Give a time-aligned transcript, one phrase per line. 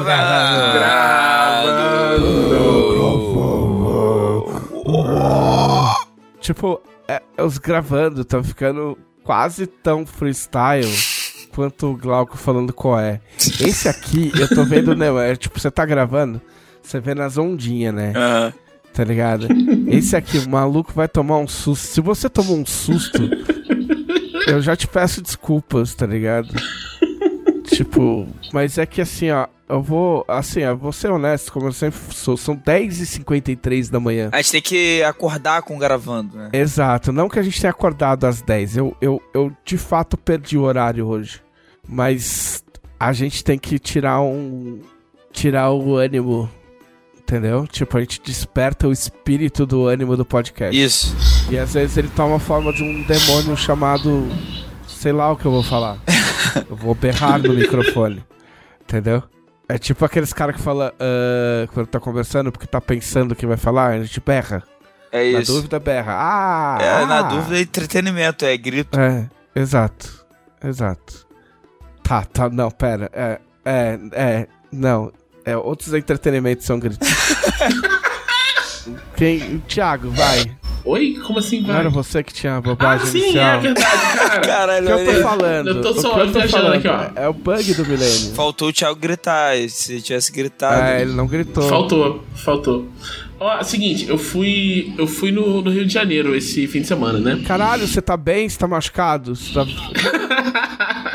[0.00, 1.52] gravando.
[6.40, 10.90] Tipo, é, os gravando estão ficando quase tão freestyle
[11.54, 13.20] quanto o Glauco falando qual é.
[13.60, 15.06] Esse aqui, eu tô vendo, né?
[15.30, 16.40] É, tipo, você tá gravando,
[16.82, 18.12] você vê nas ondinhas, né?
[18.16, 18.52] Aham.
[18.92, 19.46] Tá ligado?
[19.88, 21.86] Esse aqui, o maluco vai tomar um susto.
[21.86, 23.22] Se você tomou um susto,
[24.46, 26.54] eu já te peço desculpas, tá ligado?
[27.72, 31.72] Tipo, mas é que assim, ó, eu vou, assim, eu vou ser honesto, como eu
[31.72, 34.28] sempre sou, são 10h53 da manhã.
[34.32, 36.50] A gente tem que acordar com gravando, né?
[36.52, 40.58] Exato, não que a gente tenha acordado às 10, eu, eu, eu de fato perdi
[40.58, 41.40] o horário hoje.
[41.88, 42.62] Mas
[43.00, 44.80] a gente tem que tirar um.
[45.32, 46.48] tirar o ânimo,
[47.20, 47.66] entendeu?
[47.66, 50.78] Tipo, a gente desperta o espírito do ânimo do podcast.
[50.80, 51.16] Isso.
[51.50, 54.28] E às vezes ele toma a forma de um demônio chamado.
[54.86, 55.98] sei lá o que eu vou falar.
[56.82, 58.24] Vou berrar no microfone.
[58.82, 59.22] Entendeu?
[59.68, 63.46] É tipo aqueles caras que fala ah, quando tá conversando porque tá pensando o que
[63.46, 64.62] vai falar, a gente berra.
[65.10, 65.52] É Na isso.
[65.52, 66.14] dúvida, berra.
[66.18, 66.78] Ah!
[66.80, 67.22] É, na ah.
[67.22, 68.98] dúvida é entretenimento, é grito.
[68.98, 70.24] É, exato.
[70.64, 71.26] Exato.
[72.02, 73.10] Tá, tá, não, pera.
[73.12, 75.12] É, é, é, não.
[75.44, 77.08] É, outros entretenimentos são gritos.
[79.16, 79.58] Quem?
[79.68, 80.56] Thiago, vai.
[80.84, 81.14] Oi?
[81.24, 81.92] Como assim, Não era vai?
[82.02, 83.56] você que tinha a Ah, bobagem sim, inicial?
[83.56, 83.86] é verdade,
[84.16, 84.32] cara.
[84.42, 85.68] O Caralho, que eu tô falando?
[85.68, 87.10] Eu tô o só que eu tô viajando falando aqui, ó.
[87.22, 88.32] É o bug do milênio.
[88.34, 89.54] faltou o Thiago gritar.
[89.68, 90.82] Se tivesse gritado.
[90.82, 91.62] É, ele não gritou.
[91.68, 92.88] Faltou, faltou.
[93.38, 94.92] Ó, seguinte, eu fui.
[94.98, 97.42] Eu fui no, no Rio de Janeiro esse fim de semana, né?
[97.46, 98.48] Caralho, você tá bem?
[98.48, 99.34] Você tá machucado?
[99.36, 99.66] Você tá...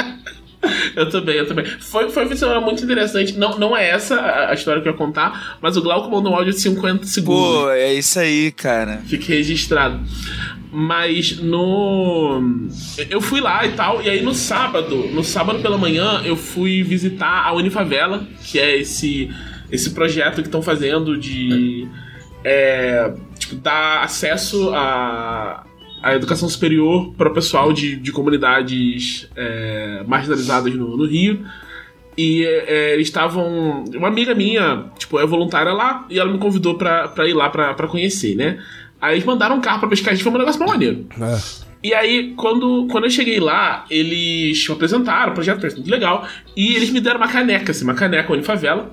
[0.95, 1.65] Eu também, eu também.
[1.65, 3.37] Foi, foi um de semana muito interessante.
[3.37, 6.31] Não, não é essa a, a história que eu ia contar, mas o Glauco mandou
[6.31, 7.61] um áudio de 50 segundos.
[7.61, 9.01] Pô, é isso aí, cara.
[9.05, 9.99] Fique registrado.
[10.71, 12.41] Mas no.
[13.09, 16.83] Eu fui lá e tal, e aí no sábado, no sábado pela manhã, eu fui
[16.83, 19.29] visitar a Unifavela, que é esse,
[19.71, 21.87] esse projeto que estão fazendo de.
[22.43, 25.63] é, tipo, dar acesso à,
[26.01, 31.45] à educação superior para o pessoal de, de comunidades é, marginalizadas no, no Rio.
[32.17, 33.83] E é, eles estavam.
[33.93, 37.49] Uma amiga minha, tipo, é voluntária lá, e ela me convidou pra, pra ir lá
[37.49, 38.59] pra, pra conhecer, né?
[38.99, 41.05] Aí eles mandaram um carro pra pescar, a gente foi um negócio bem maneiro.
[41.21, 41.67] É.
[41.83, 46.75] E aí, quando, quando eu cheguei lá, eles me apresentaram, o projeto muito legal, e
[46.75, 48.91] eles me deram uma caneca, assim, uma caneca Unifavela,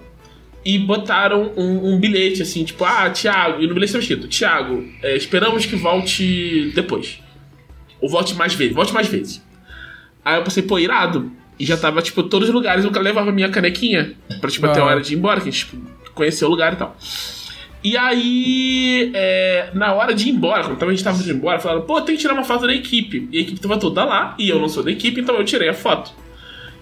[0.65, 4.85] e botaram um, um bilhete, assim, tipo, ah, Thiago, e no bilhete estava escrito, Thiago,
[5.03, 7.21] é, esperamos que volte depois.
[8.01, 9.45] Ou volte mais vezes, volte mais vezes.
[10.25, 11.31] Aí eu pensei, pô, irado.
[11.59, 14.85] E já tava, tipo, todos os lugares eu levava minha canequinha pra, tipo, até a
[14.85, 15.77] hora de ir embora, que a gente, tipo,
[16.15, 16.97] conheceu o lugar e tal.
[17.83, 21.83] E aí, é, na hora de ir embora, quando a gente tava indo embora, falaram,
[21.83, 23.29] pô, tem que tirar uma foto da equipe.
[23.31, 25.69] E a equipe tava toda lá, e eu não sou da equipe, então eu tirei
[25.69, 26.11] a foto.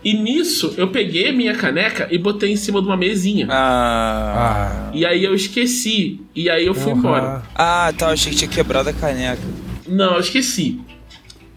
[0.05, 3.47] E nisso, eu peguei a minha caneca e botei em cima de uma mesinha.
[3.51, 4.91] Ah.
[4.93, 6.21] E aí eu esqueci.
[6.35, 6.99] E aí eu fui Porra.
[6.99, 7.43] embora.
[7.55, 8.07] Ah, tá.
[8.07, 9.43] Eu achei que tinha quebrado a caneca.
[9.87, 10.81] Não, eu esqueci.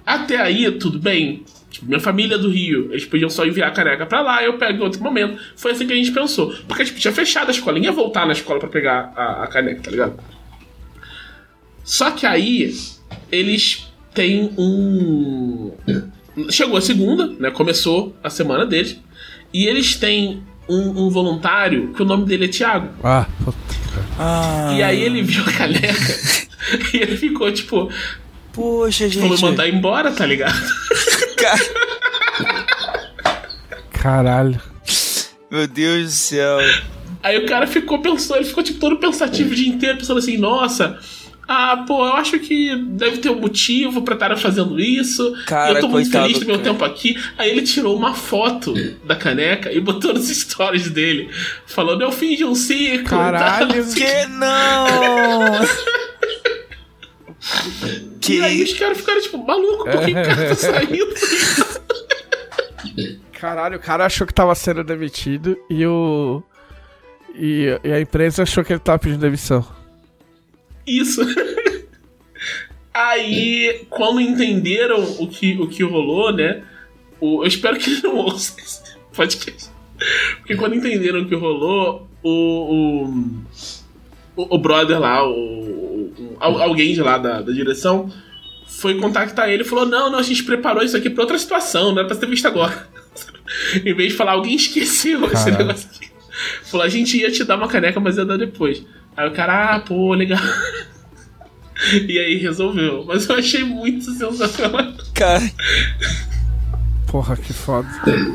[0.06, 1.44] Até aí, tudo bem.
[1.72, 4.58] Tipo, minha família é do Rio, eles podiam só enviar a caneca pra lá, eu
[4.58, 5.38] pego em outro momento.
[5.58, 6.56] Foi assim que a gente pensou.
[6.68, 9.48] Porque, tipo, tinha fechado a escola, ninguém ia voltar na escola pra pegar a, a
[9.48, 10.18] caneca, tá ligado?
[11.84, 12.74] Só que aí,
[13.32, 15.74] eles têm um.
[16.50, 17.52] Chegou a segunda, né?
[17.52, 18.98] Começou a semana deles.
[19.54, 22.90] E eles têm um, um voluntário que o nome dele é Thiago.
[23.04, 23.58] Ah, puta.
[24.20, 24.74] Ah.
[24.78, 25.88] E aí ele viu a caneca
[26.94, 27.90] e ele ficou, tipo,
[28.52, 29.42] Poxa, gente.
[29.42, 30.58] mandar embora, tá ligado?
[31.38, 31.60] Cara,
[33.92, 34.62] Caralho.
[35.50, 36.58] Meu Deus do céu.
[37.24, 40.38] Aí o cara ficou pensando, ele ficou tipo todo pensativo o dia inteiro, pensando assim,
[40.38, 41.00] nossa.
[41.48, 45.34] Ah, pô, eu acho que deve ter um motivo pra estar fazendo isso.
[45.46, 46.70] Cara, eu tô muito feliz do meu cara.
[46.70, 47.16] tempo aqui.
[47.38, 48.74] Aí ele tirou uma foto
[49.04, 51.30] da caneca e botou nos stories dele,
[51.68, 53.00] falando: Eu de um ciclo.
[53.00, 53.04] e.
[53.04, 53.86] Caralho.
[53.96, 54.86] Que não?
[58.20, 61.14] que E aí os caras ficaram tipo, maluco, por que o cara tá saindo?
[63.40, 66.42] Caralho, o cara achou que tava sendo demitido e o.
[67.36, 69.64] E, e a empresa achou que ele tava pedindo demissão.
[70.88, 71.22] Isso.
[72.94, 76.64] Aí, quando entenderam o que, o que rolou, né?
[77.20, 78.82] O, eu espero que não ouça esse
[79.14, 79.70] podcast.
[80.38, 83.10] Porque quando entenderam o que rolou, o.
[84.38, 88.12] O, o, brother lá, o, o- al- alguém de lá da, da direção,
[88.68, 91.92] foi contactar ele e falou: Não, não, a gente preparou isso aqui pra outra situação,
[91.92, 92.88] não era pra ser visto agora.
[93.86, 96.10] em vez de falar, alguém esqueceu esse negócio aqui.
[96.64, 98.84] Falou: A gente ia te dar uma caneca, mas ia dar depois.
[99.18, 100.40] Aí o cara, ah, pô, legal.
[102.08, 103.04] E aí resolveu.
[103.06, 104.94] Mas eu achei muito sensacional.
[105.14, 105.42] Cara,
[107.08, 107.88] Porra, que foda.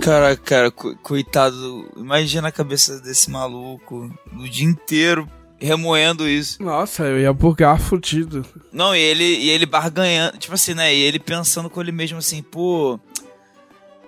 [0.02, 1.90] Cara, cara, co- coitado.
[1.96, 5.28] Imagina a cabeça desse maluco o dia inteiro
[5.58, 6.62] remoendo isso.
[6.62, 8.44] Nossa, eu ia bugar fudido.
[8.72, 10.94] Não, e ele, e ele barganhando, tipo assim, né?
[10.94, 13.00] E ele pensando com ele mesmo assim, pô.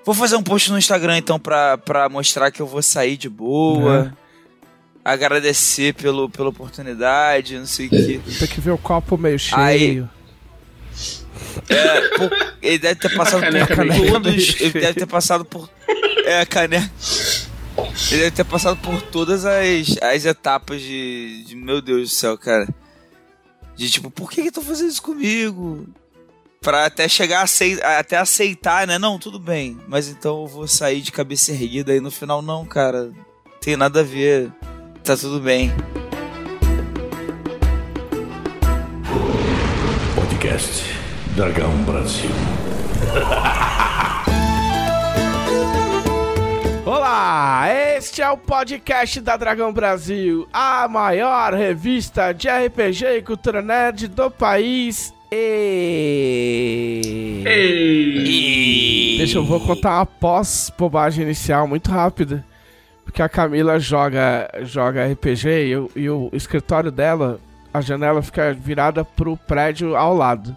[0.05, 3.29] Vou fazer um post no Instagram então pra, pra mostrar que eu vou sair de
[3.29, 4.13] boa.
[5.05, 8.21] Agradecer pelo, pela oportunidade, não sei o que.
[8.39, 10.11] Tem que ver o copo meio Aí- cheio.
[11.69, 12.31] É, pô,
[12.63, 14.61] ele deve ter passado por todos.
[14.61, 15.69] Ele deve ter passado por.
[16.25, 16.91] É, a caneca.
[18.11, 21.57] Ele deve ter passado por todas as, as etapas de, de.
[21.57, 22.69] Meu Deus do céu, cara.
[23.75, 25.87] De tipo, por que que estão fazendo isso comigo?
[26.61, 28.99] Pra até chegar a aceitar, até aceitar, né?
[28.99, 29.77] Não, tudo bem.
[29.89, 33.11] Mas então eu vou sair de cabeça erguida e no final, não, cara.
[33.61, 34.51] Tem nada a ver.
[35.05, 35.73] Tá tudo bem.
[40.15, 40.85] Podcast
[41.35, 42.31] Dragão Brasil.
[46.87, 47.65] Olá,
[47.97, 54.07] este é o podcast da Dragão Brasil, a maior revista de RPG e cultura nerd
[54.07, 55.13] do país.
[55.33, 55.83] E...
[57.45, 59.17] Ei.
[59.19, 62.45] Deixa eu vou contar uma pós-bobagem inicial muito rápida.
[63.05, 67.39] Porque a Camila joga, joga RPG e, o- e o escritório dela,
[67.73, 70.57] a janela fica virada pro prédio ao lado.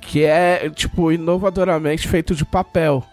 [0.00, 3.04] Que é, tipo, inovadoramente feito de papel.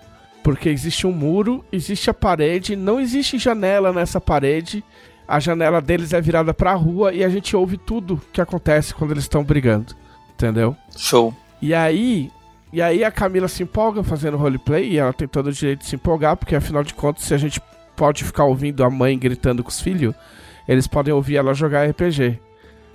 [0.44, 4.84] Porque existe um muro, existe a parede, não existe janela nessa parede.
[5.28, 9.12] A janela deles é virada pra rua e a gente ouve tudo que acontece quando
[9.12, 9.96] eles estão brigando.
[10.34, 10.76] Entendeu?
[10.98, 11.34] Show.
[11.62, 12.30] E aí,
[12.74, 15.86] e aí a Camila se empolga fazendo roleplay e ela tem todo o direito de
[15.86, 17.62] se empolgar, porque afinal de contas, se a gente
[17.96, 20.14] pode ficar ouvindo a mãe gritando com os filhos,
[20.68, 22.40] eles podem ouvir ela jogar RPG.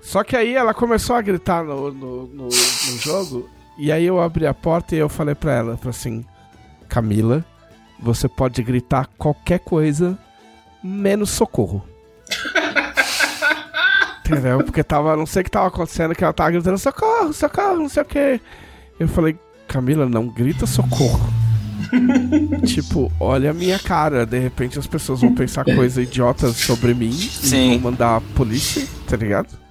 [0.01, 2.51] Só que aí ela começou a gritar no, no, no- no
[2.99, 6.25] jogo, e aí eu abri a porta e eu falei pra ela, falei assim,
[6.89, 7.45] Camila,
[8.01, 10.17] você pode gritar qualquer coisa,
[10.83, 11.85] menos socorro.
[14.25, 14.63] Entendeu?
[14.63, 17.89] Porque tava, não sei o que tava acontecendo, que ela tava gritando socorro, socorro, não
[17.89, 18.41] sei o que.
[19.01, 21.21] Eu falei, Camila, não grita socorro.
[22.67, 24.25] tipo, olha a minha cara.
[24.27, 27.73] De repente as pessoas vão pensar coisas idiotas sobre mim Sim.
[27.73, 29.69] e vão mandar a polícia, tá ligado?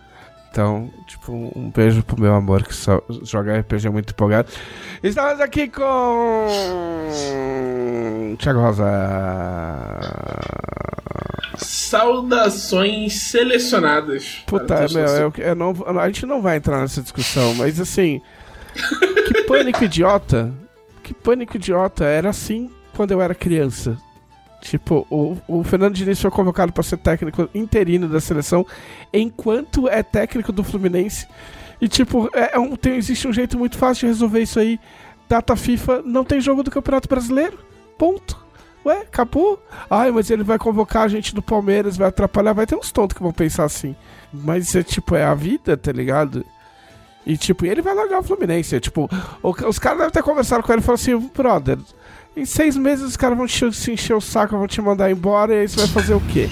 [0.57, 4.49] Então, tipo, um beijo pro meu amor que só joga RPG muito empolgado.
[5.03, 6.47] Estamos aqui com.
[8.39, 8.85] Thiago Rosa.
[11.57, 14.43] Saudações selecionadas.
[14.47, 18.19] Puta, meu, eu, eu não, a gente não vai entrar nessa discussão, mas assim.
[19.27, 20.51] que pânico idiota.
[21.07, 22.03] Que pânico idiota.
[22.03, 23.97] Era assim quando eu era criança.
[24.61, 28.65] Tipo, o, o Fernando Diniz foi convocado para ser técnico interino da seleção,
[29.13, 31.25] enquanto é técnico do Fluminense.
[31.79, 34.77] E, tipo, é, é um, tem, existe um jeito muito fácil de resolver isso aí.
[35.29, 37.57] Data FIFA, não tem jogo do Campeonato Brasileiro.
[37.97, 38.45] Ponto.
[38.85, 39.63] Ué, acabou?
[39.89, 42.51] Ai, mas ele vai convocar a gente do Palmeiras, vai atrapalhar.
[42.51, 43.95] Vai ter uns tontos que vão pensar assim.
[44.33, 46.43] Mas é tipo, é a vida, tá ligado?
[47.27, 48.79] E tipo, ele vai largar o Fluminense.
[48.79, 49.09] Tipo,
[49.43, 51.77] o- os caras devem ter conversado com ele e falado assim, brother,
[52.37, 55.53] em seis meses os caras vão te, se encher o saco, vão te mandar embora
[55.53, 56.49] e aí você vai fazer o quê?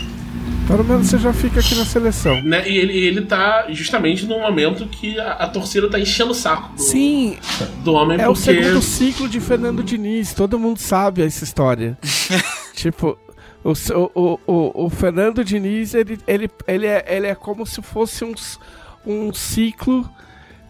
[0.67, 2.41] Pelo menos você já fica aqui na seleção.
[2.41, 2.67] Né?
[2.67, 6.75] E ele, ele tá justamente num momento que a, a torcida tá enchendo o saco
[6.75, 7.37] do, Sim,
[7.83, 8.61] do homem, é o porque.
[8.63, 11.95] segundo ciclo de Fernando Diniz, todo mundo sabe essa história.
[12.73, 13.17] tipo,
[13.63, 17.81] o, o, o, o, o Fernando Diniz, ele, ele, ele, é, ele é como se
[17.83, 18.33] fosse um,
[19.05, 20.09] um ciclo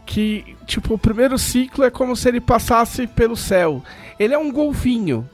[0.05, 3.83] que, tipo, o primeiro ciclo é como se ele passasse pelo céu.
[4.19, 5.27] Ele é um golfinho.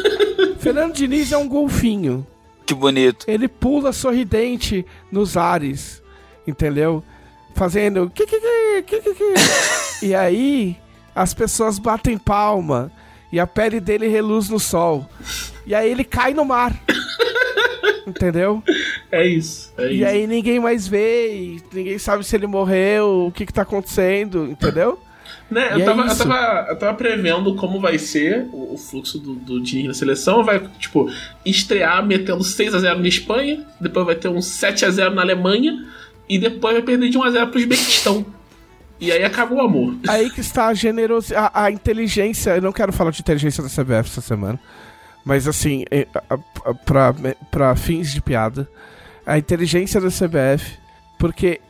[0.58, 2.26] Fernando Diniz é um golfinho.
[2.64, 3.26] Que bonito.
[3.28, 6.02] Ele pula sorridente nos ares,
[6.46, 7.02] entendeu?
[7.54, 8.10] Fazendo.
[8.14, 9.34] que, que, que, que, que, que.
[10.06, 10.76] e aí,
[11.14, 12.90] as pessoas batem palma
[13.30, 15.06] e a pele dele reluz no sol.
[15.66, 16.72] E aí ele cai no mar.
[18.06, 18.62] Entendeu?
[19.10, 19.72] É isso.
[19.78, 20.06] É E isso.
[20.06, 24.46] aí ninguém mais vê, e ninguém sabe se ele morreu, o que que tá acontecendo,
[24.50, 24.98] entendeu?
[25.50, 29.18] Né, eu, é tava, eu, tava, eu tava prevendo como vai ser o, o fluxo
[29.18, 30.42] do, do Diniz na seleção.
[30.42, 31.10] Vai, tipo,
[31.44, 35.84] estrear metendo 6x0 na Espanha, depois vai ter um 7x0 na Alemanha,
[36.26, 38.24] e depois vai perder de 1x0 pro Uzbequistão.
[38.98, 39.96] E aí acaba o amor.
[40.08, 42.52] Aí que está a generosidade, a, a inteligência.
[42.56, 44.58] Eu não quero falar de inteligência da CBF essa semana,
[45.24, 46.34] mas assim, é, a-
[46.70, 47.14] a- pra,
[47.50, 48.68] pra fins de piada,
[49.26, 50.78] a inteligência da CBF,
[51.18, 51.60] porque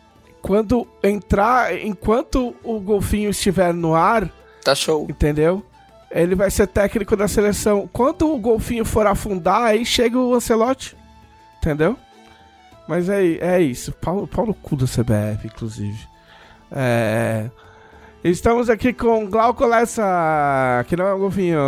[0.40, 4.28] quando entrar, enquanto o golfinho estiver no ar,
[4.64, 5.06] Tá show.
[5.08, 5.64] entendeu?
[6.10, 7.88] Ele vai ser técnico da seleção.
[7.92, 10.96] Quando o golfinho for afundar, aí chega o Ancelotti,
[11.58, 11.96] entendeu?
[12.88, 13.92] Mas é, é isso.
[13.92, 15.98] Paulo, Paulo cu da CBF, inclusive.
[16.70, 17.48] É.
[18.24, 21.58] Estamos aqui com Glauco Lessa, que não é um golfinho.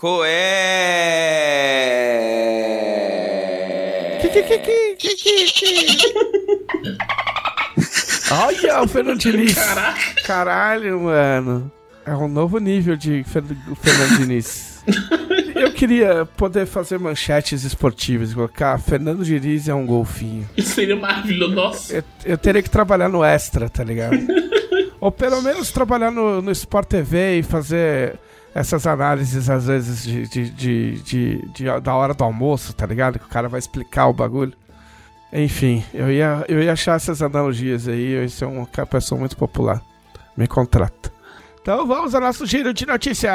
[0.00, 0.40] Qual é?
[4.22, 5.44] Que, que, que, que, que, que,
[5.96, 6.14] que.
[8.32, 9.54] Olha o Fernando Diniz.
[9.54, 10.00] Caraca.
[10.24, 11.70] Caralho, mano.
[12.06, 13.42] É um novo nível de Fer-
[13.82, 14.82] Fernando Diniz.
[15.54, 20.48] Eu queria poder fazer manchetes esportivas, colocar Fernando Diniz é um golfinho.
[20.56, 21.54] Isso seria maravilhoso.
[21.54, 21.96] Nossa.
[21.96, 24.16] Eu, eu teria que trabalhar no extra, tá ligado?
[24.98, 28.14] Ou pelo menos trabalhar no, no Sport TV e fazer
[28.54, 30.50] essas análises, às vezes, de, de,
[31.02, 33.18] de, de- da hora do almoço, tá ligado?
[33.18, 34.52] Que o cara vai explicar o bagulho.
[35.32, 39.36] Enfim, eu ia, eu ia achar essas analogias aí, eu ia ser uma pessoa muito
[39.36, 39.80] popular.
[40.36, 41.12] Me contrata.
[41.62, 43.30] Então vamos ao nosso giro de notícias.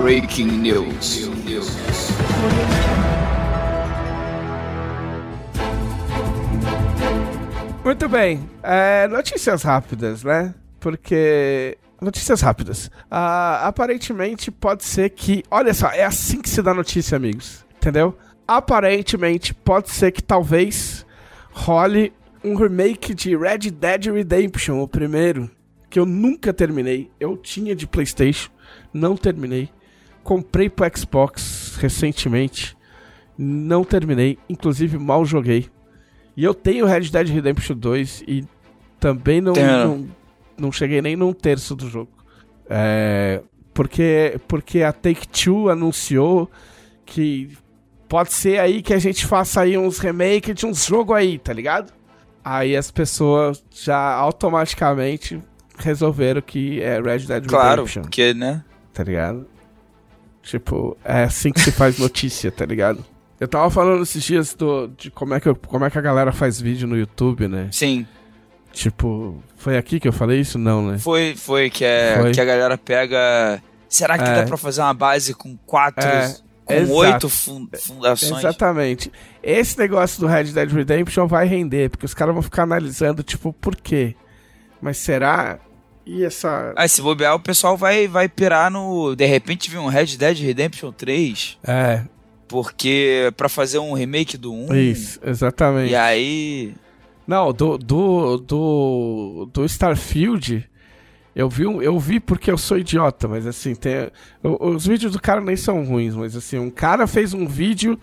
[0.00, 1.28] Breaking News.
[7.84, 8.48] Muito bem.
[8.62, 10.54] É, notícias rápidas, né?
[10.80, 11.76] Porque.
[12.00, 12.90] Notícias rápidas.
[13.10, 15.42] Ah, aparentemente pode ser que.
[15.50, 17.62] Olha só, é assim que se dá notícia, amigos.
[17.76, 18.16] Entendeu?
[18.48, 21.04] Aparentemente pode ser que talvez
[21.52, 22.10] role
[22.42, 25.50] um remake de Red Dead Redemption, o primeiro.
[25.90, 27.10] Que eu nunca terminei.
[27.20, 28.50] Eu tinha de PlayStation,
[28.94, 29.68] não terminei.
[30.22, 32.74] Comprei pro Xbox recentemente.
[33.36, 34.38] Não terminei.
[34.48, 35.68] Inclusive mal joguei.
[36.36, 38.44] E eu tenho Red Dead Redemption 2 e
[38.98, 40.08] também não, não,
[40.58, 42.10] não cheguei nem num terço do jogo.
[42.68, 46.50] É, porque, porque a Take-Two anunciou
[47.04, 47.56] que
[48.08, 51.52] pode ser aí que a gente faça aí uns remakes de uns jogos aí, tá
[51.52, 51.92] ligado?
[52.44, 55.42] Aí as pessoas já automaticamente
[55.78, 58.64] resolveram que é Red Dead Claro, Redemption, porque, né?
[58.92, 59.46] tá ligado?
[60.42, 63.04] Tipo, é assim que se faz notícia, tá ligado?
[63.40, 66.00] Eu tava falando esses dias do, de como é, que eu- como é que a
[66.00, 67.68] galera faz vídeo no YouTube, né?
[67.72, 68.06] Sim,
[68.72, 70.58] Tipo, foi aqui que eu falei isso?
[70.58, 70.98] Não, né?
[70.98, 72.32] foi, foi que, é, Foi.
[72.32, 73.62] que a galera pega.
[73.88, 74.34] Será que É.
[74.34, 76.04] dá pra fazer uma base com quatro.
[76.04, 76.92] É, com exato.
[76.96, 78.38] oito fun- fundações?
[78.40, 79.12] Exatamente.
[79.40, 83.52] Esse negócio do Red Dead Redemption vai render, porque os caras vão ficar analisando, tipo,
[83.52, 84.16] por quê?
[84.82, 85.60] Mas será?
[86.04, 86.72] E essa.
[86.74, 89.14] Ah, se bobear, o pessoal vai, vai pirar no.
[89.14, 91.58] De repente vir um Red Dead Redemption 3.
[91.62, 92.02] É,
[92.62, 93.32] Porque.
[93.36, 94.74] pra fazer um remake do 1.
[94.74, 95.90] isso, exatamente.
[95.92, 96.74] E aí.
[97.26, 100.68] Não, do, do, do, do Starfield,
[101.34, 104.10] eu vi, eu vi porque eu sou idiota, mas assim, tem,
[104.42, 107.98] os vídeos do cara nem são ruins, mas assim, um cara fez um vídeo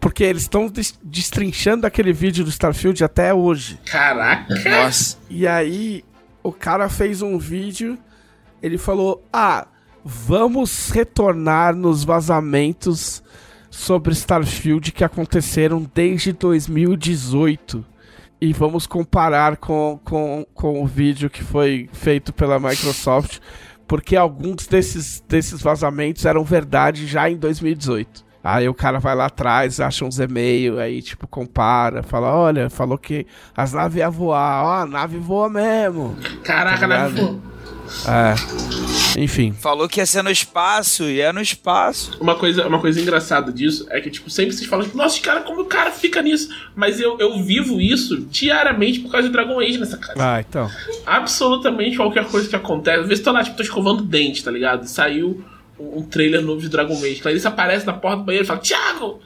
[0.00, 3.78] porque eles estão des- destrinchando aquele vídeo do Starfield até hoje.
[3.86, 4.52] Caraca.
[4.68, 5.16] Nossa.
[5.30, 6.04] E aí,
[6.42, 7.96] o cara fez um vídeo,
[8.60, 9.68] ele falou: Ah,
[10.04, 13.22] vamos retornar nos vazamentos
[13.78, 17.84] sobre Starfield que aconteceram desde 2018.
[18.40, 23.38] E vamos comparar com, com, com o vídeo que foi feito pela Microsoft,
[23.86, 28.26] porque alguns desses, desses vazamentos eram verdade já em 2018.
[28.42, 32.98] Aí o cara vai lá atrás, acha uns e-mails, aí tipo compara, fala, olha, falou
[32.98, 36.16] que as naves iam voar, ó, a nave voa mesmo.
[36.44, 37.08] Caraca, Tá né?
[37.08, 37.42] ligado?
[38.06, 38.97] É.
[39.18, 39.52] Enfim.
[39.52, 42.16] Falou que ia ser no espaço e é no espaço.
[42.20, 45.40] Uma coisa, uma coisa engraçada disso é que, tipo, sempre vocês falam, tipo, nossa, cara,
[45.40, 46.48] como o cara fica nisso?
[46.74, 50.14] Mas eu, eu vivo isso diariamente por causa de Dragon Age nessa casa.
[50.18, 50.70] Ah, então.
[51.06, 53.00] Absolutamente qualquer coisa que acontece.
[53.00, 54.86] Às vezes tô lá, tipo, tô escovando dente, tá ligado?
[54.86, 55.44] Saiu
[55.78, 57.16] um, um trailer novo de Dragon Age.
[57.16, 59.20] Clarice aparece na porta do banheiro e fala, Thiago,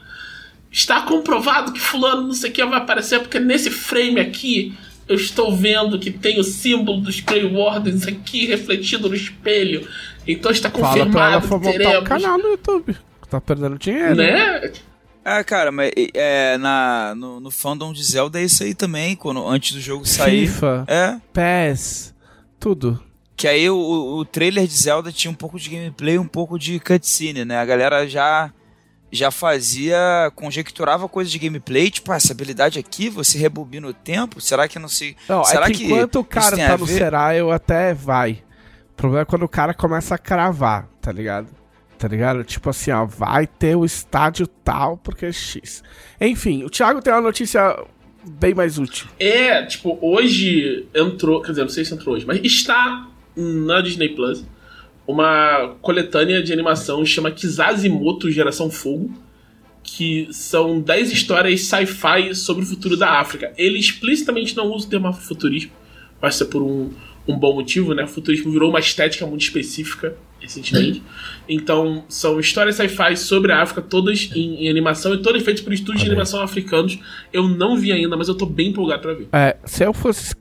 [0.71, 4.75] está comprovado que fulano não sei o que vai aparecer, porque nesse frame aqui
[5.07, 9.87] eu estou vendo que tem o símbolo dos Grey Wardens aqui refletido no espelho.
[10.27, 12.07] Então está Fala pra ela confirmado que montar um teremos.
[12.09, 12.95] canal no YouTube.
[13.29, 14.15] Tá perdendo dinheiro.
[14.15, 14.71] Né?
[15.25, 19.45] Ah, cara, mas é, na, no, no fandom de Zelda é isso aí também, quando,
[19.47, 20.47] antes do jogo sair.
[20.47, 21.15] FIFA, É.
[21.33, 22.13] PES,
[22.59, 23.01] tudo.
[23.35, 23.77] Que aí o,
[24.17, 27.57] o trailer de Zelda tinha um pouco de gameplay e um pouco de cutscene, né?
[27.57, 28.51] A galera já
[29.13, 34.41] já fazia, conjecturava coisas de gameplay, tipo, ah, essa habilidade aqui, você rebobina o tempo,
[34.41, 35.15] será que não se...
[35.29, 36.87] Não, será é que, enquanto o cara tá no
[37.35, 38.43] eu até vai.
[38.91, 41.47] O problema é quando o cara começa a cravar, tá ligado?
[41.97, 42.43] Tá ligado?
[42.43, 45.83] Tipo assim, ó, vai ter o estádio tal porque é X.
[46.19, 47.85] Enfim, o Thiago tem uma notícia
[48.25, 49.07] bem mais útil.
[49.19, 54.09] É, tipo, hoje entrou, quer dizer, não sei se entrou hoje, mas está na Disney
[54.09, 54.43] Plus
[55.07, 59.13] uma coletânea de animação chama Kizazimoto Geração Fogo,
[59.83, 63.51] que são 10 histórias sci-fi sobre o futuro da África.
[63.57, 65.71] Ele explicitamente não usa o termo afrofuturismo,
[66.21, 66.89] passa por um,
[67.27, 68.03] um bom motivo, né?
[68.03, 71.01] O futurismo virou uma estética muito específica recentemente.
[71.47, 75.73] Então, são histórias sci-fi sobre a África, todas em, em, animação e todas feitas por
[75.73, 76.99] estúdios de animação africanos.
[77.31, 79.29] Eu não vi ainda, mas eu tô bem empolgado pra ver.
[79.31, 80.35] É, se eu fosse.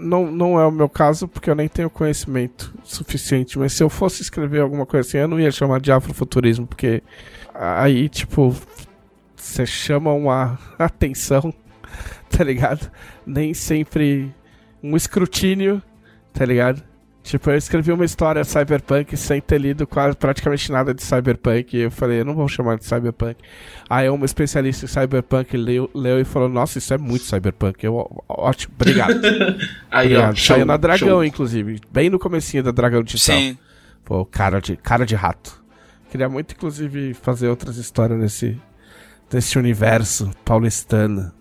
[0.00, 3.88] Não, não é o meu caso, porque eu nem tenho conhecimento suficiente, mas se eu
[3.88, 7.02] fosse escrever alguma coisa assim, eu não ia chamar de afrofuturismo, porque
[7.54, 8.56] aí, tipo,
[9.36, 11.54] você chama uma atenção,
[12.30, 12.90] tá ligado?
[13.24, 14.34] Nem sempre
[14.82, 15.80] um escrutínio,
[16.32, 16.82] tá ligado?
[17.22, 21.76] Tipo, eu escrevi uma história cyberpunk sem ter lido quase, praticamente nada de cyberpunk.
[21.76, 23.36] E eu falei, eu não vou chamar de cyberpunk.
[23.88, 27.84] Aí uma especialista em cyberpunk leu, leu e falou, nossa, isso é muito cyberpunk.
[27.84, 29.20] Eu, ótimo, obrigado.
[29.88, 30.32] Aí, obrigado.
[30.32, 31.24] ó, show, Saiu na Dragão, show.
[31.24, 31.80] inclusive.
[31.92, 33.36] Bem no comecinho da Dragão Digital.
[33.36, 33.56] Sim.
[34.04, 35.62] Pô, cara de, cara de rato.
[36.10, 38.60] Queria muito, inclusive, fazer outras histórias nesse,
[39.32, 41.32] nesse universo paulistano.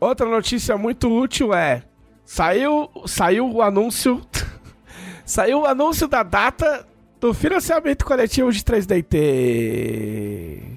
[0.00, 1.84] Outra notícia muito útil é...
[2.24, 4.20] Saiu, saiu o anúncio...
[5.24, 6.86] saiu o anúncio da data
[7.20, 9.14] do financiamento coletivo de 3DT.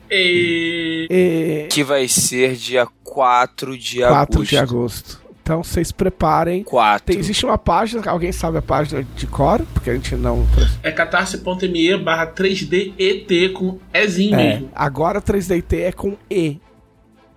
[0.10, 1.08] E...
[1.10, 1.68] E...
[1.70, 4.46] Que vai ser dia 4 de 4 agosto.
[4.50, 5.27] de agosto.
[5.42, 6.63] Então vocês preparem.
[6.63, 7.06] 4.
[7.06, 9.62] Tem, existe uma página, alguém sabe a página de cor?
[9.74, 10.46] Porque a gente não.
[10.84, 14.70] É catarse.me barra 3DET com Ezinho É, mesmo.
[14.75, 16.60] agora 3DT é com E.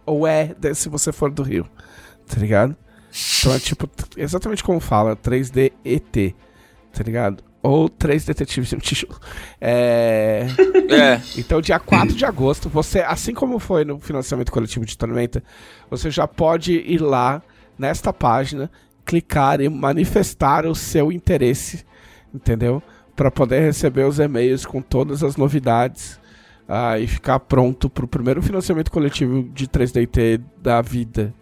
[0.05, 1.67] Ou é se você for do Rio.
[2.29, 2.76] Tá ligado?
[3.38, 6.35] Então é tipo, exatamente como fala, 3DET.
[6.93, 7.45] Tá ligado?
[7.62, 9.19] Ou 3 Detetives no Tijolo.
[9.61, 10.47] É.
[10.90, 11.21] É.
[11.38, 15.40] Então, dia 4 de agosto, você, assim como foi no financiamento coletivo de Tormenta,
[15.88, 17.40] você já pode ir lá
[17.79, 18.69] nesta página,
[19.05, 21.85] clicar e manifestar o seu interesse,
[22.35, 22.83] entendeu?
[23.14, 26.19] Para poder receber os e-mails com todas as novidades
[26.69, 31.33] ah, e ficar pronto para o primeiro financiamento coletivo de 3DT da vida.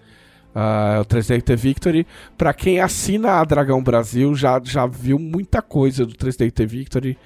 [0.60, 2.04] Ah, o 3DT Victory.
[2.36, 7.16] Para quem assina a Dragão Brasil, já, já viu muita coisa do 3DT Victory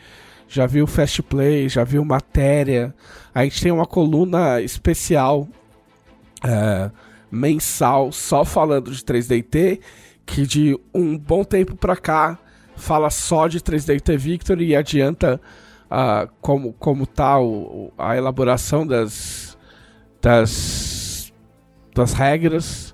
[0.49, 2.95] já viu Fast Play, já viu matéria.
[3.35, 5.49] A gente tem uma coluna especial
[6.45, 6.91] é,
[7.31, 9.81] mensal só falando de 3DT,
[10.27, 12.39] que de um bom tempo pra cá
[12.77, 15.41] fala só de 3DT Victory e adianta
[15.91, 19.57] ah, como, como tá o- a elaboração das,
[20.21, 21.33] das,
[21.95, 22.92] das regras,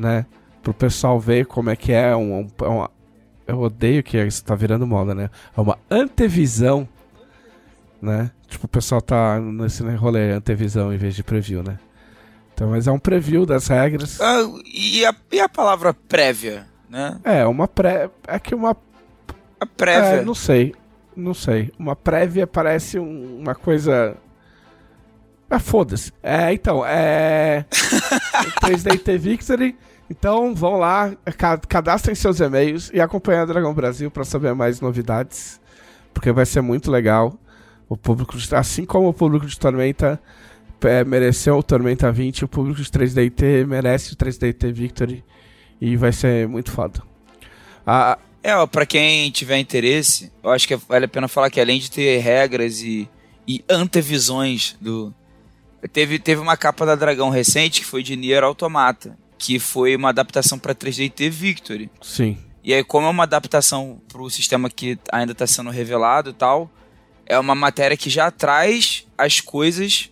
[0.00, 0.24] né?
[0.62, 2.90] Pro pessoal ver como é que é um, um- é uma,
[3.46, 5.30] eu odeio que isso tá virando moda, né?
[5.56, 6.88] É uma antevisão,
[8.00, 8.30] né?
[8.48, 11.78] Tipo, o pessoal tá nesse rolê antevisão em vez de preview, né?
[12.54, 14.20] Então, mas é um preview das regras.
[14.20, 17.18] Ah, e, a, e a palavra prévia, né?
[17.24, 18.10] É, uma pré.
[18.26, 18.76] É que uma.
[19.58, 20.20] A prévia.
[20.20, 20.74] É, não sei.
[21.16, 21.72] Não sei.
[21.78, 24.16] Uma prévia parece um- uma coisa.
[25.48, 26.12] Ah, foda-se.
[26.22, 27.64] É, então, é.
[28.62, 29.76] 3DT Victory.
[30.10, 34.80] Então, vão lá, ca- cadastrem seus e-mails e acompanhem a Dragão Brasil para saber mais
[34.80, 35.60] novidades.
[36.12, 37.38] Porque vai ser muito legal.
[37.88, 40.20] O público, assim como o público de Tormenta
[40.82, 45.24] é, mereceu o Tormenta 20, o público de 3DT merece o 3DT Victory.
[45.80, 47.00] E vai ser muito foda.
[47.86, 51.60] Ah, É, ó, pra quem tiver interesse, eu acho que vale a pena falar que
[51.60, 53.08] além de ter regras e,
[53.46, 55.14] e antevisões do.
[55.92, 60.10] Teve, teve uma capa da Dragão recente que foi de Nier Automata, que foi uma
[60.10, 61.90] adaptação pra 3DT Victory.
[62.02, 62.36] sim.
[62.62, 66.70] E aí, como é uma adaptação pro sistema que ainda tá sendo revelado e tal,
[67.24, 70.10] é uma matéria que já traz as coisas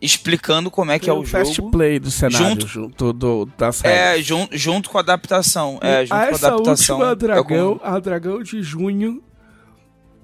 [0.00, 1.70] explicando como é que é o fast jogo.
[1.70, 4.24] play do cenário junto- junto, do, das É, regras.
[4.26, 5.78] jun, junto com a adaptação.
[5.82, 6.96] É, junto a com a adaptação.
[6.96, 9.22] última é dragão, como- a dragão de junho,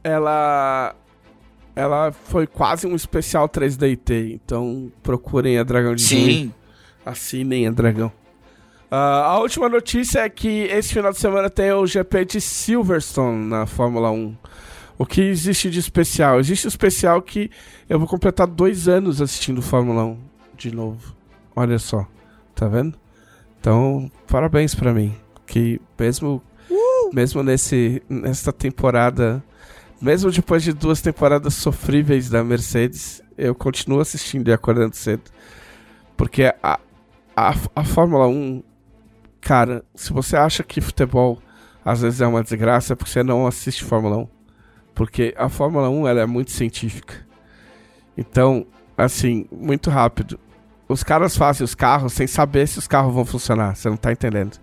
[0.03, 0.95] ela
[1.75, 6.55] ela foi quase um especial 3DT, então procurem a dragão de junho, Sim.
[7.07, 8.13] Assinem a dragão.
[8.91, 13.47] Ah, a última notícia é que esse final de semana tem o GP de Silverstone
[13.47, 14.37] na Fórmula 1.
[14.99, 16.41] O que existe de especial?
[16.41, 17.51] Existe o especial que
[17.89, 20.19] eu vou completar dois anos assistindo Fórmula 1
[20.57, 21.15] de novo.
[21.55, 22.07] Olha só,
[22.55, 22.99] tá vendo?
[23.61, 25.15] Então, parabéns pra mim.
[25.47, 26.43] Que mesmo,
[27.13, 29.43] mesmo nesse, nessa temporada,
[30.01, 35.25] mesmo depois de duas temporadas sofríveis da Mercedes, eu continuo assistindo e acordando cedo.
[36.17, 36.81] Porque a,
[37.37, 38.63] a, a Fórmula 1,
[39.41, 41.39] cara, se você acha que futebol
[41.85, 44.29] às vezes é uma desgraça, é porque você não assiste Fórmula 1.
[44.93, 47.15] Porque a Fórmula 1 ela é muito científica.
[48.17, 48.67] Então,
[48.99, 50.41] assim, muito rápido.
[50.89, 53.77] Os caras fazem os carros sem saber se os carros vão funcionar.
[53.77, 54.59] Você não tá entendendo.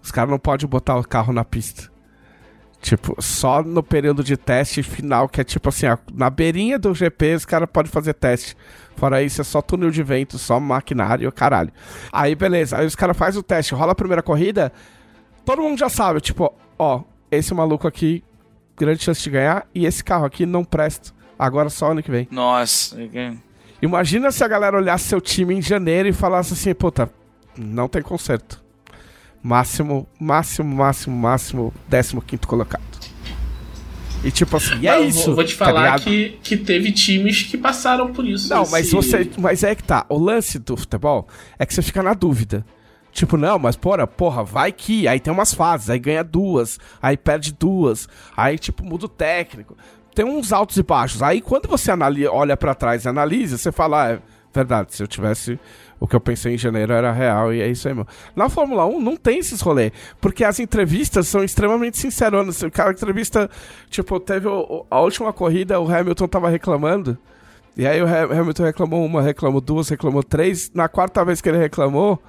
[0.00, 1.90] Os caras não podem botar o carro na pista.
[2.84, 6.94] Tipo, só no período de teste final, que é tipo assim, ó, na beirinha do
[6.94, 8.54] GP os caras podem fazer teste.
[8.94, 11.72] Fora isso, é só túnel de vento, só maquinário, caralho.
[12.12, 12.76] Aí, beleza.
[12.76, 14.70] Aí os caras fazem o teste, rola a primeira corrida,
[15.46, 18.22] todo mundo já sabe, tipo, ó, esse maluco aqui,
[18.76, 21.10] grande chance de ganhar, e esse carro aqui não presta.
[21.38, 22.28] Agora só ano que vem.
[22.30, 22.98] Nossa.
[23.80, 27.10] Imagina se a galera olhasse seu time em janeiro e falasse assim, puta,
[27.56, 28.62] não tem conserto.
[29.44, 31.14] Máximo, máximo, máximo,
[31.90, 32.82] máximo, 15 colocado.
[34.24, 35.26] E tipo assim, e é Não, isso.
[35.26, 36.02] Vou, vou te tá falar ligado?
[36.04, 38.48] que, que teve times que passaram por isso.
[38.48, 39.30] Não, mas esse- você.
[39.36, 40.06] Mas é que tá.
[40.08, 41.28] O lance do futebol
[41.58, 42.64] é que você fica na dúvida.
[43.12, 45.06] Tipo, não, mas porra, porra, vai que.
[45.06, 49.76] Aí tem umas fases, aí ganha duas, aí perde duas, aí tipo, muda o técnico.
[50.14, 51.22] Tem uns altos e baixos.
[51.22, 54.20] Aí quando você analisa, olha pra trás e analisa, você fala, ah, é
[54.54, 55.60] verdade, se eu tivesse.
[56.00, 58.06] O que eu pensei em janeiro era real e é isso aí, meu.
[58.36, 59.92] Na Fórmula 1 não tem esses rolês.
[60.20, 62.60] Porque as entrevistas são extremamente sinceronas.
[62.62, 63.48] O cara entrevista.
[63.88, 67.16] Tipo, teve o- a última corrida, o Hamilton tava reclamando.
[67.76, 70.70] E aí o Ha- Hamilton reclamou uma, reclamou duas, reclamou três.
[70.74, 72.22] Na quarta vez que ele reclamou,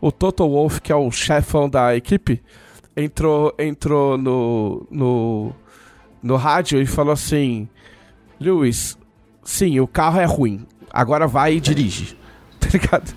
[0.00, 2.42] o Toto Wolff, que é o chefão da equipe,
[2.96, 5.52] entrou, entrou no, no,
[6.22, 7.68] no rádio e falou assim:
[8.38, 8.98] Lewis,
[9.44, 10.66] sim, o carro é ruim.
[10.92, 12.16] Agora vai e dirige.
[12.62, 13.14] Tá ligado?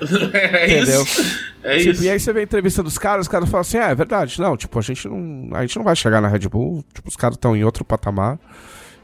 [0.34, 1.02] é Entendeu?
[1.02, 1.22] isso.
[1.62, 2.04] É Tipo, isso.
[2.04, 4.40] e aí você vê a entrevista dos caras, os caras falam assim, ah, é verdade.
[4.40, 5.48] Não, tipo, a gente não.
[5.56, 6.84] A gente não vai chegar na Red Bull.
[6.92, 8.38] Tipo, os caras estão em outro patamar.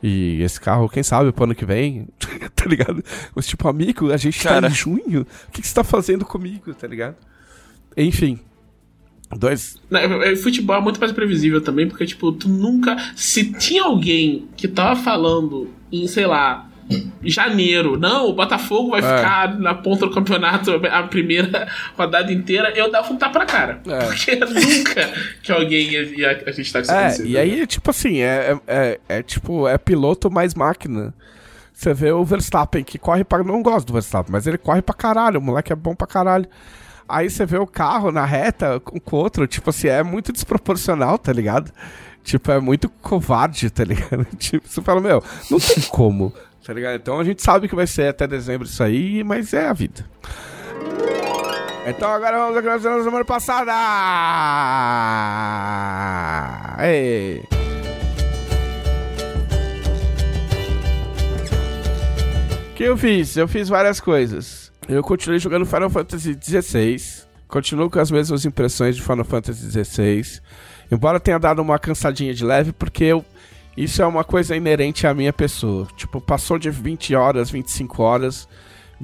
[0.02, 2.08] E esse carro, quem sabe, pro ano que vem,
[2.56, 3.02] tá ligado?
[3.34, 4.62] Mas, tipo, amigo, a gente Cara.
[4.62, 5.26] tá em junho.
[5.48, 7.16] O que, que você tá fazendo comigo, tá ligado?
[7.96, 8.38] Enfim.
[9.36, 9.76] Dois.
[9.90, 12.96] Não, é- é- Futebol é muito mais previsível também, porque, tipo, tu nunca.
[13.14, 16.69] Se tinha alguém que tava falando em, sei lá,
[17.22, 19.16] janeiro, não, o Botafogo vai É.
[19.16, 23.80] ficar na ponta do campeonato a primeira rodada inteira, eu dava um tapa na cara.
[23.86, 24.04] É.
[24.06, 28.58] Porque nunca que alguém ia, ia acreditar que isso É, e aí, tipo assim, é,
[28.66, 31.14] é, é, é tipo, é piloto mais máquina.
[31.72, 33.42] Você vê o Verstappen que corre pra.
[33.42, 35.40] Não gosto do Verstappen, mas ele corre pra caralho.
[35.40, 36.46] O moleque é bom pra caralho.
[37.08, 40.30] Aí você vê o carro na reta com com o outro, tipo assim, é muito
[40.32, 41.72] desproporcional, tá ligado?
[42.22, 44.26] Tipo, é muito covarde, tá ligado?
[44.38, 46.34] Tipo, você fala, meu, não tem como,
[46.70, 46.94] tá ligado?
[46.94, 50.08] Então a gente sabe que vai ser até dezembro isso aí, mas é a vida.
[51.84, 53.72] Então agora vamos gravação da semana passada!
[56.80, 57.42] Ei!
[62.70, 63.36] O que eu fiz?
[63.36, 64.70] Eu fiz várias coisas.
[64.88, 67.24] Eu continuei jogando Final Fantasy XVI.
[67.48, 70.40] Continuo com as mesmas impressões de Final Fantasy XVI.
[70.88, 73.24] Embora tenha dado uma cansadinha de leve, porque eu,
[73.84, 75.86] isso é uma coisa inerente à minha pessoa.
[75.96, 78.48] Tipo, passou de 20 horas, 25 horas,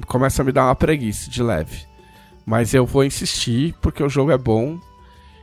[0.05, 1.85] começa a me dar uma preguiça de leve.
[2.45, 4.79] Mas eu vou insistir porque o jogo é bom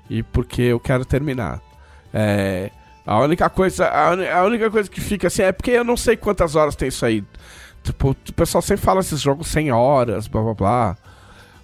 [0.08, 1.60] e porque eu quero terminar.
[2.12, 2.70] É,
[3.04, 6.16] a única coisa, a, a única coisa que fica assim é porque eu não sei
[6.16, 7.24] quantas horas tem isso aí.
[7.82, 10.96] Tipo, o pessoal sempre fala esses jogos 100 horas, blá blá blá.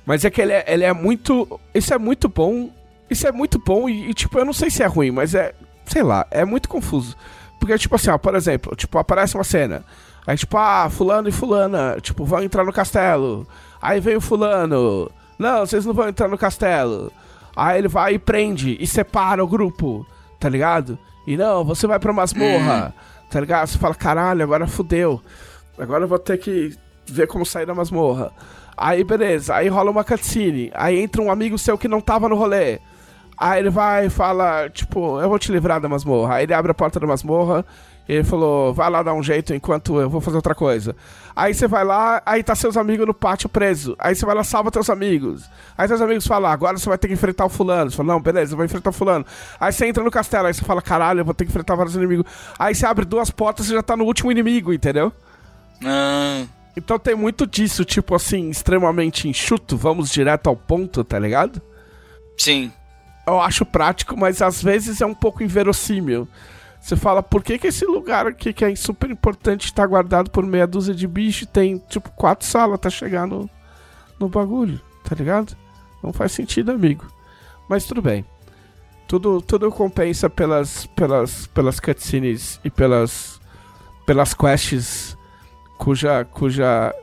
[0.05, 1.61] Mas é que ele é, ele é muito.
[1.75, 2.71] Isso é muito bom.
[3.09, 5.55] Isso é muito bom e, e, tipo, eu não sei se é ruim, mas é.
[5.87, 7.17] Sei lá, é muito confuso.
[7.61, 9.85] Porque, tipo assim, ó, por exemplo, tipo, aparece uma cena.
[10.27, 13.47] Aí, tipo, ah, fulano e fulana, tipo, vão entrar no castelo.
[13.81, 15.11] Aí vem o fulano.
[15.39, 17.13] Não, vocês não vão entrar no castelo.
[17.55, 20.07] Aí ele vai e prende e separa o grupo,
[20.39, 20.99] tá ligado?
[21.27, 22.95] E não, você vai pra masmorra,
[23.31, 23.69] tá ligado?
[23.69, 25.21] Você fala, caralho, agora fudeu.
[25.79, 26.75] Agora eu vou ter que
[27.07, 28.33] ver como sair da masmorra.
[28.77, 30.71] Aí, beleza, aí rola uma cutscene.
[30.75, 32.79] Aí entra um amigo seu que não tava no rolê.
[33.41, 36.35] Aí ele vai e fala, tipo, eu vou te livrar da masmorra.
[36.35, 37.65] Aí ele abre a porta da masmorra
[38.07, 40.95] e ele falou, vai lá dar um jeito enquanto eu vou fazer outra coisa.
[41.35, 43.97] Aí você vai lá, aí tá seus amigos no pátio preso.
[43.99, 45.49] Aí você vai lá, salva teus amigos.
[45.79, 47.91] Aí teus amigos falam, agora você vai ter que enfrentar o fulano.
[47.91, 49.25] Você fala, não, beleza, eu vou enfrentar o fulano.
[49.59, 51.97] Aí você entra no castelo, aí você fala, caralho, eu vou ter que enfrentar vários
[51.97, 52.27] inimigos.
[52.59, 55.11] Aí você abre duas portas e já tá no último inimigo, entendeu?
[55.83, 56.45] Ah,
[56.77, 61.63] Então tem muito disso, tipo assim, extremamente enxuto, vamos direto ao ponto, tá ligado?
[62.37, 62.73] sim.
[63.31, 66.27] Eu acho prático, mas às vezes é um pouco inverossímil.
[66.81, 70.45] Você fala, por que, que esse lugar aqui, que é super importante, tá guardado por
[70.45, 73.49] meia dúzia de bicho e tem, tipo, quatro salas até chegar no,
[74.19, 75.55] no bagulho, tá ligado?
[76.03, 77.07] Não faz sentido, amigo.
[77.69, 78.25] Mas tudo bem.
[79.07, 83.41] Tudo, tudo compensa pelas, pelas, pelas cutscenes e pelas,
[84.07, 85.17] pelas quests
[85.77, 86.95] cuja, cuja,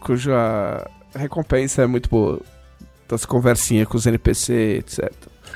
[0.00, 2.40] cuja recompensa é muito boa.
[3.08, 5.12] Das conversinhas com os NPC, etc.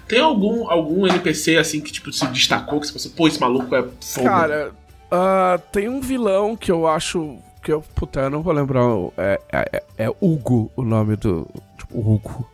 [0.06, 3.74] Tem algum, algum NPC assim que tipo, se destacou, que você pensou, pô, esse maluco
[3.74, 4.28] é foda.
[4.28, 4.72] Cara,
[5.10, 7.38] ah, tem um vilão que eu acho.
[7.62, 7.80] Que eu.
[7.94, 8.84] Puta, eu não vou lembrar.
[8.86, 11.48] o- É, é, é Hugo o nome do.
[11.78, 12.48] Tipo, Hugo.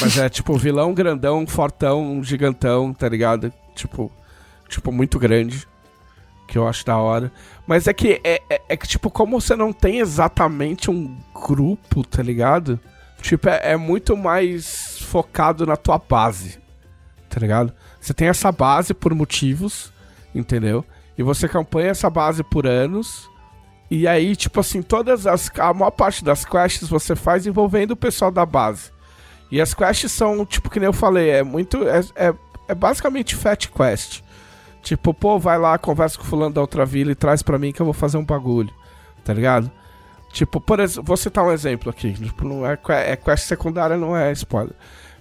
[0.00, 3.52] Mas é tipo vilão grandão, fortão, gigantão, tá ligado?
[3.74, 4.10] Tipo.
[4.68, 5.66] Tipo, muito grande.
[6.48, 7.30] Que eu acho da hora.
[7.66, 12.04] Mas é que, é, é, é que, tipo, como você não tem exatamente um grupo,
[12.04, 12.78] tá ligado?
[13.20, 16.58] Tipo, é, é muito mais focado na tua base,
[17.28, 17.72] tá ligado?
[18.00, 19.92] Você tem essa base por motivos,
[20.34, 20.84] entendeu?
[21.18, 23.28] E você campanha essa base por anos.
[23.90, 25.50] E aí, tipo assim, todas as.
[25.58, 28.90] A maior parte das quests você faz envolvendo o pessoal da base.
[29.50, 31.88] E as quests são, tipo, que nem eu falei, é muito.
[31.88, 32.34] É, é,
[32.68, 34.22] é basicamente fat quest.
[34.82, 37.72] Tipo, pô, vai lá, conversa com o fulano da outra vila e traz pra mim
[37.72, 38.72] que eu vou fazer um bagulho.
[39.24, 39.70] Tá ligado?
[40.36, 42.12] Tipo, por exemplo, vou citar um exemplo aqui.
[42.12, 44.74] Tipo, não é, é quest secundária, não é spoiler.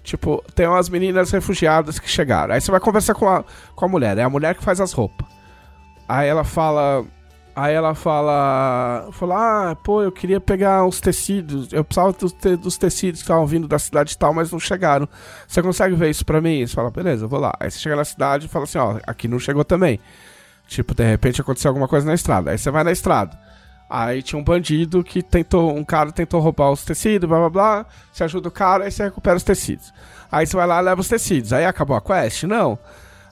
[0.04, 2.54] Tipo, tem umas meninas refugiadas que chegaram.
[2.54, 4.18] Aí você vai conversar com a, com a mulher.
[4.18, 5.26] É a mulher que faz as roupas.
[6.06, 7.06] Aí ela fala.
[7.56, 9.08] Aí ela fala.
[9.14, 11.72] Fala, ah, pô, eu queria pegar os tecidos.
[11.72, 15.08] Eu precisava dos, te, dos tecidos que estavam vindo da cidade tal, mas não chegaram.
[15.48, 16.68] Você consegue ver isso pra mim?
[16.68, 17.54] Você fala, beleza, eu vou lá.
[17.58, 19.98] Aí você chega na cidade e fala assim, ó, aqui não chegou também.
[20.68, 22.52] Tipo, de repente aconteceu alguma coisa na estrada.
[22.52, 23.55] Aí você vai na estrada.
[23.90, 25.76] Aí tinha um bandido que tentou.
[25.76, 27.86] Um cara tentou roubar os tecidos, blá blá blá.
[28.12, 29.94] Você ajuda o cara, aí você recupera os tecidos.
[30.32, 31.54] Aí você vai lá e leva os tecidos.
[31.54, 32.44] Aí acabou a quest?
[32.44, 32.78] Não.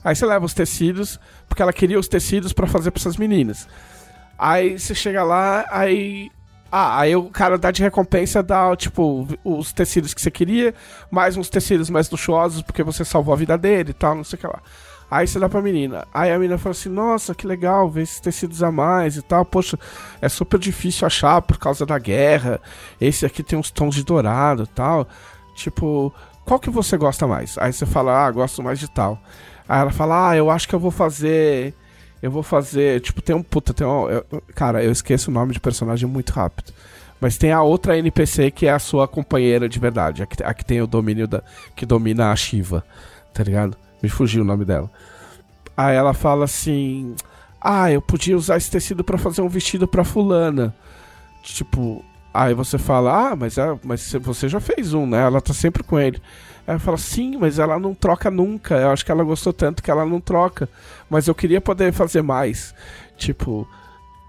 [0.04, 3.66] Aí você leva os tecidos, porque ela queria os tecidos para fazer pra essas meninas.
[4.38, 6.30] Aí você chega lá, aí.
[6.70, 10.74] Ah, aí o cara dá de recompensa, dá, tipo, os tecidos que você queria,
[11.08, 14.36] mais uns tecidos mais luxuosos, porque você salvou a vida dele e tal, não sei
[14.36, 14.60] o que lá.
[15.14, 16.08] Aí você dá pra menina.
[16.12, 19.44] Aí a menina fala assim: Nossa, que legal ver esses tecidos a mais e tal.
[19.44, 19.78] Poxa,
[20.20, 22.60] é super difícil achar por causa da guerra.
[23.00, 25.06] Esse aqui tem uns tons de dourado tal.
[25.54, 26.12] Tipo,
[26.44, 27.56] qual que você gosta mais?
[27.58, 29.16] Aí você fala: Ah, gosto mais de tal.
[29.68, 31.76] Aí ela fala: Ah, eu acho que eu vou fazer
[32.20, 33.00] eu vou fazer.
[33.02, 33.42] Tipo, tem um.
[33.42, 34.08] Puta, tem um.
[34.08, 36.72] Eu, cara, eu esqueço o nome de personagem muito rápido.
[37.20, 40.24] Mas tem a outra NPC que é a sua companheira de verdade.
[40.24, 41.40] A que, a que tem o domínio da.
[41.76, 42.84] Que domina a Shiva.
[43.32, 43.76] Tá ligado?
[44.04, 44.90] Me fugiu o nome dela.
[45.74, 47.16] Aí ela fala assim.
[47.58, 50.74] Ah, eu podia usar esse tecido para fazer um vestido pra fulana.
[51.42, 52.04] Tipo.
[52.34, 55.22] Aí você fala, ah, mas, é, mas você já fez um, né?
[55.22, 56.20] Ela tá sempre com ele.
[56.66, 58.74] Ela fala, sim, mas ela não troca nunca.
[58.74, 60.68] Eu acho que ela gostou tanto que ela não troca.
[61.08, 62.74] Mas eu queria poder fazer mais.
[63.16, 63.66] Tipo,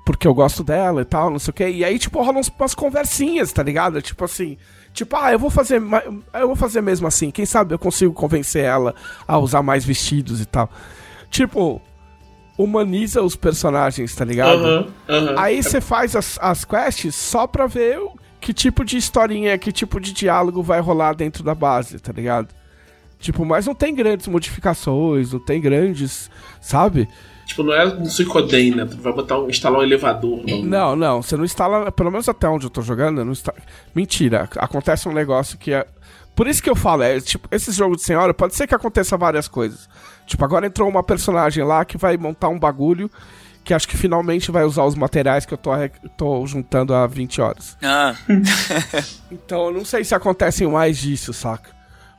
[0.05, 1.67] porque eu gosto dela e tal, não sei o quê.
[1.67, 4.01] E aí, tipo, rolam umas conversinhas, tá ligado?
[4.01, 4.57] Tipo assim.
[4.95, 5.81] Tipo, ah, eu vou fazer.
[6.33, 7.29] Eu vou fazer mesmo assim.
[7.29, 8.95] Quem sabe eu consigo convencer ela
[9.27, 10.69] a usar mais vestidos e tal.
[11.29, 11.81] Tipo,
[12.57, 14.63] humaniza os personagens, tá ligado?
[14.63, 15.37] Uhum, uhum.
[15.37, 17.99] Aí você faz as, as quests só pra ver
[18.39, 22.47] que tipo de historinha, que tipo de diálogo vai rolar dentro da base, tá ligado?
[23.19, 26.31] Tipo, mas não tem grandes modificações, não tem grandes,
[26.61, 27.09] sabe?
[27.45, 28.85] Tipo, não é um Suicoden, né?
[28.85, 30.41] Tu vai botar um, instalar um elevador.
[30.45, 30.63] Não.
[30.63, 33.53] não, não, você não instala, pelo menos até onde eu tô jogando, não está.
[33.93, 35.85] Mentira, acontece um negócio que é.
[36.35, 39.15] Por isso que eu falo, é tipo, esses jogos de senhora, pode ser que aconteça
[39.15, 39.87] várias coisas.
[40.25, 43.09] Tipo, agora entrou uma personagem lá que vai montar um bagulho
[43.65, 45.71] que acho que finalmente vai usar os materiais que eu tô,
[46.15, 47.75] tô juntando há 20 horas.
[47.81, 48.15] Ah.
[49.31, 51.71] então eu não sei se acontecem mais disso, saca?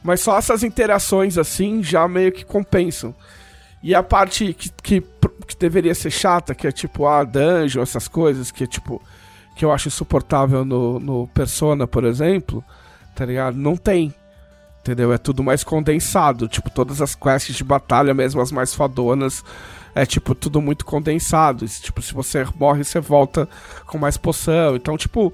[0.03, 3.15] Mas só essas interações assim já meio que compensam.
[3.87, 5.01] E a parte que, que,
[5.47, 9.01] que deveria ser chata, que é tipo a ah, dungeon, essas coisas, que é tipo.
[9.55, 12.65] que eu acho insuportável no, no Persona, por exemplo,
[13.15, 13.57] tá ligado?
[13.57, 14.13] Não tem.
[14.81, 15.13] Entendeu?
[15.13, 16.49] É tudo mais condensado.
[16.49, 19.45] Tipo, todas as quests de batalha, mesmo as mais fadonas,
[19.95, 21.65] é tipo tudo muito condensado.
[21.69, 23.49] Tipo, se você morre, você volta
[23.87, 24.75] com mais poção.
[24.75, 25.33] Então, tipo,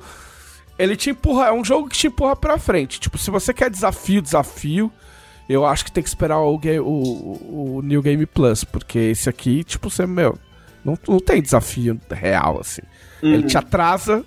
[0.78, 3.00] ele te empurra, é um jogo que te empurra pra frente.
[3.00, 4.92] Tipo, se você quer desafio, desafio,
[5.52, 9.62] eu acho que tem que esperar o, o, o New Game Plus, porque esse aqui,
[9.62, 10.38] tipo, você, meu,
[10.84, 12.82] não, não tem desafio real, assim.
[13.22, 13.34] Uhum.
[13.34, 14.24] Ele te atrasa,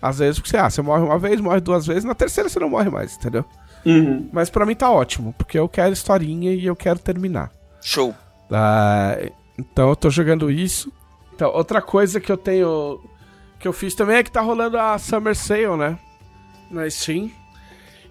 [0.00, 2.70] às vezes, porque ah, você morre uma vez, morre duas vezes, na terceira você não
[2.70, 3.44] morre mais, entendeu?
[3.84, 4.28] Uhum.
[4.32, 7.50] Mas para mim tá ótimo, porque eu quero historinha e eu quero terminar.
[7.82, 8.10] Show.
[8.10, 10.92] Uh, então eu tô jogando isso.
[11.34, 13.00] Então, outra coisa que eu tenho.
[13.58, 15.98] que eu fiz também é que tá rolando a Summer Sale, né?
[16.70, 17.30] Na Steam.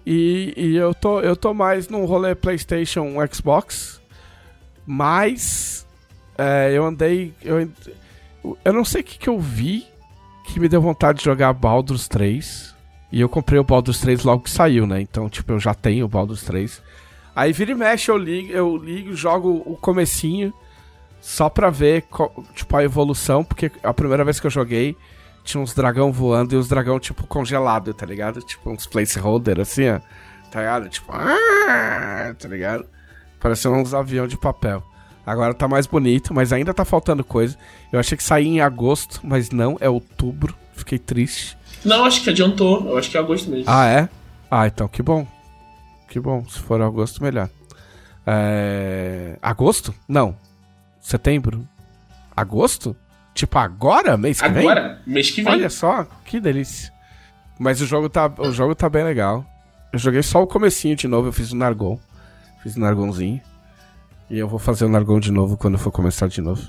[0.06, 4.00] E, e eu, tô, eu tô mais num rolê PlayStation Xbox.
[4.86, 5.86] Mas.
[6.36, 7.34] É, eu andei.
[7.42, 7.68] Eu,
[8.64, 9.86] eu não sei o que, que eu vi
[10.46, 12.74] que me deu vontade de jogar Baldur's 3.
[13.12, 15.00] E eu comprei o Baldur's 3 logo que saiu, né?
[15.00, 16.82] Então, tipo, eu já tenho o Baldur's 3.
[17.34, 20.52] Aí vira e mexe, eu ligo, eu ligo, jogo o comecinho
[21.20, 22.04] só pra ver,
[22.54, 24.96] tipo, a evolução, porque a primeira vez que eu joguei,
[25.50, 28.40] tinha uns dragão voando e os dragão, tipo, congelado, tá ligado?
[28.42, 30.00] Tipo, uns placeholder, assim, ó.
[30.50, 30.88] Tá ligado?
[30.88, 32.86] Tipo, ah, tá ligado?
[33.38, 34.82] Parecendo uns avião de papel.
[35.24, 37.56] Agora tá mais bonito, mas ainda tá faltando coisa.
[37.92, 40.54] Eu achei que saía em agosto, mas não, é outubro.
[40.72, 41.56] Fiquei triste.
[41.84, 42.88] Não, acho que adiantou.
[42.88, 43.64] Eu acho que é agosto mesmo.
[43.66, 44.08] Ah, é?
[44.50, 45.26] Ah, então que bom.
[46.08, 46.44] Que bom.
[46.48, 47.48] Se for agosto, melhor.
[48.26, 49.38] É...
[49.40, 49.94] Agosto?
[50.08, 50.36] Não
[51.00, 51.66] setembro,
[52.36, 52.94] agosto?
[53.40, 54.18] Tipo, agora?
[54.18, 54.60] Mês que agora?
[54.60, 54.70] vem?
[54.70, 55.02] Agora?
[55.06, 55.50] Mês que vem.
[55.54, 56.92] Olha só, que delícia.
[57.58, 59.46] Mas o jogo tá, o jogo tá bem legal.
[59.90, 61.98] Eu joguei só o comecinho de novo, eu fiz o Nargon.
[62.62, 63.40] Fiz o Nargonzinho.
[64.28, 66.62] E eu vou fazer o Nargão de novo quando for começar de novo.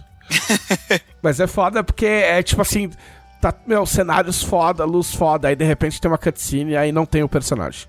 [1.22, 2.90] Mas é foda porque é tipo assim,
[3.42, 7.06] tá, meu, cenários foda, luz foda, aí de repente tem uma cutscene e aí não
[7.06, 7.86] tem o personagem.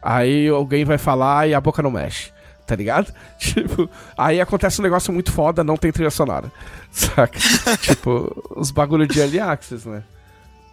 [0.00, 2.30] Aí alguém vai falar e a boca não mexe,
[2.66, 3.12] tá ligado?
[3.38, 6.50] Tipo, aí acontece um negócio muito foda, não tem trilha sonora.
[6.90, 7.38] Saca?
[7.78, 10.02] tipo, os bagulho de early access, né?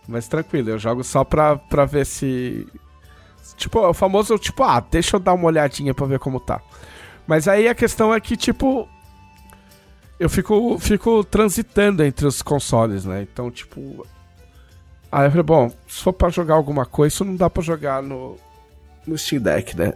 [0.08, 2.68] Mas tranquilo, eu jogo só pra, pra ver se.
[3.58, 6.62] Tipo, o famoso, tipo, ah, deixa eu dar uma olhadinha pra ver como tá.
[7.28, 8.88] Mas aí a questão é que, tipo,
[10.20, 13.22] eu fico, fico transitando entre os consoles, né?
[13.22, 14.06] Então, tipo.
[15.12, 18.02] Aí eu falei, bom, se for pra jogar alguma coisa, isso não dá pra jogar
[18.02, 18.36] no,
[19.06, 19.94] no Steam Deck, né?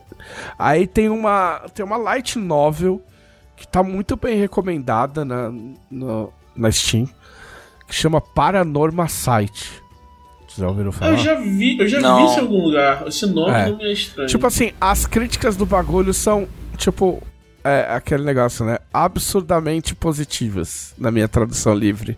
[0.58, 3.02] Aí tem uma, tem uma light novel
[3.56, 5.52] que tá muito bem recomendada na,
[5.89, 7.08] no, na Steam,
[7.88, 9.82] que chama Paranorma Site.
[10.48, 11.12] Vocês já ouviram falar?
[11.12, 12.17] Eu já vi, eu já Não.
[12.17, 13.08] vi isso em algum lugar.
[13.08, 13.70] Esse nome É.
[13.70, 14.30] não me é estranho.
[14.30, 17.22] Tipo assim, as críticas do bagulho são, tipo,
[17.63, 18.78] é, aquele negócio, né?
[18.93, 22.17] Absurdamente positivas, na minha tradução livre.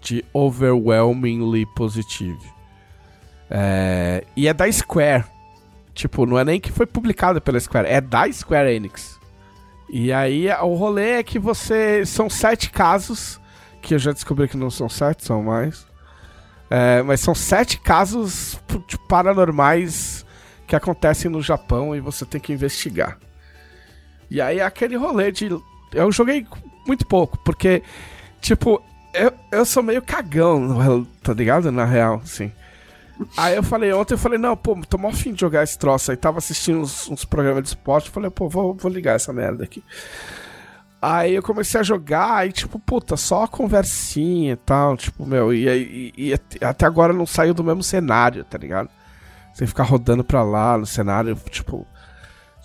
[0.00, 2.38] De overwhelmingly positive.
[3.50, 5.24] É, e é da Square.
[5.98, 9.18] Tipo, não é nem que foi publicado pela Square, é da Square Enix.
[9.90, 12.06] E aí o rolê é que você.
[12.06, 13.40] São sete casos,
[13.82, 15.88] que eu já descobri que não são sete, são mais.
[16.70, 18.60] É, mas são sete casos
[19.08, 20.24] paranormais
[20.68, 23.18] que acontecem no Japão e você tem que investigar.
[24.30, 25.48] E aí é aquele rolê de.
[25.92, 26.46] Eu joguei
[26.86, 27.82] muito pouco, porque,
[28.40, 28.80] tipo,
[29.12, 31.72] eu, eu sou meio cagão, tá ligado?
[31.72, 32.52] Na real, assim.
[33.36, 36.10] Aí eu falei, ontem eu falei, não, pô, tô mó fim de jogar esse troço
[36.10, 36.16] aí.
[36.16, 39.82] Tava assistindo uns, uns programas de esporte, falei, pô, vou, vou ligar essa merda aqui.
[41.00, 45.68] Aí eu comecei a jogar, aí tipo, puta, só conversinha e tal, tipo, meu, e,
[45.68, 48.88] e, e at- até agora não saiu do mesmo cenário, tá ligado?
[49.54, 51.86] Você ficar rodando pra lá no cenário, tipo,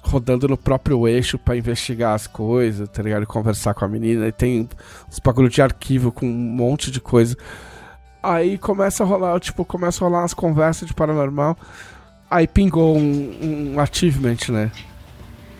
[0.02, 3.22] rodando no próprio eixo pra investigar as coisas, tá ligado?
[3.24, 4.68] E conversar com a menina, e tem
[5.08, 7.38] uns bagulho de arquivo com um monte de coisa.
[8.24, 11.58] Aí começa a rolar, tipo, começa a rolar umas conversas de paranormal.
[12.32, 14.72] Aí pingou um, um achievement, né?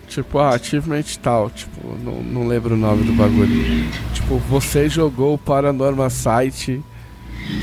[0.08, 3.86] Tipo, ah, achievement tal, tipo, não, não lembro o nome do bagulho.
[4.14, 6.82] Tipo, você jogou o Paranormal Site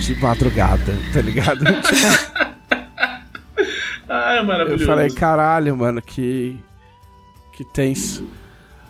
[0.01, 1.63] de madrugada, tá ligado?
[4.13, 4.85] Ah, é eu maravilhoso.
[4.85, 6.59] falei, caralho, mano, que.
[7.55, 8.27] Que tenso.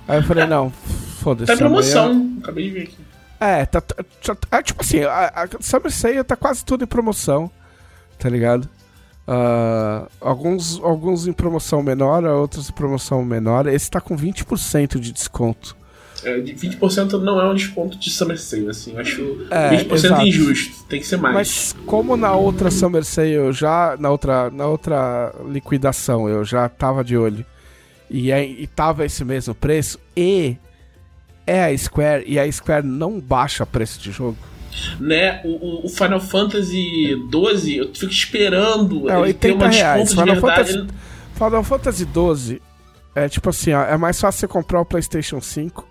[0.08, 1.45] Aí eu falei, não, foda-se.
[1.45, 2.38] Tá em amanhã- promoção.
[2.41, 2.97] Acabei de ver aqui.
[3.41, 3.95] É, tá, tá-
[4.36, 7.49] tá- é, tipo assim, a, a Summer Sale tá quase tudo em promoção,
[8.19, 8.69] tá ligado?
[9.27, 13.65] Ah, alguns, alguns em promoção menor, outros em promoção menor.
[13.67, 15.75] Esse tá com 20% de desconto.
[16.23, 18.95] É, de 20% não é um desconto de Summer Sale, assim.
[18.99, 20.21] Acho É, 20% exato.
[20.27, 20.84] injusto.
[20.88, 21.34] Tem que ser mais.
[21.34, 23.95] Mas como na outra Summer Sale eu já.
[23.99, 27.43] Na outra, na outra liquidação eu já tava de olho.
[28.10, 29.97] E, aí, e tava esse mesmo preço.
[30.15, 30.58] E
[31.45, 32.23] é a Square.
[32.27, 34.38] E a Square não baixa preço de jogo.
[34.99, 39.69] Né, o, o- o Final Fantasy XII, eu fico esperando É, ele ter 80 uma
[39.69, 40.04] reais.
[40.04, 40.73] desconto de Final verdade.
[40.73, 40.93] Fantasy,
[41.36, 42.62] Final Fantasy 12
[43.13, 45.86] é tipo assim, ó, é mais fácil você comprar o PlayStation 5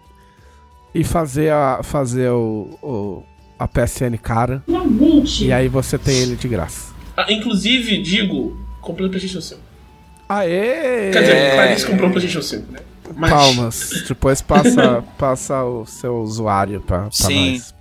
[0.94, 3.22] e fazer a fazer o, o-
[3.58, 4.62] a PSN cara
[5.42, 6.94] e aí você tem ele de graça.
[7.14, 9.60] Ah, inclusive, digo, comprei o PlayStation 5.
[10.26, 11.10] Aê!
[11.12, 11.50] Quer dizer, É.
[11.54, 12.78] Clarice comprou o PlayStation 5, né?
[13.16, 13.90] Mas- Palmas.
[14.08, 17.52] Depois passa, passa o seu usuário pra, pra Sim.
[17.52, 17.74] nós.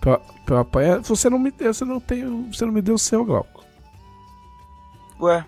[0.00, 1.00] Pra, pra apanhar.
[1.00, 3.64] Você não me deu, você não tem, o- você não me deu o seu, Glauco.
[5.20, 5.44] Ué,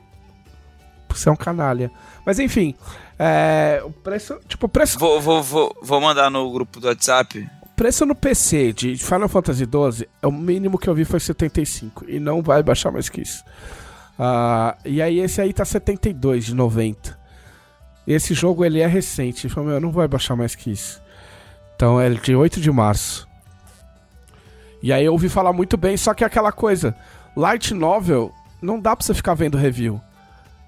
[1.11, 1.91] Você é um canalha.
[2.25, 2.75] Mas enfim,
[3.19, 7.49] é, o preço, tipo, o preço vou, vou, vou, vou mandar no grupo do WhatsApp.
[7.77, 12.05] preço no PC de Final Fantasy XII, é o mínimo que eu vi foi 75.
[12.09, 13.43] E não vai baixar mais que isso.
[14.19, 17.18] Ah, e aí esse aí tá 72 de 90.
[18.15, 19.47] Esse jogo ele é recente.
[19.47, 21.01] Ele falou, meu, não vai baixar mais que isso.
[21.77, 23.29] Então é de 8 de março.
[24.83, 26.95] E aí eu ouvi falar muito bem, só que é aquela coisa.
[27.37, 30.01] Light Novel, não dá pra você ficar vendo review.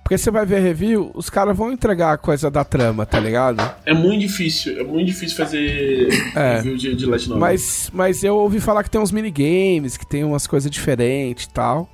[0.03, 3.63] Porque você vai ver review, os caras vão entregar a coisa da trama, tá ligado?
[3.87, 6.57] É muito difícil, é muito difícil fazer É.
[6.57, 7.41] review de, de Light Novel.
[7.41, 11.51] Mas, mas eu ouvi falar que tem uns minigames, que tem umas coisas diferentes e
[11.51, 11.89] tal.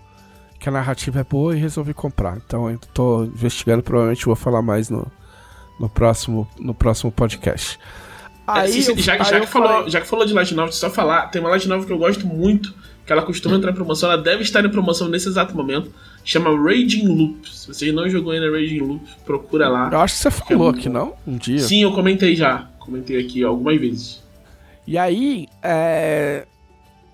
[0.59, 2.39] Que a narrativa é boa e resolvi comprar.
[2.39, 5.07] Então eu tô investigando, provavelmente vou falar mais no,
[5.79, 7.79] no, próximo, no próximo podcast.
[8.49, 10.55] É, sim, sim, eu- já, aí já que falou, falei- já que falou de Light
[10.55, 12.73] Novel, só falar, tem uma Light Novel que eu gosto muito,
[13.05, 15.93] que ela costuma entrar em promoção, ela deve estar em promoção nesse exato momento,
[16.25, 17.49] chama Raging Loop.
[17.53, 19.89] Se você não jogou ainda Raging Loop, procura lá.
[19.93, 21.15] Eu acho que você falou aqui, não?
[21.27, 21.59] Um dia.
[21.61, 24.23] Sim, eu comentei já, comentei aqui algumas vezes.
[24.87, 26.47] E aí, é.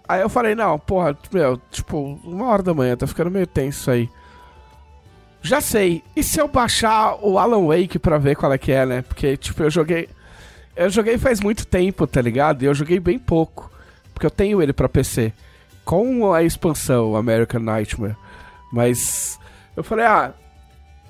[0.07, 3.91] Aí eu falei, não, porra, meu, tipo, uma hora da manhã, tá ficando meio tenso
[3.91, 4.09] aí.
[5.43, 6.03] Já sei.
[6.15, 9.03] E se eu baixar o Alan Wake pra ver qual é que é, né?
[9.03, 10.09] Porque, tipo, eu joguei.
[10.77, 12.63] Eu joguei faz muito tempo, tá ligado?
[12.63, 13.71] E eu joguei bem pouco.
[14.15, 15.33] Porque eu tenho ele pra PC.
[15.85, 18.17] Com a expansão American Nightmare.
[18.73, 19.39] Mas
[19.77, 20.33] eu falei, ah.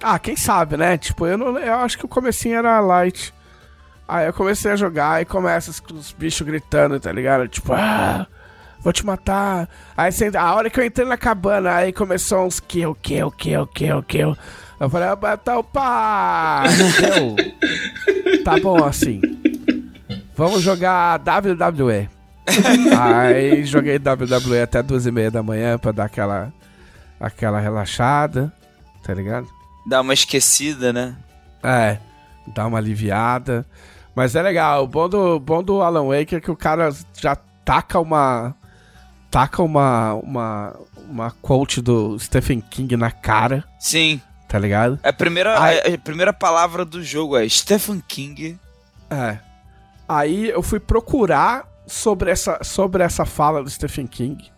[0.03, 0.99] Ah, quem sabe, né?
[0.99, 3.33] Tipo, eu, não, eu acho que o comecinho era light.
[4.09, 7.47] Aí eu comecei a jogar e começa os bichos gritando, tá ligado?
[7.47, 8.27] Tipo, ah,
[8.83, 9.69] vou te matar.
[9.97, 14.03] Aí a hora que eu entrei na cabana, aí começou uns kill, kill, kill, kill,
[14.03, 14.37] kill.
[14.79, 16.65] Eu falei, ah, matar o pá!
[18.45, 19.21] tá bom assim.
[20.37, 22.09] Vamos jogar WWE.
[22.99, 26.53] aí joguei WWE até duas e meia da manhã pra dar aquela,
[27.21, 28.53] aquela relaxada,
[29.05, 29.47] tá ligado?
[29.87, 31.15] Dá uma esquecida, né?
[31.63, 31.99] É,
[32.49, 33.65] dá uma aliviada.
[34.15, 37.37] Mas é legal, o bom do, bom do Alan Wake é que o cara já
[37.65, 38.55] taca uma.
[39.33, 40.15] Taca uma.
[40.15, 40.77] uma.
[41.09, 43.65] uma quote do Stephen King na cara.
[43.81, 44.21] Sim.
[44.47, 45.01] Tá ligado?
[45.03, 48.59] A primeira, a, a primeira palavra do jogo é Stephen King.
[49.11, 49.39] É.
[50.07, 54.53] Aí eu fui procurar sobre essa, sobre essa fala do Stephen King.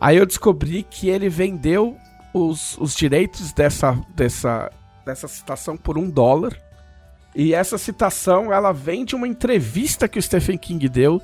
[0.00, 1.98] Aí eu descobri que ele vendeu
[2.32, 4.70] os, os direitos dessa, dessa,
[5.04, 6.58] dessa citação por um dólar.
[7.34, 11.20] E essa citação ela vem de uma entrevista que o Stephen King deu,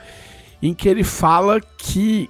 [0.60, 2.28] em que ele fala que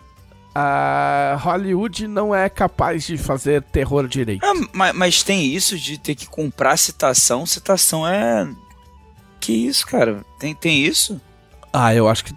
[0.55, 4.45] a Hollywood não é capaz de fazer terror direito.
[4.45, 7.45] Ah, mas, mas, tem isso de ter que comprar citação.
[7.45, 8.49] Citação é.
[9.41, 10.25] Que isso, cara?
[10.39, 11.21] Tem, tem isso?
[11.73, 12.35] Ah, eu acho que.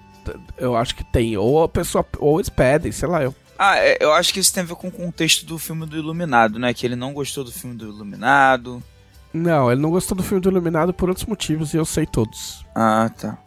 [0.58, 1.38] Eu acho que tem.
[1.38, 2.06] Ou a pessoa.
[2.18, 3.22] Ou eles pedem, sei lá.
[3.22, 3.36] Eu...
[3.60, 5.98] Ah, é, eu acho que isso tem a ver com o contexto do filme do
[5.98, 6.74] Iluminado, né?
[6.74, 8.84] Que ele não gostou do filme do Iluminado.
[9.34, 12.66] Não, ele não gostou do filme do Iluminado por outros motivos e eu sei todos.
[12.74, 13.38] Ah, tá.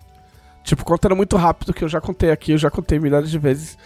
[0.63, 3.77] Tipo, contando muito rápido, que eu já contei aqui, eu já contei milhares de vezes.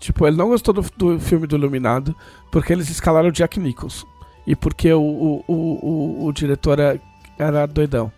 [0.00, 2.16] Tipo, ele não gostou do, do filme do Iluminado
[2.50, 4.06] porque eles escalaram o Jack Nicholson.
[4.46, 7.00] E porque o, o, o, o, diretor era,
[7.38, 8.10] era doidão.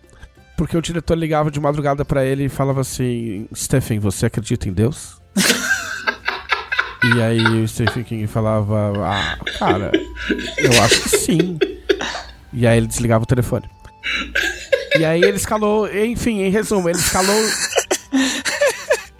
[0.57, 4.73] Porque o diretor ligava de madrugada para ele e falava assim: Stephen, você acredita em
[4.73, 5.21] Deus?
[7.03, 9.91] e aí o Stephen King falava: Ah, cara,
[10.57, 11.59] eu acho que sim.
[12.53, 13.69] E aí ele desligava o telefone.
[14.97, 17.35] E aí ele escalou, enfim, em resumo, ele escalou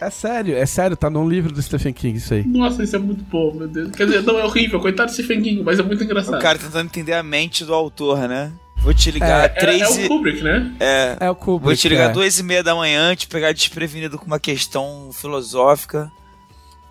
[0.08, 2.46] é sério, é sério, tá num livro do Stephen King isso aí.
[2.46, 3.92] Nossa, isso é muito bom, meu Deus.
[3.92, 6.38] Quer dizer, não, é horrível, coitado do Stephen King, mas é muito engraçado.
[6.38, 8.52] O cara tentando entender a mente do autor, né?
[8.84, 10.76] Vou te ligar é, três é, é o Kubrick, né?
[10.80, 11.64] É, é o Kubrick.
[11.64, 12.14] Vou te ligar é.
[12.14, 16.12] duas e meia da manhã, te pegar desprevenido com uma questão filosófica.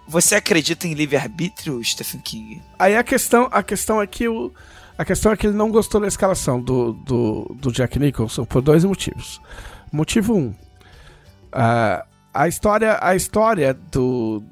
[0.09, 2.63] Você acredita em livre-arbítrio, Stephen King?
[2.79, 4.51] Aí a questão, a questão é que o.
[4.97, 8.63] A questão é que ele não gostou da escalação do, do, do Jack Nicholson por
[8.63, 9.41] dois motivos.
[9.91, 10.49] Motivo um.
[10.49, 14.43] Uh, a história, a história do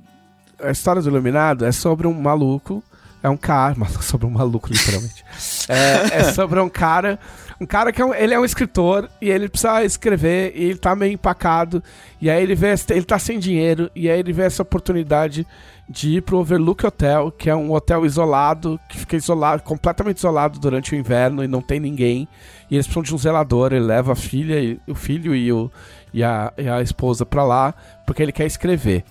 [0.62, 2.82] a história do Iluminado é sobre um maluco,
[3.22, 5.24] é um cara, sobre um maluco literalmente.
[5.68, 7.18] é, é, sobre um cara,
[7.60, 10.78] um cara que é um, ele é um escritor e ele precisa escrever e ele
[10.78, 11.82] tá meio empacado
[12.20, 15.46] e aí ele vê ele tá sem dinheiro e aí ele vê essa oportunidade
[15.90, 20.60] de ir pro Overlook Hotel, que é um hotel isolado, que fica isolado, completamente isolado
[20.60, 22.28] durante o inverno e não tem ninguém.
[22.70, 25.68] E eles precisam de um zelador, ele leva a filha, o filho e o
[26.12, 27.74] e a, e a esposa pra lá,
[28.06, 29.04] porque ele quer escrever.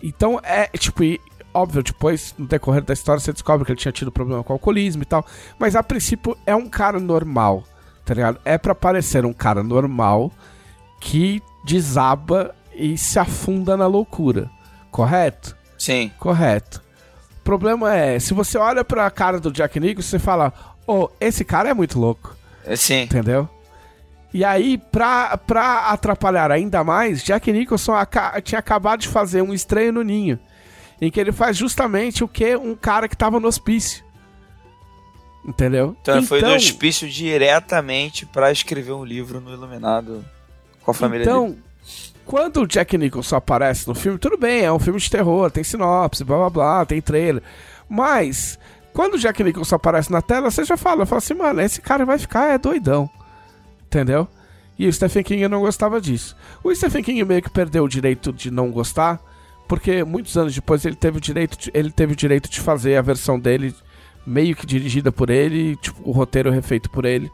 [0.00, 1.20] Então é, tipo, e,
[1.54, 5.02] óbvio, depois, no decorrer da história, você descobre que ele tinha tido problema com alcoolismo
[5.02, 5.24] e tal.
[5.58, 7.64] Mas a princípio é um cara normal,
[8.04, 8.38] tá ligado?
[8.44, 10.32] É pra parecer um cara normal
[11.00, 14.50] que desaba e se afunda na loucura.
[14.90, 15.56] Correto?
[15.78, 16.10] Sim.
[16.18, 16.82] Correto.
[17.40, 20.52] O problema é, se você olha pra cara do Jack Nicholson, você fala,
[20.86, 22.34] oh, esse cara é muito louco.
[22.76, 23.02] Sim.
[23.02, 23.48] Entendeu?
[24.32, 27.92] E aí, pra, pra atrapalhar ainda mais, Jack Nicholson
[28.42, 30.38] tinha acabado de fazer um estranho no ninho.
[31.04, 34.02] Em que ele faz justamente o que um cara que tava no hospício.
[35.44, 35.94] Entendeu?
[36.00, 40.24] Então, ele foi do então- hospício diretamente para escrever um livro no Iluminado
[40.82, 41.62] com a família então, dele.
[42.24, 45.62] quando o Jack Nicholson aparece no filme, tudo bem, é um filme de terror, tem
[45.62, 47.42] sinopse, blá blá blá, tem trailer.
[47.86, 48.58] Mas,
[48.94, 52.06] quando o Jack Nicholson aparece na tela, você já fala, fala assim, mano, esse cara
[52.06, 53.10] vai ficar é doidão.
[53.86, 54.26] Entendeu?
[54.78, 56.34] E o Stephen King não gostava disso.
[56.62, 59.20] O Stephen King meio que perdeu o direito de não gostar,
[59.66, 62.96] porque muitos anos depois ele teve o direito de, ele teve o direito de fazer
[62.96, 63.74] a versão dele
[64.26, 67.30] meio que dirigida por ele, tipo, o roteiro refeito por ele.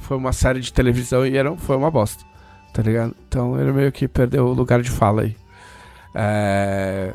[0.00, 2.24] Foi uma série de televisão e era, foi uma bosta.
[2.72, 3.14] Tá ligado?
[3.28, 5.36] Então ele meio que perdeu o lugar de fala aí.
[6.14, 7.12] É...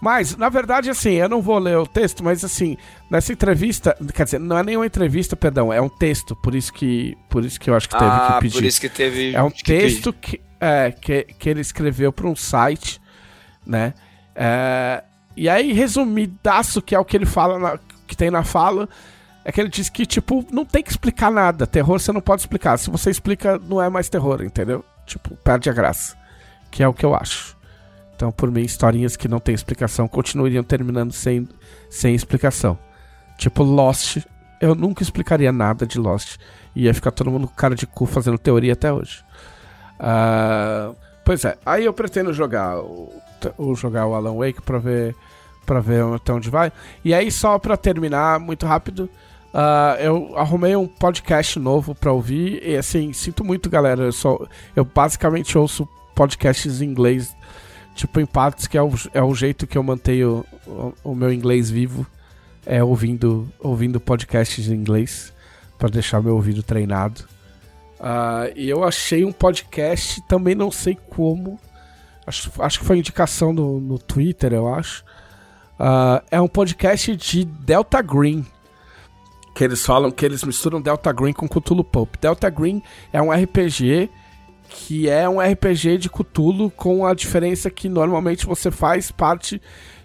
[0.00, 2.76] Mas, na verdade, assim, eu não vou ler o texto, mas assim,
[3.08, 7.16] nessa entrevista, quer dizer, não é nenhuma entrevista, perdão, é um texto, por isso que,
[7.28, 8.54] por isso que eu acho que teve ah, que pedir.
[8.54, 12.26] por isso que teve É um que texto que, é, que, que ele escreveu para
[12.26, 13.00] um site,
[13.64, 13.94] né?
[14.34, 15.02] É,
[15.36, 18.88] e aí, resumidaço, que é o que ele fala, na, que tem na fala,
[19.44, 21.66] é que ele diz que, tipo, não tem que explicar nada.
[21.66, 22.78] Terror você não pode explicar.
[22.78, 24.84] Se você explica, não é mais terror, entendeu?
[25.06, 26.16] Tipo, perde a graça.
[26.70, 27.56] que é o que eu acho.
[28.14, 31.48] Então, por mim, historinhas que não têm explicação continuariam terminando sem,
[31.90, 32.78] sem explicação.
[33.36, 34.18] Tipo Lost,
[34.60, 36.36] eu nunca explicaria nada de Lost.
[36.74, 39.24] Ia ficar todo mundo com cara de cu fazendo teoria até hoje.
[39.98, 43.12] Uh, pois é, aí eu pretendo jogar o,
[43.58, 45.14] o, jogar o Alan Wake pra ver,
[45.64, 46.72] pra ver até onde vai.
[47.04, 49.08] E aí, só pra terminar, muito rápido,
[49.52, 52.62] uh, eu arrumei um podcast novo pra ouvir.
[52.66, 54.04] E assim, sinto muito, galera.
[54.04, 54.38] Eu, só,
[54.74, 57.34] eu basicamente ouço podcasts em inglês,
[57.94, 61.32] tipo em partes, que é o, é o jeito que eu mantenho o, o meu
[61.32, 62.06] inglês vivo.
[62.64, 65.32] É ouvindo, ouvindo podcasts em inglês
[65.76, 67.24] para deixar meu ouvido treinado.
[67.98, 71.58] Uh, e eu achei um podcast, também não sei como.
[72.26, 75.04] Acho, acho que foi indicação no, no Twitter, eu acho.
[75.78, 78.46] Uh, é um podcast de Delta Green.
[79.54, 82.16] Que eles falam que eles misturam Delta Green com Cthulhu Pulp.
[82.20, 84.08] Delta Green é um RPG
[84.68, 89.60] que é um RPG de Cthulhu com a diferença que normalmente você faz parte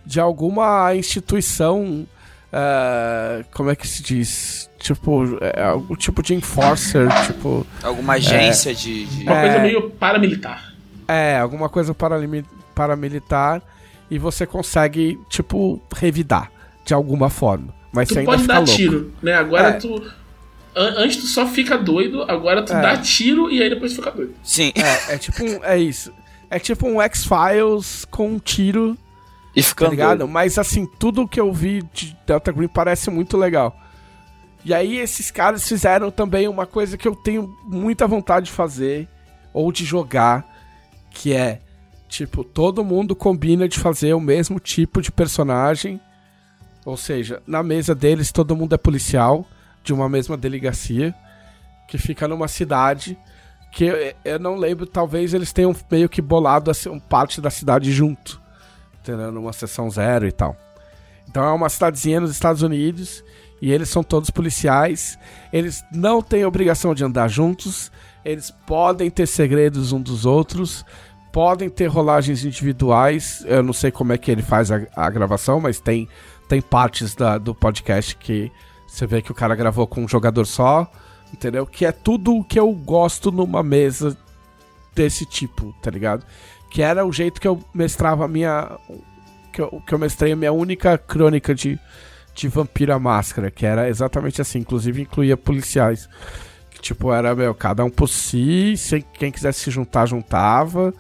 [0.06, 2.06] de alguma instituição
[2.48, 4.70] Uh, como é que se diz?
[4.80, 7.68] Tipo, é, algum tipo de enforcer, tipo.
[7.84, 10.74] Alguma agência é, de, de, Uma coisa meio paramilitar.
[11.08, 11.96] É, alguma coisa
[12.76, 13.62] paramilitar.
[14.10, 16.52] E você consegue, tipo, revidar
[16.86, 17.74] de alguma forma.
[17.92, 18.76] Mas tu você ainda pode fica dar louco.
[18.76, 19.34] tiro, né?
[19.34, 19.74] Agora é.
[19.74, 20.04] tu.
[20.76, 22.82] Antes tu só fica doido, agora tu é.
[22.82, 24.36] dá tiro e aí depois fica doido.
[24.44, 24.72] Sim.
[24.76, 26.14] É, é tipo um, É isso.
[26.50, 28.98] É tipo um X-Files com um tiro
[29.56, 29.90] e ficando.
[29.90, 30.28] Tá ligado?
[30.28, 33.76] Mas assim, tudo que eu vi de Delta Green parece muito legal.
[34.64, 39.08] E aí esses caras fizeram também uma coisa que eu tenho muita vontade de fazer
[39.54, 40.46] ou de jogar,
[41.18, 41.62] que é
[42.08, 46.00] tipo, todo mundo combina de fazer o mesmo tipo de personagem.
[46.86, 49.46] Ou seja, na mesa deles todo mundo é policial
[49.84, 51.14] de uma mesma delegacia
[51.88, 53.18] que fica numa cidade
[53.72, 57.92] que eu, eu não lembro, talvez eles tenham meio que bolado assim, parte da cidade
[57.92, 58.42] junto
[59.12, 59.32] entendeu?
[59.32, 60.56] Numa sessão zero e tal.
[61.30, 63.24] Então é uma cidadezinha nos Estados Unidos
[63.62, 65.18] e eles são todos policiais.
[65.52, 67.92] Eles não têm obrigação de andar juntos.
[68.24, 70.86] Eles podem ter segredos um dos outros.
[71.32, 73.44] Podem ter rolagens individuais.
[73.46, 76.08] Eu não sei como é que ele faz a, a gravação, mas tem,
[76.48, 78.52] tem partes da, do podcast que
[78.88, 80.90] você vê que o cara gravou com um jogador só.
[81.34, 81.66] Entendeu?
[81.66, 84.18] Que é tudo o que eu gosto numa mesa
[84.96, 86.26] desse tipo, tá ligado?
[86.70, 88.78] que era o jeito que eu mestrava a minha.
[89.52, 91.80] Que eu, que eu mestrei a minha única crônica de,
[92.36, 96.08] de Vampiro à Máscara, que era exatamente assim, inclusive incluía policiais.
[96.70, 98.76] Que tipo, era, meu, cada um por si,
[99.14, 100.94] quem quisesse se juntar, juntava.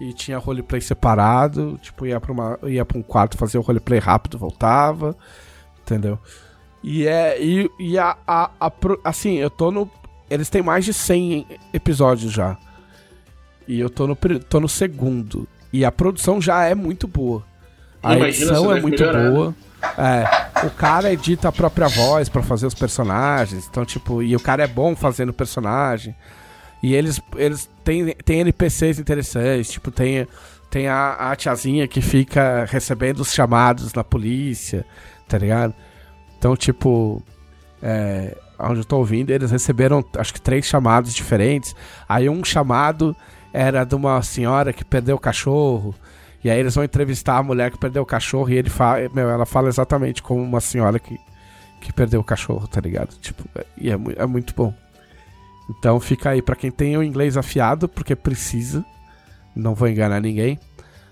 [0.00, 3.98] E tinha roleplay separado, tipo, ia pra, uma, ia pra um quarto fazer o roleplay
[3.98, 5.16] rápido, voltava.
[5.82, 6.18] Entendeu?
[6.82, 7.42] E é.
[7.42, 8.72] E, e a, a, a,
[9.04, 9.90] Assim, eu tô no.
[10.30, 12.56] Eles têm mais de 100 episódios já.
[13.66, 15.48] E eu tô no, tô no segundo.
[15.72, 17.44] E a produção já é muito boa.
[18.02, 19.30] A Imagina edição é muito melhorar.
[19.30, 19.54] boa.
[19.96, 23.66] É, o cara edita a própria voz para fazer os personagens.
[23.68, 26.14] Então, tipo, e o cara é bom fazendo personagem.
[26.82, 29.70] E eles, eles têm, têm NPCs interessantes.
[29.70, 30.26] Tipo, tem,
[30.70, 34.84] tem a, a tiazinha que fica recebendo os chamados na polícia,
[35.28, 35.74] tá ligado?
[36.38, 37.22] Então, tipo,
[37.82, 41.74] é, onde eu tô ouvindo, eles receberam acho que três chamados diferentes.
[42.08, 43.16] Aí um chamado
[43.52, 45.94] era de uma senhora que perdeu o cachorro.
[46.42, 49.28] E aí eles vão entrevistar a mulher que perdeu o cachorro e ele fala, meu,
[49.28, 51.18] ela fala exatamente como uma senhora que,
[51.80, 53.16] que perdeu o cachorro, tá ligado?
[53.20, 53.42] Tipo,
[53.76, 54.72] e é, é muito bom.
[55.68, 58.84] Então fica aí para quem tem o inglês afiado, porque precisa.
[59.54, 60.58] Não vou enganar ninguém.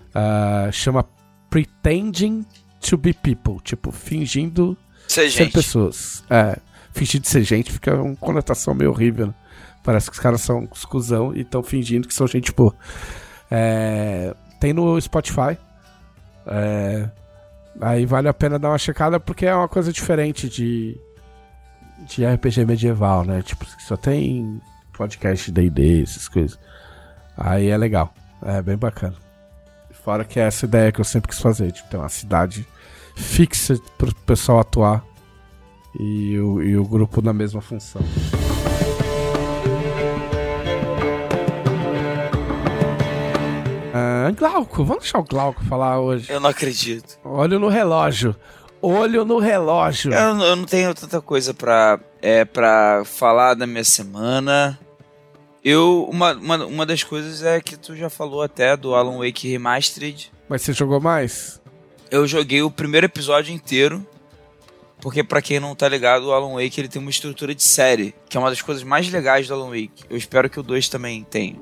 [0.09, 1.05] Uh, chama
[1.49, 2.45] Pretending
[2.81, 3.57] to be People.
[3.63, 4.75] Tipo, fingindo
[5.07, 6.23] ser, ser pessoas.
[6.29, 6.57] É,
[6.91, 9.27] fingir de ser gente fica uma conotação meio horrível.
[9.27, 9.33] Né?
[9.83, 12.73] Parece que os caras são exclusão e estão fingindo que são gente boa.
[13.49, 15.57] É, tem no Spotify.
[16.45, 17.09] É,
[17.79, 20.99] aí vale a pena dar uma checada porque é uma coisa diferente de,
[22.05, 23.41] de RPG medieval, né?
[23.41, 24.61] Tipo, só tem
[24.93, 26.59] podcast D&D, essas coisas.
[27.35, 28.13] Aí é legal.
[28.41, 29.15] É bem bacana.
[30.03, 32.65] Fora que é essa ideia que eu sempre quis fazer, de ter uma cidade
[33.15, 35.03] fixa para o pessoal atuar
[35.99, 38.01] e o, e o grupo na mesma função.
[44.37, 46.31] Glauco, vamos deixar o Glauco falar hoje.
[46.31, 47.17] Eu não acredito.
[47.23, 48.35] Olho no relógio.
[48.81, 50.13] Olho no relógio.
[50.13, 54.79] Eu, eu não tenho tanta coisa pra, é, pra falar da minha semana.
[55.63, 59.49] Eu, uma, uma, uma das coisas é que tu já falou até do Alan Wake
[59.49, 60.31] Remastered.
[60.47, 61.59] Mas você jogou mais?
[62.09, 64.05] Eu joguei o primeiro episódio inteiro.
[65.01, 68.15] Porque para quem não tá ligado, o Alan Wake ele tem uma estrutura de série,
[68.27, 70.05] que é uma das coisas mais legais do Alan Wake.
[70.09, 71.55] Eu espero que o 2 também tenha.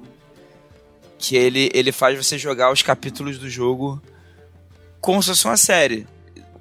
[1.17, 4.01] que ele, ele faz você jogar os capítulos do jogo
[5.01, 6.07] como se fosse uma série.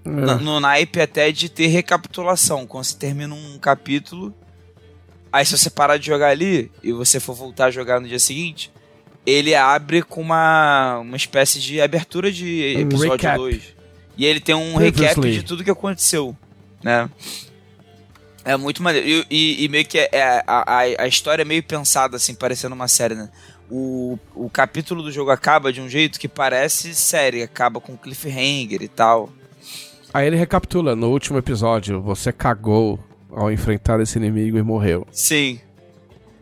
[0.04, 0.08] É.
[0.10, 2.66] No, no naipe até de ter recapitulação.
[2.66, 4.34] Quando você termina um capítulo,
[5.32, 8.18] aí se você parar de jogar ali e você for voltar a jogar no dia
[8.18, 8.70] seguinte,
[9.26, 13.38] ele abre com uma, uma espécie de abertura de Um episódio recap.
[13.38, 13.62] 2.
[14.18, 15.32] E ele tem um recap Previously.
[15.40, 16.36] de tudo que aconteceu,
[16.82, 17.08] né?
[18.44, 19.06] É muito maneiro.
[19.08, 22.34] E, e- e meio que é, é- a, a, a história é meio pensada, assim,
[22.34, 23.30] parecendo uma série, né?
[23.70, 28.82] O, o capítulo do jogo acaba de um jeito que parece série, acaba com cliffhanger
[28.82, 29.32] e tal.
[30.14, 32.98] Aí ele recapitula, no último episódio, você cagou
[33.32, 35.04] ao enfrentar esse inimigo e morreu.
[35.10, 35.58] Sim.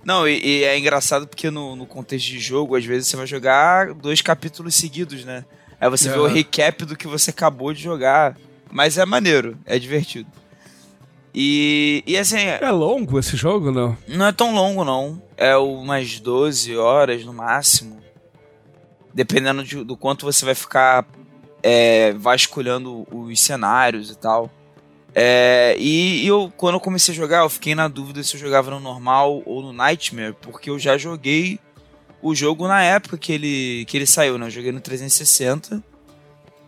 [0.04, 3.26] Não, e, e é engraçado porque no, no contexto de jogo, às vezes você vai
[3.26, 5.44] jogar dois capítulos seguidos, né?
[5.80, 8.36] Aí você vê o recap do que você acabou de jogar.
[8.70, 10.28] Mas é maneiro, é divertido.
[11.34, 13.96] E, e assim, É longo esse jogo, não?
[14.06, 15.20] não é tão longo não.
[15.36, 18.00] É umas 12 horas no máximo.
[19.14, 21.06] Dependendo de- do quanto você vai ficar
[21.62, 24.50] é, vasculhando os cenários e tal.
[25.14, 28.70] É, e, eu, quando eu comecei a jogar, eu fiquei na dúvida se eu jogava
[28.70, 31.60] no normal ou no Nightmare, porque eu já joguei
[32.22, 34.46] o jogo na época que ele, que ele saiu, né?
[34.46, 35.82] Eu joguei no 360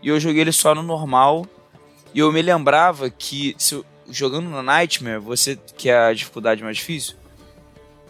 [0.03, 1.47] e eu joguei ele só no normal.
[2.13, 6.63] E eu me lembrava que se eu- jogando no Nightmare, você que é a dificuldade
[6.63, 7.17] mais difícil,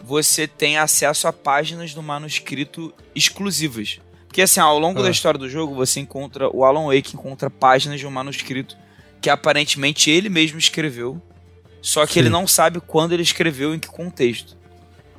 [0.03, 4.01] você tem acesso a páginas do manuscrito exclusivas.
[4.35, 5.05] Porque assim, ao longo Ah.
[5.05, 8.77] da história do jogo, você encontra o Alan Wake encontra páginas de um manuscrito
[9.21, 11.23] que aparentemente ele mesmo escreveu,
[11.81, 12.19] só que Sim.
[12.19, 14.57] ele não sabe quando ele escreveu em que contexto.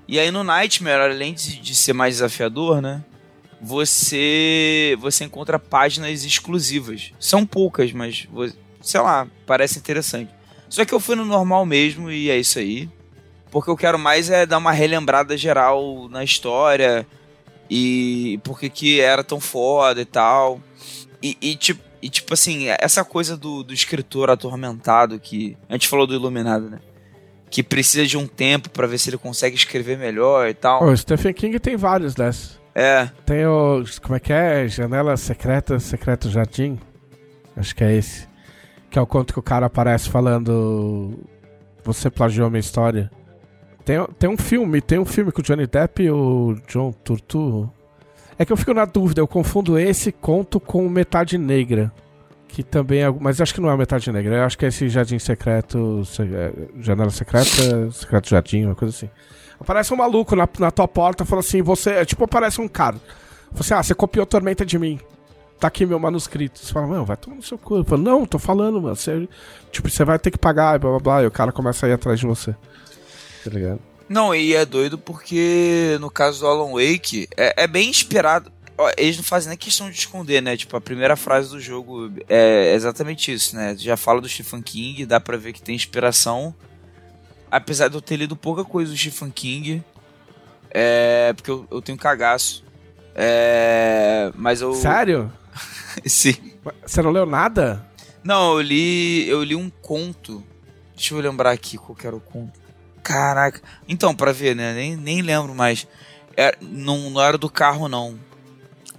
[0.05, 3.05] E aí no Nightmare, além de, ser mais desafiador, né?
[3.61, 7.13] Você você encontra páginas exclusivas.
[7.17, 8.27] São poucas, mas
[8.81, 10.29] sei lá, parece interessante.
[10.67, 12.89] Só que eu fui no normal mesmo e é isso aí.
[13.49, 17.07] Porque eu quero mais é dar uma relembrada geral na história
[17.69, 20.59] e por que era tão foda e tal.
[21.21, 25.57] E, e, tipo, e tipo assim, essa coisa do, do escritor atormentado que.
[25.69, 26.79] A gente falou do Iluminado, né?
[27.49, 30.83] Que precisa de um tempo pra ver se ele consegue escrever melhor e tal.
[30.83, 32.59] O Stephen King tem vários dessas.
[32.73, 33.83] É, Tem o.
[34.01, 34.67] Como é que é?
[34.67, 36.77] Janela Secreta, Secreto Jardim?
[37.55, 38.27] Acho que é esse.
[38.89, 41.17] Que é o conto que o cara aparece falando.
[41.85, 43.09] Você plagiou minha história.
[43.85, 47.71] Tem, tem um filme, tem um filme com o Johnny Depp e o John Turturro.
[48.37, 51.91] É que eu fico na dúvida, eu confundo esse conto com Metade Negra.
[52.47, 53.09] Que também é.
[53.11, 56.03] Mas acho que não é Metade Negra, eu acho que é esse Jardim Secreto.
[56.05, 59.09] se- é, Janela Secreta, Secreto Jardim, uma coisa assim.
[59.59, 61.91] Aparece um maluco na, na tua porta e fala assim: você.
[61.91, 62.95] é Tipo, aparece um cara.
[63.51, 64.99] Fala assim: ah, você copiou Tormenta de mim.
[65.59, 66.59] Tá aqui meu manuscrito.
[66.59, 67.77] Você fala, mano, vai tomar no seu cu.
[67.77, 68.95] Eu falo, não, tô falando, mano.
[68.95, 69.27] Você,
[69.71, 71.23] tipo, você vai ter que pagar, blá blá blá.
[71.23, 72.53] E o cara começa a ir atrás de você.
[73.45, 73.79] Tá ligado?
[74.09, 78.51] Não, e é doido porque no caso do Alan Wake é, é bem inspirado.
[78.75, 80.57] Ó, Eles não fazem nem questão de esconder, né?
[80.57, 83.75] Tipo, a primeira frase do jogo é exatamente isso, né?
[83.77, 86.55] Já fala do Stephen King, dá pra ver que tem inspiração.
[87.51, 89.83] Apesar de eu ter lido pouca coisa do Stephen King,
[90.71, 91.31] é.
[91.33, 92.63] Porque eu, eu tenho cagaço.
[93.13, 94.31] É.
[94.35, 94.73] Mas eu.
[94.73, 95.31] Sério?
[96.03, 96.35] Sim.
[96.83, 97.85] Você não leu nada?
[98.23, 99.29] Não, eu li.
[99.29, 100.43] Eu li um conto.
[100.95, 102.64] Deixa eu lembrar aqui qual que era o conto.
[103.05, 103.61] Caraca.
[103.87, 104.73] Então, pra ver, né?
[104.73, 105.87] Nem, nem lembro mais.
[106.35, 108.15] Era, não, não era do carro, não.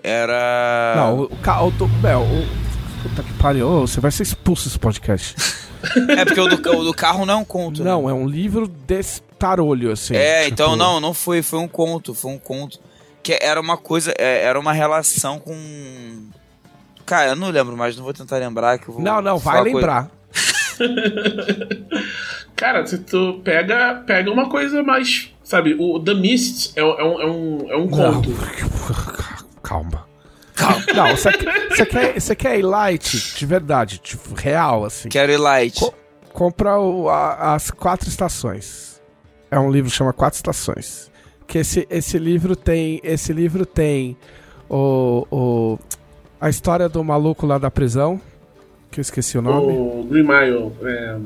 [0.02, 0.94] Era.
[0.96, 3.80] Não, o, o, ca- o, do- Bel, o, puta que pariu.
[3.80, 5.34] Você vai ser expulso desse podcast.
[6.08, 7.84] É porque o do, o do carro não é um conto.
[7.84, 7.90] né?
[7.90, 10.16] não, é um livro destarolho, assim.
[10.16, 11.42] É, tipo- então não, não foi.
[11.42, 12.12] Foi um conto.
[12.14, 12.80] Foi um conto.
[13.22, 14.12] Que era uma coisa.
[14.18, 15.54] é, Era uma relação com.
[17.04, 19.00] Cara, eu não lembro mais, não vou tentar lembrar que vou.
[19.00, 20.10] Não, não, vai falar coisa- lembrar.
[22.56, 25.30] Cara, se tu pega, pega uma coisa mais.
[25.42, 28.30] Sabe, o The Mist é, um- é um, é um, é um conto.
[29.62, 30.06] Calma.
[30.54, 30.84] Calma.
[30.94, 35.08] Não, você quer, você quer, você quer ir light, de verdade, tipo, real, assim.
[35.08, 35.78] Quero ir light.
[35.78, 35.94] Co-
[36.32, 39.00] compra o- a- as quatro estações.
[39.50, 41.10] É um livro que chama Quatro Estações.
[41.46, 43.00] Que esse, esse livro tem.
[43.04, 44.16] Esse livro tem
[44.68, 45.78] o, o.
[46.40, 48.20] A história do maluco lá da prisão.
[48.90, 49.72] Que eu esqueci o nome.
[49.72, 50.72] O Green Mile.
[50.82, 51.18] É,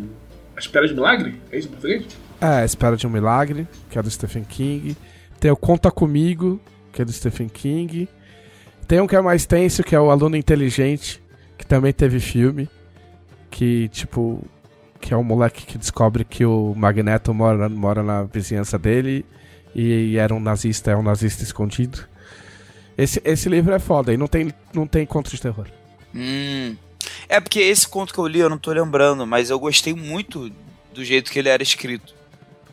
[0.57, 1.41] a Espera de Milagre?
[1.53, 2.07] É isso em português?
[2.41, 4.97] É, A Espera de um Milagre, que é do Stephen King.
[5.39, 6.61] Tem o Conta Comigo,
[6.93, 8.09] que é do Stephen King.
[8.89, 11.23] Tem um que é mais tenso, que é o Aluno Inteligente,
[11.57, 12.69] que também teve filme.
[13.51, 14.43] Que, tipo,
[15.01, 19.25] que é um moleque que descobre que o Magneto mora, mora na vizinhança dele
[19.75, 22.01] e era um nazista, é um nazista escondido.
[22.97, 25.67] Esse, esse livro é foda e não tem, não tem conto de terror.
[26.15, 26.77] Hum.
[27.29, 30.51] É porque esse conto que eu li eu não tô lembrando, mas eu gostei muito
[30.93, 32.15] do jeito que ele era escrito.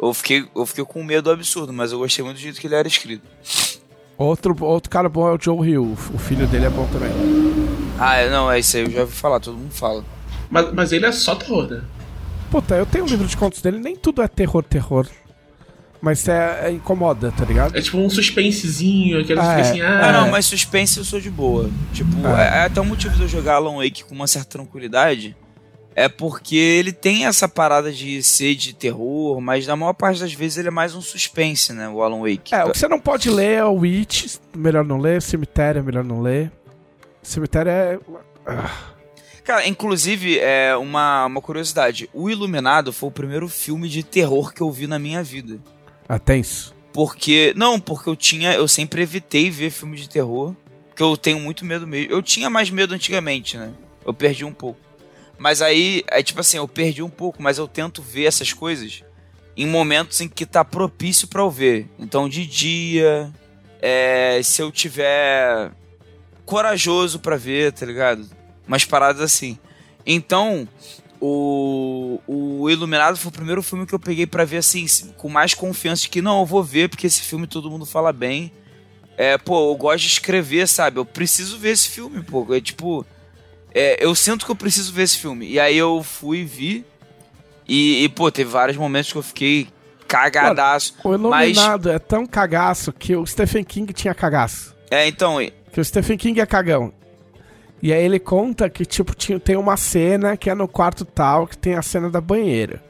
[0.02, 2.76] Eu fiquei, eu fiquei com medo absurdo, mas eu gostei muito do jeito que ele
[2.76, 3.28] era escrito.
[4.18, 5.98] Outro, outro cara bom é o Joe Hill.
[6.14, 7.10] O filho dele é bom também.
[8.00, 10.04] Ah, é, não, é isso aí, eu já ouvi falar, todo mundo fala.
[10.50, 11.84] Mas, mas ele é só terror, né?
[12.50, 15.08] Puta, eu tenho um livro de contos dele, nem tudo é terror, terror.
[16.08, 17.76] Mas é, é incomoda, tá ligado?
[17.78, 19.62] É tipo um suspensezinho, aquele Ah, ah, é.
[19.62, 21.70] assim, ah, Ah, não, mas suspense eu sou de boa.
[21.92, 22.42] Tipo, Ah.
[22.42, 25.36] é, é até o motivo de eu jogar Alan Wake com uma certa tranquilidade.
[25.94, 30.32] É porque ele tem essa parada de ser de terror, mas na maior parte das
[30.32, 31.90] vezes ele é mais um suspense, né?
[31.90, 32.56] O Alan Wake.
[32.56, 35.22] É, o que você não pode ler é o Witch, melhor não ler.
[35.22, 36.50] Cemitério, melhor não ler.
[37.22, 38.00] Cemitério é.
[38.46, 38.72] Ah,
[39.44, 42.10] Cara, inclusive, é uma, uma curiosidade.
[42.14, 45.60] O Iluminado foi o primeiro filme de terror que eu vi na minha vida.
[46.08, 46.74] Ah, tenso.
[46.94, 47.54] Porque.
[47.56, 48.54] Não, porque eu tinha.
[48.54, 50.56] Eu sempre evitei ver filme de terror.
[50.90, 52.12] Porque eu tenho muito medo mesmo.
[52.12, 53.72] Eu tinha mais medo antigamente, né?
[54.06, 54.80] Eu perdi um pouco.
[55.38, 59.04] Mas aí, é tipo assim, eu perdi um pouco, mas eu tento ver essas coisas
[59.56, 61.88] em momentos em que tá propício pra eu ver.
[62.00, 63.32] Então, de dia,
[63.82, 65.72] é, se eu tiver
[66.46, 68.28] corajoso pra ver, tá ligado?
[68.68, 69.60] Umas paradas assim.
[70.06, 70.68] Então,
[71.20, 74.86] o, o Iluminado foi o primeiro filme que eu peguei pra ver assim,
[75.18, 78.14] com mais confiança de que não, eu vou ver, porque esse filme todo mundo fala
[78.14, 78.52] bem.
[79.18, 81.00] É, pô, eu gosto de escrever, sabe?
[81.00, 82.46] Eu preciso ver esse filme, pô.
[82.54, 83.06] É tipo.
[83.74, 85.48] é, eu sinto que eu preciso ver esse filme.
[85.50, 86.86] E aí eu fui vi.
[87.68, 89.68] E, e, pô, teve vários momentos que eu fiquei
[90.08, 90.96] cagadaço.
[91.04, 91.58] O mas.
[91.58, 94.76] Iluminado é tão cagaço que o Stephen King tinha cagaço.
[94.92, 95.38] É, então.
[95.74, 96.94] Que o Stephen King é cagão.
[97.82, 101.46] E aí ele conta que, tipo, tinha, tem uma cena que é no quarto tal,
[101.48, 102.84] que tem a cena da banheira.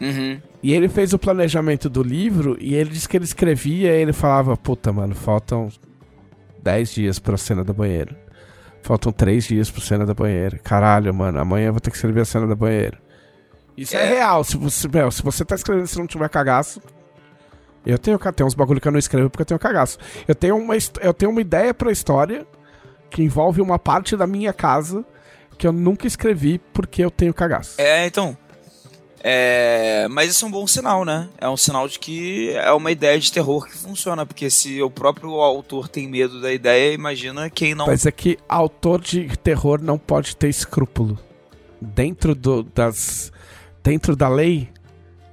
[0.00, 0.40] Uhum.
[0.62, 4.12] E ele fez o planejamento do livro e ele disse que ele escrevia e ele
[4.12, 5.68] falava, puta, mano, faltam
[6.62, 8.16] 10 dias pra cena da banheira.
[8.82, 10.58] Faltam 3 dias pra cena da banheira.
[10.58, 12.98] Caralho, mano, amanhã eu vou ter que escrever a cena da banheira.
[13.76, 14.14] Isso é, É.
[14.16, 14.44] real.
[14.44, 16.82] Se você, meu, se você tá escrevendo e se não tiver cagaço.
[17.84, 19.98] Eu tenho, tem uns bagulho que eu não escrevo porque eu tenho cagaço.
[20.26, 22.46] Eu tenho uma, eu tenho uma ideia pra história
[23.14, 25.04] que envolve uma parte da minha casa
[25.56, 27.80] que eu nunca escrevi porque eu tenho cagaço.
[27.80, 28.36] É, então.
[29.22, 31.28] É, mas isso é um bom sinal, né?
[31.38, 34.26] É um sinal de que é uma ideia de terror que funciona.
[34.26, 37.86] Porque se o próprio autor tem medo da ideia, imagina quem não.
[37.86, 41.16] Mas é que autor de terror não pode ter escrúpulo.
[41.80, 43.32] Dentro do, das.
[43.80, 44.68] Dentro da lei,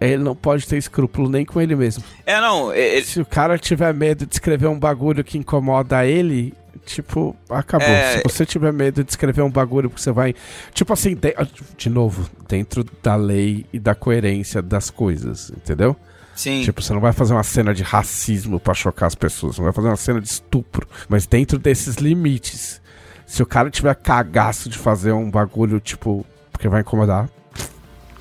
[0.09, 2.03] ele não pode ter escrúpulo nem com ele mesmo.
[2.25, 2.71] É, não.
[2.71, 6.53] é- Se o cara tiver medo de escrever um bagulho que incomoda ele,
[6.85, 7.87] tipo, acabou.
[7.87, 8.17] É.
[8.17, 10.33] Se você tiver medo de escrever um bagulho porque você vai.
[10.73, 11.35] Tipo assim, de,
[11.77, 15.95] de novo, dentro da lei e da coerência das coisas, entendeu?
[16.33, 16.63] sim.
[16.63, 19.73] Tipo, você não vai fazer uma cena de racismo pra chocar as pessoas, não vai
[19.73, 22.81] fazer uma cena de estupro, mas dentro desses limites.
[23.27, 27.29] Se o cara tiver cagaço de fazer um bagulho, tipo, porque vai incomodar,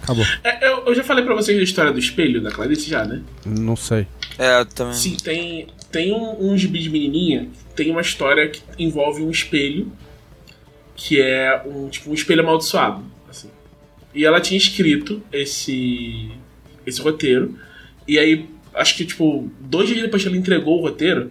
[0.02, 0.24] acabou.
[0.42, 3.22] É, eu, eu já falei pra vocês da história do espelho da Clarice já, né?
[3.44, 4.06] Não sei.
[4.38, 4.94] É, também.
[4.94, 9.90] Sim, tem, tem um, um gibi de menininha, tem uma história que envolve um espelho,
[10.96, 13.02] que é um tipo um espelho amaldiçoado.
[13.28, 13.48] Assim.
[14.14, 16.30] E ela tinha escrito esse,
[16.86, 17.58] esse roteiro,
[18.06, 21.30] e aí, acho que tipo, dois dias depois que ela entregou o roteiro,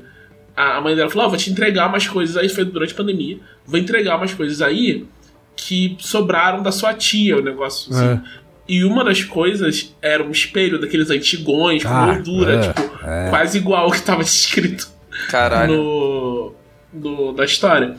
[0.56, 2.98] a, a mãe dela falou: Ó, vou te entregar umas coisas aí, foi durante a
[2.98, 5.06] pandemia, vou entregar umas coisas aí
[5.56, 8.06] que sobraram da sua tia, o negócio assim.
[8.06, 8.22] É.
[8.70, 13.30] E uma das coisas era um espelho daqueles antigões, com Ah, moldura, é, tipo, é.
[13.32, 14.88] quase igual ao que tava escrito
[15.30, 15.74] Caralho.
[15.74, 16.56] no,
[16.94, 17.96] no- da história.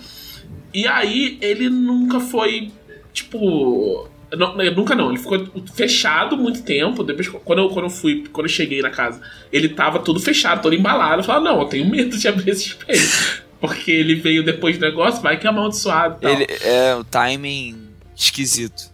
[0.73, 2.71] E aí ele nunca foi,
[3.13, 4.09] tipo.
[4.33, 5.45] Não, não, nunca não, ele ficou
[5.75, 7.03] fechado muito tempo.
[7.03, 9.21] Depois, quando eu, quando eu fui, quando eu cheguei na casa,
[9.53, 11.21] ele tava todo fechado, todo embalado.
[11.21, 13.01] Eu falei, não, eu tenho medo de abrir esse espelho.
[13.61, 16.31] Porque ele veio depois do negócio, vai que é amaldiçoado e tal.
[16.31, 18.85] Ele, é o timing esquisito.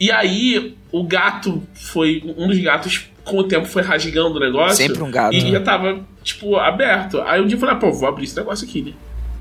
[0.00, 2.22] E aí, o gato foi.
[2.36, 4.76] Um dos gatos, com o tempo, foi rasgando o negócio.
[4.76, 5.34] Sempre um gato.
[5.34, 7.20] E já tava, tipo, aberto.
[7.20, 8.92] Aí um dia eu falei, ah, pô, vou abrir esse negócio aqui, né?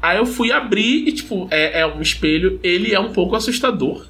[0.01, 2.59] Aí eu fui abrir e, tipo, é, é um espelho.
[2.61, 4.05] Ele é um pouco assustador.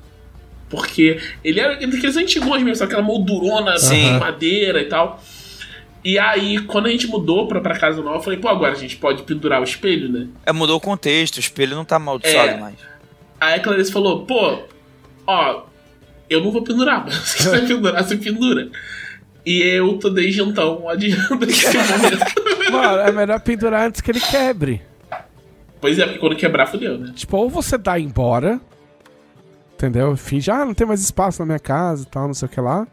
[0.69, 2.83] Porque ele era daqueles antigos mesmo?
[2.85, 4.13] Aquela moldurona Sim.
[4.13, 5.21] de madeira e tal.
[6.03, 8.77] E aí, quando a gente mudou pra, pra casa nova, eu falei, pô, agora a
[8.77, 10.27] gente pode pendurar o espelho, né?
[10.45, 12.57] É, mudou o contexto, o espelho não tá amaldiçoado É.
[12.57, 12.75] mais.
[13.39, 14.59] Aí a Clarice falou, pô,
[15.27, 15.63] ó,
[16.29, 18.69] eu não vou pendurar, mas se quiser pendurar, você pendura.
[19.45, 22.71] E eu tô desde então adiando esse momento.
[22.71, 24.81] Mano, é melhor pendurar antes que ele quebre.
[25.81, 27.13] Pois é, porque quando quebrar, fodeu, né?
[27.15, 28.59] Tipo, ou você dá embora,
[29.73, 30.15] entendeu?
[30.17, 32.59] Finge, ah, não tem mais espaço na minha casa e tal, não sei o que
[32.59, 32.85] lá.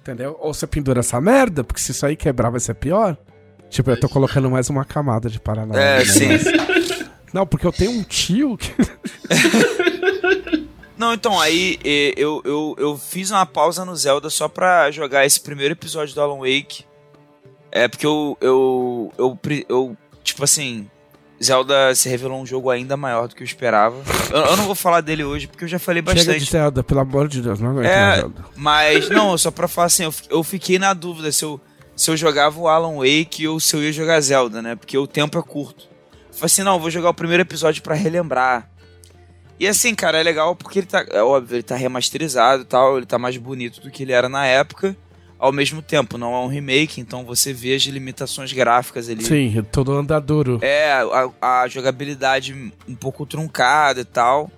[0.00, 0.36] Entendeu?
[0.40, 3.16] Ou você pendura essa merda, porque se isso aí quebrar vai ser pior.
[3.68, 5.78] Tipo, eu tô colocando mais uma camada de paranoia.
[5.78, 6.04] É, né?
[6.04, 6.28] sim.
[7.34, 8.72] Não, porque eu tenho um tio que.
[10.98, 11.78] Não, então, aí
[12.16, 16.20] eu, eu, eu fiz uma pausa no Zelda só pra jogar esse primeiro episódio do
[16.20, 16.84] Alan Wake.
[17.70, 19.38] É porque eu, eu, eu,
[19.68, 20.90] eu tipo assim,
[21.42, 23.96] Zelda se revelou um jogo ainda maior do que eu esperava.
[24.30, 26.24] Eu, eu não vou falar dele hoje porque eu já falei bastante.
[26.24, 28.44] Chega de Zelda, pelo amor de Deus, não aguento É, Zelda.
[28.56, 31.60] Mas, não, só pra falar assim, eu, eu fiquei na dúvida se eu,
[31.94, 34.74] se eu jogava o Alan Wake ou se eu ia jogar Zelda, né?
[34.74, 35.86] Porque o tempo é curto.
[36.28, 38.68] Eu falei assim, não, vou jogar o primeiro episódio pra relembrar.
[39.58, 42.96] E assim, cara, é legal porque ele tá, é óbvio, ele tá remasterizado e tal,
[42.96, 44.96] ele tá mais bonito do que ele era na época.
[45.38, 49.22] Ao mesmo tempo, não é um remake, então você vê as limitações gráficas ali.
[49.24, 50.58] Sim, todo andaduro.
[50.62, 50.92] É,
[51.40, 54.50] a, a jogabilidade um pouco truncada e tal.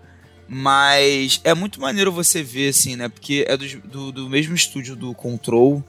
[0.52, 3.08] Mas é muito maneiro você ver, assim, né?
[3.08, 5.84] Porque é do, do, do mesmo estúdio do Control.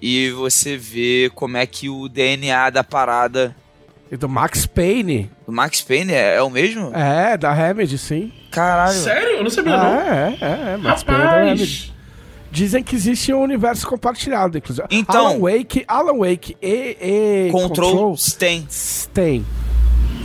[0.00, 3.54] E você vê como é que o DNA da parada.
[4.14, 5.28] E do Max Payne.
[5.44, 6.92] Do Max Payne é, é o mesmo?
[6.94, 8.30] É, da Remedy, sim.
[8.48, 8.94] Caralho.
[8.96, 9.38] Sério?
[9.38, 9.86] Eu não sabia, não.
[9.86, 11.62] É, é, é, Max Payne é da Remedy.
[11.64, 11.92] Rapaz!
[12.52, 14.86] Dizem que existe um universo compartilhado, inclusive.
[14.88, 16.96] Então- Alan Wake, Alan Wake e,
[17.48, 18.64] e Control, tem.
[19.12, 19.44] tem.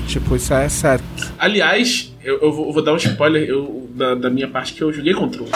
[0.07, 1.03] Tipo, isso é certo.
[1.39, 4.83] Aliás, eu, eu vou, eu vou dar um spoiler eu- da, da minha parte que
[4.83, 5.47] eu joguei Control.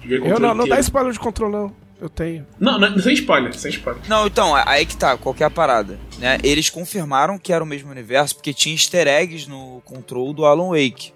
[0.00, 0.80] Joguei Control Eu não, não dá inteiro.
[0.80, 1.72] spoiler de Control, não.
[2.02, 2.44] Eu tenho.
[2.58, 4.02] Não, não, sem spoiler, sem spoiler.
[4.08, 6.00] Não, então, aí que tá, qual que é a parada?
[6.18, 6.36] Né?
[6.42, 10.70] Eles confirmaram que era o mesmo universo porque tinha easter eggs no Control do Alan
[10.70, 11.12] Wake.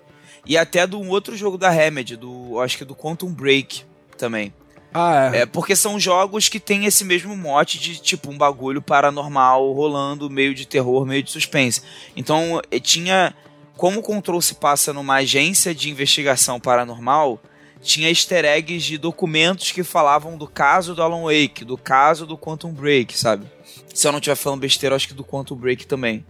[0.46, 3.82] E até do outro jogo da Remedy, do, acho que do Quantum Break
[4.16, 4.54] também.
[4.94, 5.40] Ah, é.
[5.40, 10.30] É, porque são jogos que tem esse mesmo mote de tipo um bagulho paranormal rolando,
[10.30, 11.82] meio de terror, meio de suspense.
[12.14, 13.34] Então, eh, tinha.
[13.76, 17.38] Como o Control se passa numa agência de investigação paranormal,
[17.86, 22.36] tinha easter eggs de documentos que falavam do caso do Alan Wake, do caso do
[22.36, 23.46] Quantum Break, sabe?
[23.94, 26.24] Se eu não estiver falando besteira, acho que do Quantum Break também.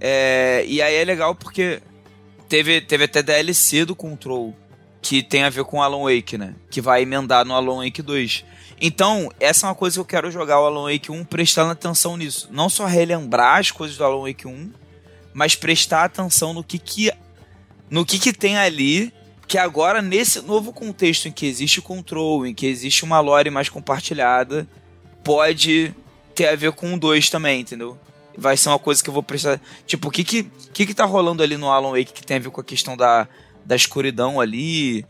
[0.00, 1.80] É, e aí é legal porque
[2.48, 4.56] teve, teve até DLC do Control
[5.02, 6.54] que tem a ver com Alan Wake, né?
[6.70, 8.44] Que vai emendar no Alan Wake 2.
[8.80, 12.16] Então, essa é uma coisa que eu quero jogar o Alan Wake 1 prestando atenção
[12.16, 12.48] nisso.
[12.50, 14.72] Não só relembrar as coisas do Alan Wake 1,
[15.32, 17.12] mas prestar atenção no que que,
[17.88, 19.12] no que, que tem ali,
[19.50, 23.50] que agora, nesse novo contexto em que existe o control, em que existe uma lore
[23.50, 24.64] mais compartilhada,
[25.24, 25.92] pode
[26.36, 27.98] ter a ver com o 2 também, entendeu?
[28.38, 29.60] Vai ser uma coisa que eu vou prestar.
[29.88, 32.40] Tipo, o que que, que que tá rolando ali no Alan Wake que tem a
[32.40, 33.26] ver com a questão da,
[33.64, 35.04] da escuridão ali,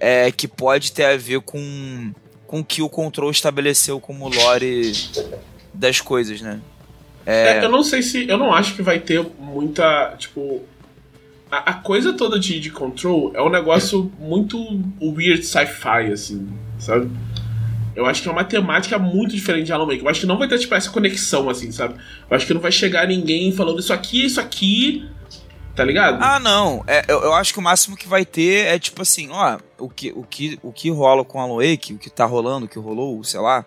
[0.00, 2.12] é, que pode ter a ver com
[2.48, 4.92] com o que o Control estabeleceu como lore
[5.72, 6.60] das coisas, né?
[7.24, 8.28] É, eu não sei se.
[8.28, 10.16] Eu não acho que vai ter muita.
[10.18, 10.62] Tipo.
[11.50, 14.58] A, a coisa toda de, de Control é um negócio muito
[15.00, 17.10] weird sci-fi, assim, sabe?
[17.94, 20.02] Eu acho que é uma temática muito diferente de Alan Wake.
[20.02, 21.94] Eu acho que não vai ter, tipo, essa conexão, assim, sabe?
[22.28, 25.08] Eu acho que não vai chegar ninguém falando isso aqui, isso aqui.
[25.76, 26.22] Tá ligado?
[26.22, 26.84] Ah, não.
[26.86, 29.88] É, eu, eu acho que o máximo que vai ter é tipo assim, ó, o
[29.88, 32.78] que, o que, o que rola com Alan Wake, o que tá rolando, o que
[32.78, 33.64] rolou, sei lá,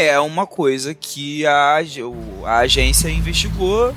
[0.00, 1.80] é uma coisa que a,
[2.44, 3.94] a agência investigou.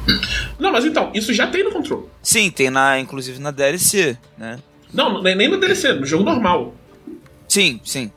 [0.59, 2.09] Não, mas então, isso já tem no Control.
[2.21, 4.59] Sim, tem na, inclusive na DLC, né?
[4.93, 6.75] Não, nem no DLC, no jogo normal.
[7.47, 8.11] Sim, sim.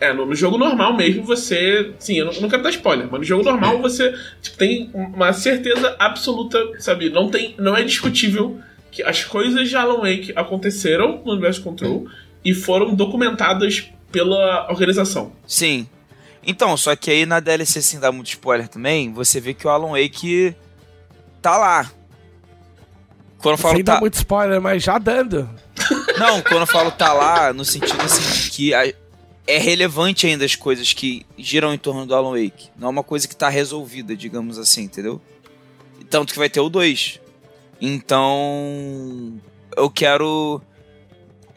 [0.00, 1.92] É, no, no jogo normal mesmo você.
[1.98, 4.90] Sim, eu não, eu não quero dar spoiler, mas no jogo normal você tipo, tem
[4.92, 7.08] uma certeza absoluta, sabe?
[7.08, 8.58] Não, tem, não é discutível
[8.90, 12.06] que as coisas de Alan Wake aconteceram no universo Control
[12.44, 15.32] e foram documentadas pela organização.
[15.46, 15.86] Sim.
[16.44, 19.70] Então, só que aí na DLC, sem dar muito spoiler também, você vê que o
[19.70, 20.54] Alan Wake
[21.40, 21.90] tá lá.
[23.38, 23.94] Quando eu falo Sem tá...
[23.94, 25.48] dar muito spoiler, mas já dando.
[26.18, 28.92] Não, quando eu falo tá lá, no sentido assim, de que a-
[29.46, 32.70] é relevante ainda as coisas que giram em torno do Alan Wake.
[32.76, 35.20] Não é uma coisa que tá resolvida, digamos assim, entendeu?
[36.08, 37.20] Tanto que vai ter o 2.
[37.80, 39.40] Então.
[39.76, 40.60] Eu quero.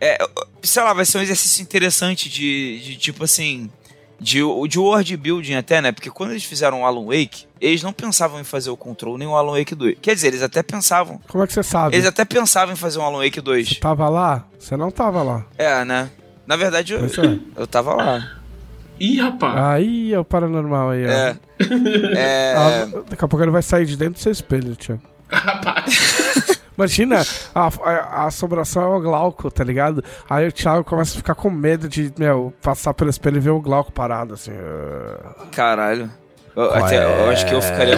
[0.02, 0.18] É,
[0.64, 3.70] sei lá, vai ser um exercício interessante de, de tipo assim.
[4.20, 5.92] De, de world building até, né?
[5.92, 9.28] Porque quando eles fizeram o Alan Wake, eles não pensavam em fazer o Control nem
[9.28, 9.98] o Alan Wake 2.
[10.02, 11.20] Quer dizer, eles até pensavam.
[11.28, 11.96] Como é que você sabe?
[11.96, 13.80] Eles até pensavam em fazer um Alan Wake 2.
[13.80, 14.46] Tava lá?
[14.58, 15.46] Você não tava lá.
[15.58, 16.10] É, né?
[16.48, 17.40] Na verdade, eu, é.
[17.62, 18.32] eu tava lá.
[19.00, 19.58] Ih, rapaz!
[19.58, 21.10] Aí é o paranormal aí, ó.
[21.10, 21.36] É.
[22.16, 22.54] É.
[22.56, 25.02] Ah, daqui a pouco ele vai sair de dentro do seu espelho, tio.
[25.30, 26.22] Rapaz!
[26.78, 27.22] Imagina,
[27.54, 30.04] a, a, a assombração é o Glauco, tá ligado?
[30.30, 33.52] Aí o Thiago começa a ficar com medo de, meu, passar pelo espelho e ver
[33.52, 34.52] o Glauco parado, assim.
[35.52, 36.10] Caralho.
[36.56, 37.98] Eu, até, eu acho que eu ficaria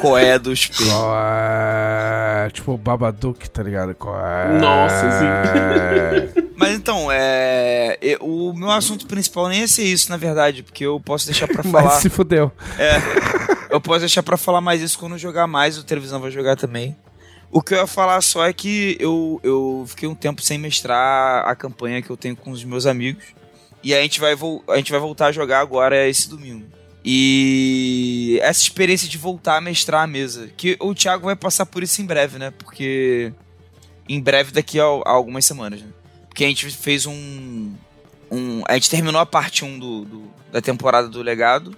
[0.00, 0.90] coé do espelho.
[0.90, 2.50] Qual é?
[2.50, 3.94] Tipo o Babadook, tá ligado?
[3.94, 4.58] Qual é?
[4.58, 6.42] Nossa, sim.
[6.56, 7.98] Mas então, é.
[8.20, 11.62] O meu assunto principal nem é ser isso, na verdade, porque eu posso deixar pra
[11.66, 12.00] Mas falar.
[12.00, 12.50] se fudeu.
[13.70, 16.96] Eu posso deixar pra falar mais isso quando jogar mais, o televisão vai jogar também.
[17.50, 21.46] O que eu ia falar só é que eu, eu fiquei um tempo sem mestrar
[21.46, 23.24] a campanha que eu tenho com os meus amigos.
[23.82, 24.34] E a gente vai,
[24.68, 26.66] a gente vai voltar a jogar agora esse domingo.
[27.10, 30.50] E essa experiência de voltar a mestrar a mesa.
[30.54, 32.50] Que o Thiago vai passar por isso em breve, né?
[32.50, 33.32] Porque.
[34.06, 35.88] Em breve, daqui a, a algumas semanas, né?
[36.28, 37.72] Porque a gente fez um.
[38.30, 41.74] um a gente terminou a parte 1 do, do, da temporada do legado.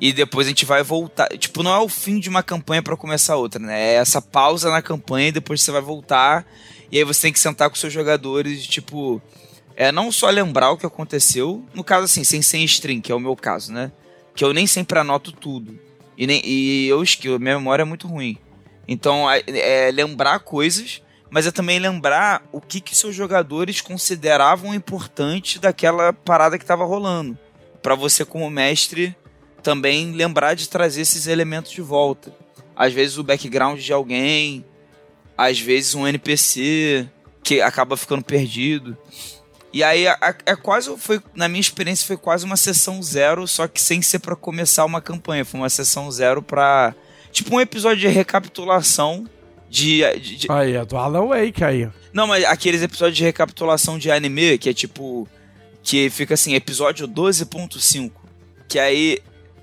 [0.00, 1.26] E depois a gente vai voltar.
[1.36, 3.76] Tipo, não é o fim de uma campanha para começar outra, né?
[3.76, 6.46] É essa pausa na campanha e depois você vai voltar.
[6.92, 9.20] E aí você tem que sentar com seus jogadores, tipo.
[9.74, 13.14] É não só lembrar o que aconteceu, no caso assim, sem sem string, que é
[13.16, 13.90] o meu caso, né?
[14.38, 15.76] Que eu nem sempre anoto tudo.
[16.16, 18.38] E, nem, e eu esqueço, minha memória é muito ruim.
[18.86, 24.72] Então, é, é, lembrar coisas, mas é também lembrar o que, que seus jogadores consideravam
[24.72, 27.36] importante daquela parada que estava rolando.
[27.82, 29.12] para você, como mestre,
[29.60, 32.32] também lembrar de trazer esses elementos de volta.
[32.76, 34.64] Às vezes o background de alguém,
[35.36, 37.08] às vezes um NPC
[37.42, 38.96] que acaba ficando perdido.
[39.72, 43.80] E aí é quase foi na minha experiência foi quase uma sessão zero, só que
[43.80, 46.94] sem ser para começar uma campanha, foi uma sessão zero para
[47.30, 49.26] tipo um episódio de recapitulação
[49.68, 50.50] de, de, de...
[50.50, 51.88] Aí, é do Alan Wake aí.
[52.12, 55.28] Não, mas aqueles episódios de recapitulação de anime que é tipo
[55.82, 58.10] que fica assim, episódio 12.5,
[58.66, 59.18] que aí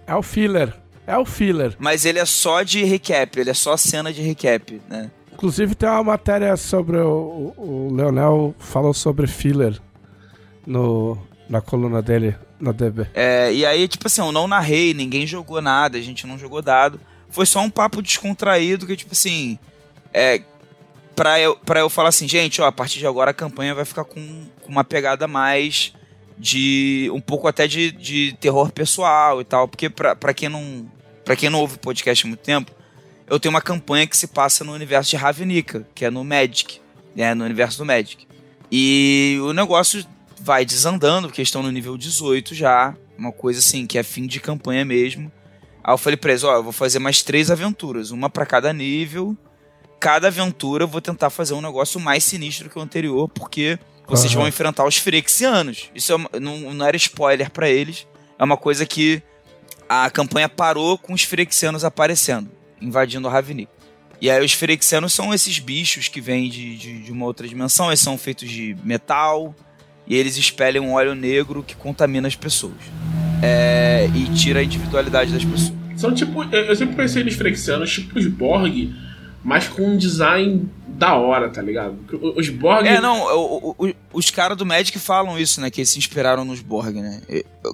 [0.06, 0.74] é o filler.
[1.08, 1.76] É o filler.
[1.78, 5.12] Mas ele é só de recap, ele é só cena de recap, né?
[5.34, 9.80] Inclusive tem uma matéria sobre o, o Leonel falou sobre filler
[10.66, 11.18] no,
[11.50, 13.08] na coluna dele, na DB.
[13.14, 16.62] É, e aí, tipo assim, eu não narrei, ninguém jogou nada, a gente não jogou
[16.62, 17.00] dado.
[17.30, 19.60] Foi só um papo descontraído que, tipo assim,
[20.14, 20.42] é,
[21.16, 23.86] pra, eu, pra eu falar assim, gente, ó, a partir de agora a campanha vai
[23.86, 25.94] ficar com, com uma pegada mais
[26.38, 27.10] de.
[27.14, 29.68] um pouco até de, de terror pessoal e tal.
[29.68, 30.90] Porque pra, pra quem não.
[31.24, 32.72] para quem não ouve podcast há muito tempo,
[33.28, 36.80] eu tenho uma campanha que se passa no universo de Ravnica, que é no Magic,
[37.16, 38.28] né, no universo do Magic.
[38.72, 40.06] E o negócio
[40.46, 44.40] vai desandando, porque estão no nível 18 já, uma coisa assim, que é fim de
[44.40, 45.32] campanha mesmo.
[45.84, 48.72] Aí eu falei pra eles, ó, eu vou fazer mais três aventuras, uma para cada
[48.72, 49.36] nível.
[50.00, 54.34] Cada aventura eu vou tentar fazer um negócio mais sinistro que o anterior, porque vocês
[54.34, 54.42] uhum.
[54.42, 55.90] vão enfrentar os Firexianos.
[55.96, 59.24] Isso é não, não era spoiler para eles, é uma coisa que
[59.90, 63.68] a campanha parou com os Firexianos aparecendo, invadindo o Ravnik.
[64.22, 67.88] E aí os Firexianos são esses bichos que vêm de, de, de, uma outra dimensão,
[67.88, 69.56] eles são feitos de metal,
[70.08, 72.74] e eles espelham um óleo negro que contamina as pessoas.
[73.42, 75.74] É, e tira a individualidade das pessoas.
[75.98, 76.44] São tipo.
[76.44, 78.94] Eu sempre pensei nos Frexianos, tipo os Borg,
[79.44, 81.98] mas com um design da hora, tá ligado?
[82.36, 82.86] Os Borg.
[82.86, 85.70] É, não, o, o, os caras do Magic falam isso, né?
[85.70, 87.22] Que eles se inspiraram nos Borg, né?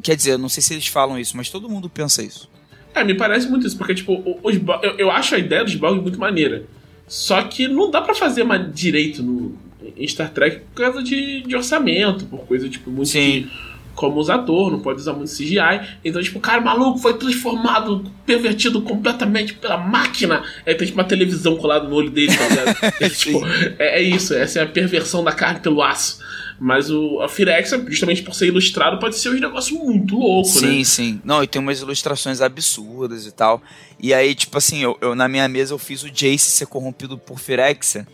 [0.04, 2.50] Quer dizer, não sei se eles falam isso, mas todo mundo pensa isso.
[2.94, 6.02] É, me parece muito isso, porque, tipo, os, eu, eu acho a ideia dos Borg
[6.02, 6.66] muito maneira.
[7.08, 9.58] Só que não dá para fazer direito no,
[9.96, 13.42] em Star Trek por causa de, de orçamento, por coisa, tipo, muito Sim.
[13.42, 15.88] de como os atores, não pode usar muito CGI.
[16.04, 20.44] Então, tipo, o cara maluco foi transformado, pervertido completamente pela máquina.
[20.66, 22.78] Aí tem tipo uma televisão colada no olho dele, tá ligado?
[23.00, 23.46] é, tipo,
[23.78, 26.20] é, é, isso, essa é a perversão da carne pelo aço.
[26.60, 30.66] Mas o, a Firexa, justamente por ser ilustrado, pode ser um negócio muito louco, sim,
[30.66, 30.72] né?
[30.72, 31.22] Sim, sim.
[31.24, 33.62] Não, e tem umas ilustrações absurdas e tal.
[34.00, 37.18] E aí, tipo assim, eu, eu na minha mesa eu fiz o Jace ser corrompido
[37.18, 38.08] por Firexa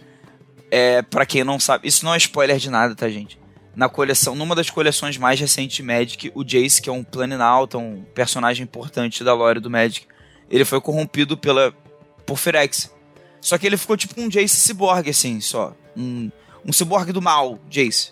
[0.70, 3.40] é, para quem não sabe, isso não é spoiler de nada, tá, gente?
[3.76, 7.78] Na coleção, numa das coleções mais recentes de Magic, o Jace, que é um Planinauta,
[7.78, 10.08] um personagem importante da lore do Magic,
[10.50, 11.74] ele foi corrompido pela
[12.26, 12.92] por Firex.
[13.40, 15.76] Só que ele ficou tipo um Jace cyborg, assim, só.
[15.96, 16.32] Um,
[16.66, 18.12] um do mal, Jace.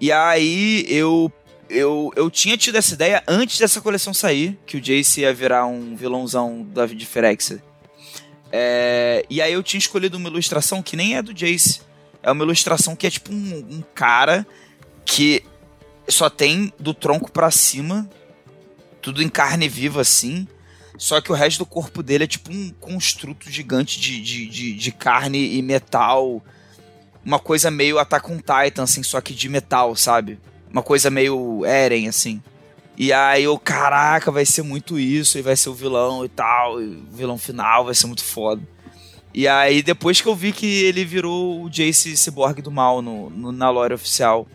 [0.00, 1.30] E aí eu,
[1.68, 5.66] eu, eu tinha tido essa ideia antes dessa coleção sair, que o Jace ia virar
[5.66, 7.62] um vilãozão da, de Firexa.
[8.54, 11.80] É, e aí eu tinha escolhido uma ilustração que nem é do Jace.
[12.22, 14.46] É uma ilustração que é tipo um, um cara
[15.04, 15.42] que
[16.06, 18.08] só tem do tronco para cima,
[19.00, 20.46] tudo em carne viva assim.
[20.98, 24.74] Só que o resto do corpo dele é tipo um construto gigante de, de, de,
[24.74, 26.42] de carne e metal.
[27.24, 30.38] Uma coisa meio Attack on Titan, assim, só que de metal, sabe?
[30.70, 32.42] Uma coisa meio Eren, assim.
[32.96, 36.80] E aí eu, caraca, vai ser muito isso, e vai ser o vilão e tal,
[36.80, 38.62] e o vilão final vai ser muito foda.
[39.34, 43.30] E aí depois que eu vi que ele virou o Jace Cyborg do mal no,
[43.30, 44.46] no na lore oficial,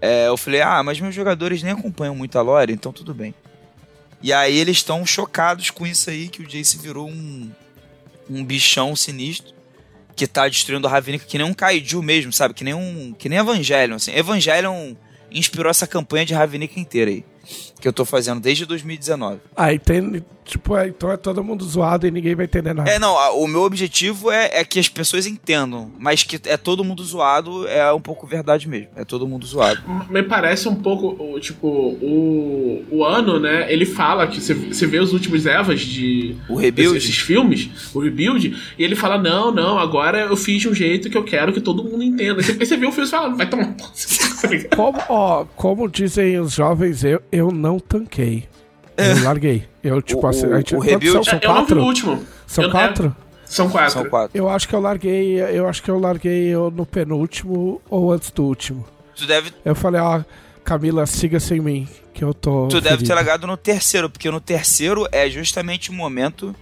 [0.00, 3.34] é, eu falei, ah, mas meus jogadores nem acompanham muito a lore, então tudo bem.
[4.22, 7.50] E aí eles estão chocados com isso aí, que o Jace virou um,
[8.28, 9.54] um bichão sinistro
[10.14, 12.54] que tá destruindo a Ravnica que nem um kaiju mesmo, sabe?
[12.54, 14.12] Que nem um que nem Evangelion, assim.
[14.12, 14.94] Evangelion
[15.30, 17.24] inspirou essa campanha de Ravnica inteira aí.
[17.80, 19.40] Que eu tô fazendo desde 2019.
[19.56, 20.24] Ah, entende?
[20.46, 22.88] Tipo, é, então é todo mundo zoado e ninguém vai entender nada.
[22.88, 26.56] É, não, a- o meu objetivo é, é que as pessoas entendam, mas que é
[26.56, 28.88] todo mundo zoado é um pouco verdade mesmo.
[28.94, 29.80] É todo mundo zoado.
[30.08, 33.70] Me parece um pouco, o- tipo, o, o ano, né?
[33.72, 36.36] Ele fala que você- vê os últimos Evas de.
[36.48, 36.96] O rebuild.
[36.96, 41.10] Esses filmes, o rebuild, e ele fala: Não, não, agora eu fiz de um jeito
[41.10, 42.40] que eu quero que todo mundo entenda.
[42.40, 43.74] Aí você, você vê o filme e fala: Vai tomar.
[44.76, 48.44] Como, ó, como dizem os jovens, eu, eu não tanquei.
[48.96, 49.64] Eu larguei.
[49.82, 51.24] Eu, tipo, O- assim, a gente, o rebuild- são?
[51.24, 51.82] São eu não vi o quatro?
[51.84, 52.24] último.
[52.46, 53.06] São Eu- quatro?
[53.06, 53.90] é, são quatro.
[53.92, 54.30] São quatro.
[54.38, 58.30] Eu acho que eu larguei, eu acho que eu larguei eu no penúltimo ou antes
[58.30, 58.84] do último.
[59.14, 60.22] Tu deve, Eu falei, ó,
[60.64, 62.68] Camila, siga sem mim, que eu tô.
[62.68, 63.14] tu deve ter ferido.
[63.14, 66.54] largado no terceiro, porque no terceiro é justamente o momento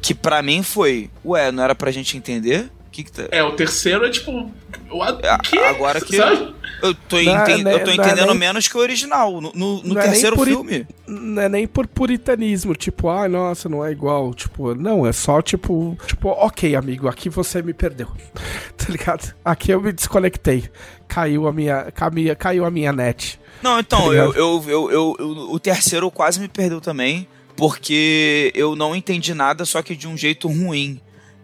[0.00, 2.70] que pra mim foi, ué, não era pra gente entender?
[2.98, 3.28] Que que tá...
[3.30, 4.50] É, o terceiro é tipo.
[4.90, 5.56] O É, que?
[5.56, 6.52] agora que- Sabe?
[6.82, 9.40] Eu tô, é- enten- não é- eu tô é entendendo nem- menos que o original.
[9.40, 10.86] No, no- no é terceiro i- filme.
[11.06, 14.34] Não é nem por puritanismo, tipo, ai, nossa, não é igual.
[14.34, 18.08] Tipo, não, é só tipo, tipo, ok, amigo, aqui você me perdeu.
[18.76, 19.32] tá ligado?
[19.44, 20.64] Aqui eu me desconectei.
[21.06, 23.38] Caiu a minha, caiu, caiu a minha net.
[23.62, 24.36] Não, então, Tá eu, ligado?
[24.36, 29.64] eu, eu, eu- eu- o terceiro quase me perdeu também, porque eu não entendi nada,
[29.64, 31.00] só que de um jeito ruim.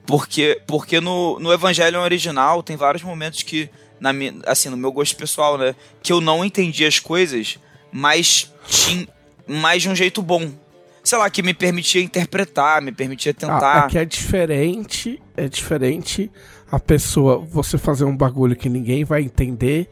[0.06, 4.10] Porque, porque no, no Evangelho original tem vários momentos que, na,
[4.46, 7.58] assim, no meu gosto pessoal, né, que eu não entendi as coisas,
[7.90, 9.06] mas, tin,
[9.46, 10.50] mas de um jeito bom.
[11.02, 13.86] Sei lá, que me permitia interpretar, me permitia Ah, tentar.
[13.86, 16.30] é que é diferente, é diferente
[16.70, 19.88] a pessoa, você fazer um bagulho que ninguém vai entender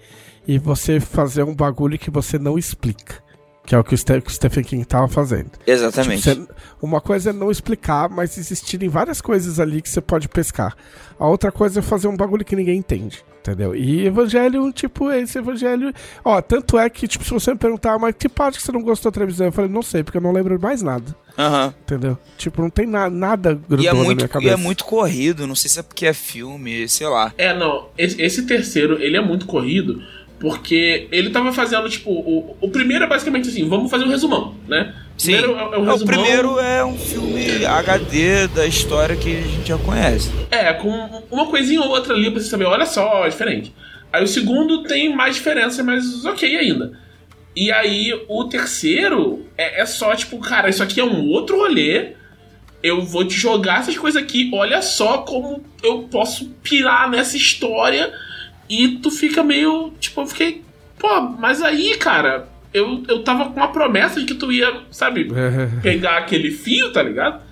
[0.49, 3.23] e você fazer um bagulho que você não explica.
[3.65, 5.51] Que é o que o, Ste que o Stephen King tava fazendo.
[5.67, 6.23] Exatamente.
[6.23, 6.53] Tipo, você-
[6.83, 10.75] uma coisa é não explicar, mas existirem várias coisas ali que você pode pescar.
[11.19, 13.25] A outra coisa é fazer um bagulho que ninguém entende.
[13.41, 13.75] Entendeu?
[13.75, 15.93] E evangelho, tipo, esse evangelho.
[16.25, 18.83] Ó, tanto é que, tipo, se você me perguntar, mas que parte que você não
[18.83, 19.47] gostou da televisão?
[19.47, 21.15] Eu falei, não sei, porque eu não lembro mais nada.
[21.37, 21.75] Aham.
[21.83, 22.17] Entendeu?
[22.39, 24.53] Tipo, não tem na, nada grudou E é, na minha muito, e cabeça.
[24.55, 27.33] é muito corrido, não sei se é porque é filme, sei lá.
[27.37, 27.89] É, não.
[27.99, 30.01] Esse, esse terceiro, ele é muito corrido,
[30.43, 34.57] porque ele tava fazendo, tipo, o, o primeiro é basicamente assim, vamos fazer um resumão,
[34.67, 34.93] né?
[35.17, 35.37] Sim.
[35.37, 36.07] Primeiro é, é um É, o resumão.
[36.07, 40.33] primeiro é um filme HD da história que a gente já conhece.
[40.51, 43.73] É, com uma coisinha ou outra ali pra você saber, olha só, é diferente.
[44.13, 46.99] Aí o segundo tem mais diferença, mas ok ainda.
[47.55, 52.15] E aí o terceiro é, é só, tipo, cara, isso aqui é um outro rolê.
[52.83, 54.51] Eu vou te jogar essas coisas aqui.
[54.53, 58.13] Olha só como eu posso pirar nessa história.
[58.73, 59.93] E tu fica meio.
[60.01, 60.63] Tipo, eu fiquei.
[60.99, 65.29] Pô, mas aí, cara, eu, eu tava com uma promessa de que tu ia, sabe,
[65.83, 67.43] pegar aquele fio, tá ligado?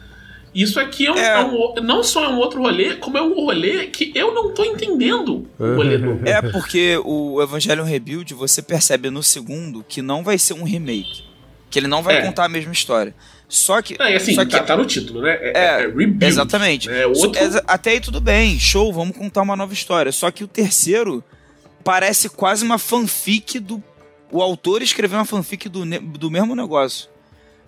[0.55, 1.27] Isso aqui é um, É.
[1.41, 4.53] é um não só é um outro rolê, como é um rolê que eu não
[4.53, 6.21] tô entendendo o rolê do.
[6.27, 11.23] É porque o Evangelion Rebuild você percebe no segundo que não vai ser um remake.
[11.71, 12.23] Que ele não vai É.
[12.23, 13.15] contar a mesma história.
[13.51, 13.99] Só que.
[13.99, 15.33] Não, e assim, só que tá, tá no título, né?
[15.41, 16.25] É, É, é, rebuild.
[16.25, 16.89] Exatamente.
[16.89, 17.33] É outro.
[17.67, 20.13] Até aí tudo bem, show, vamos contar uma nova história.
[20.13, 21.23] Só que o terceiro
[21.83, 23.83] parece quase uma fanfic do.
[24.31, 27.09] O autor escreveu uma fanfic do, do mesmo negócio.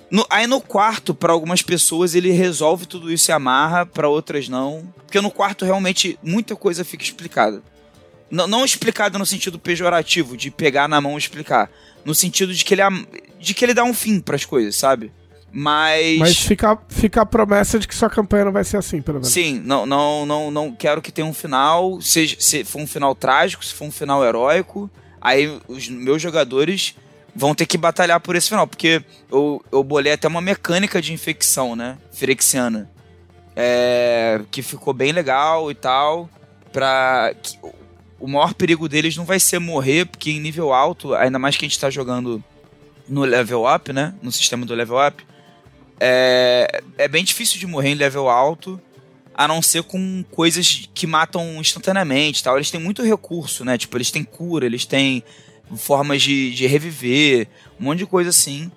[0.09, 4.49] No- aí no quarto, pra algumas pessoas, ele resolve tudo isso e amarra, pra outras
[4.49, 4.95] não.
[5.05, 7.61] Porque no quarto, realmente, muita coisa fica explicada.
[8.31, 11.69] Não, não explicada no sentido pejorativo, de pegar na mão e explicar.
[12.05, 12.83] No sentido de que ele,
[13.41, 15.11] de que ele dá um fim pras coisas, sabe?
[15.53, 16.19] Mas.
[16.19, 19.29] Mas fica, fica a promessa de que sua campanha não vai ser assim, pelo menos.
[19.29, 23.15] Sim, não, não, não, não quero que tenha um final, seja, se for um final
[23.15, 24.91] trágico, se for um final heróico,
[25.21, 26.95] aí os meus jogadores
[27.35, 31.13] vão ter que batalhar por esse final, porque eu, eu bolei até uma mecânica de
[31.13, 32.91] infecção, né, firexiana,
[33.55, 36.29] é, que ficou bem legal e tal,
[36.73, 37.35] pra...
[37.43, 37.59] que-
[38.19, 41.65] o maior perigo deles não vai ser morrer, porque em nível alto, ainda mais que
[41.65, 42.43] a gente tá jogando
[43.09, 45.27] no level up, né, no sistema do level up,
[46.05, 48.81] é, é bem difícil de morrer em level alto,
[49.33, 52.57] a não ser com coisas que matam instantaneamente tal.
[52.57, 53.79] Eles têm muito recurso, né?
[53.79, 55.23] Tipo, eles têm cura, eles têm
[55.77, 57.47] formas de, de reviver,
[57.79, 58.69] um monte de coisa assim.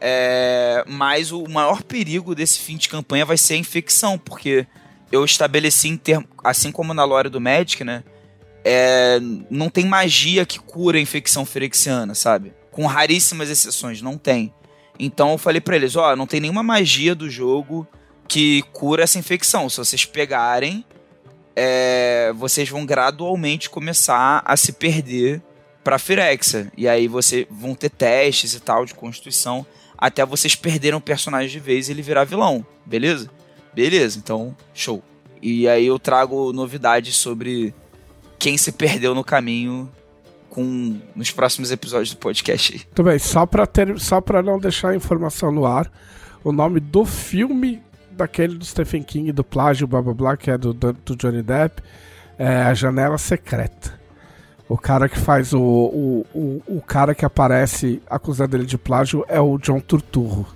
[0.00, 4.66] É, mas o maior perigo desse fim de campanha vai ser a infecção, porque
[5.12, 8.02] eu estabeleci em termo, assim como na lore do Magic, né?
[8.64, 9.18] É,
[9.50, 12.54] não tem magia que cura a infecção ferexiana, sabe?
[12.70, 14.50] Com raríssimas exceções, não tem.
[14.98, 17.86] Então eu falei pra eles, ó, não tem nenhuma magia do jogo
[18.28, 19.68] que cura essa infecção.
[19.68, 20.84] Se vocês pegarem,
[21.56, 25.42] é, vocês vão gradualmente começar a se perder
[25.82, 26.70] pra Firexa.
[26.76, 31.50] E aí vocês vão ter testes e tal de constituição até vocês perderem o personagem
[31.50, 33.30] de vez e ele virar vilão, beleza?
[33.74, 35.02] Beleza, então show.
[35.42, 37.74] E aí eu trago novidades sobre
[38.38, 39.90] quem se perdeu no caminho
[40.60, 42.80] com nos próximos episódios do podcast aí.
[42.94, 45.90] Tudo bem, só pra, ter, só pra não deixar a informação no ar,
[46.44, 47.80] o nome do filme
[48.10, 51.82] daquele do Stephen King, do plágio, blá blá blá, que é do, do, Johnny Depp,
[52.38, 53.98] é A Janela Secreta.
[54.68, 59.24] O cara que faz o, o, o, o cara que aparece acusado dele de plágio
[59.28, 60.46] é o John Turturro.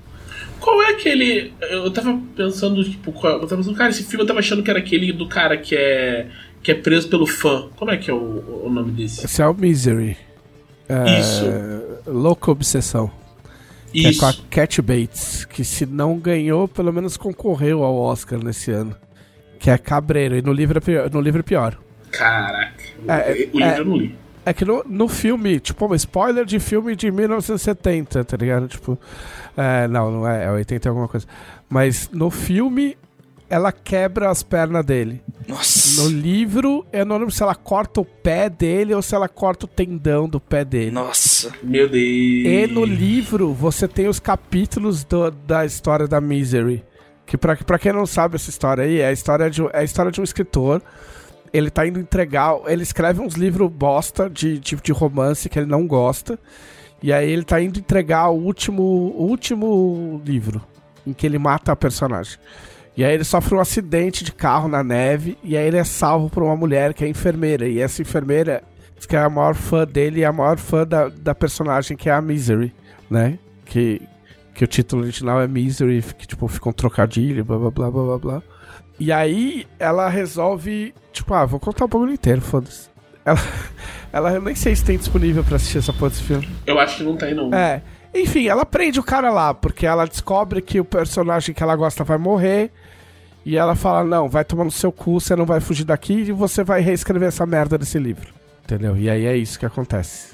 [0.61, 1.53] Qual é aquele.
[1.61, 4.71] Eu tava pensando, tipo, qual, eu tava pensando, cara, esse filme eu tava achando que
[4.71, 6.29] era aquele do cara que é.
[6.65, 7.69] Que é preso pelo fã.
[7.77, 9.25] Como é que é o, o nome desse?
[9.25, 10.17] Esse é o Misery.
[10.89, 11.45] É, Isso.
[12.07, 13.11] Louca Obsessão.
[13.93, 18.43] Que é com a Cat Bates, que se não ganhou, pelo menos concorreu ao Oscar
[18.43, 18.97] nesse ano.
[19.59, 21.11] Que é Cabreiro, e no livro é pior.
[21.11, 21.79] No livro é pior.
[22.11, 22.83] Caraca.
[23.07, 24.17] É, o livro é- eu não li.
[24.47, 28.69] É que no, no filme, tipo, um spoiler de filme de 1970, tá ligado?
[28.69, 28.99] Tipo,
[29.57, 31.27] é, não, não é, é 80 e alguma coisa.
[31.69, 32.97] Mas no filme,
[33.55, 35.23] ela quebra as pernas dele.
[35.47, 36.03] Nossa.
[36.03, 39.65] No livro, eu não lembro se ela corta o pé dele ou se ela corta
[39.67, 40.91] o tendão do pé dele.
[40.91, 41.53] Nossa.
[41.63, 42.03] Meu Deus.
[42.05, 46.83] E no livro, você tem os capítulos do- da história da Misery.
[47.27, 49.85] Que pra, pra quem não sabe essa história aí, é a história de, é a
[49.85, 50.83] história de um escritor.
[51.53, 52.55] Ele tá indo entregar.
[52.67, 56.39] Ele escreve uns livros bosta de, de, de romance que ele não gosta.
[57.03, 60.61] E aí ele tá indo entregar o último, o último livro
[61.07, 62.39] em que ele mata a personagem.
[62.97, 65.37] E aí ele sofre um acidente de carro na neve.
[65.43, 67.67] E aí ele é salvo por uma mulher que é enfermeira.
[67.67, 68.63] E essa enfermeira
[68.97, 72.09] diz que é a maior fã dele e a maior fã da, da personagem que
[72.09, 72.73] é a Misery,
[73.11, 73.39] né?
[73.65, 74.01] Que,
[74.55, 78.05] que o título original é Misery, que tipo fica um trocadilho, blá blá blá blá
[78.05, 78.43] blá blá.
[78.99, 82.89] E aí ela resolve, tipo, ah, vou contar o bagulho inteiro, foda-se.
[83.25, 83.39] Ela,
[84.13, 86.49] ela eu nem sei se tem disponível pra assistir essa porra desse filme.
[86.65, 87.53] Eu acho que não tem, não.
[87.53, 87.83] É.
[88.15, 92.05] Enfim, ela prende o cara lá, porque ela descobre que o personagem que ela gosta
[92.05, 92.71] vai morrer.
[93.45, 96.33] E ela fala: Não, vai tomar no seu cu, você não vai fugir daqui e
[96.33, 98.29] você vai reescrever essa merda desse livro.
[98.65, 98.97] Entendeu?
[98.97, 100.33] E aí é isso que acontece.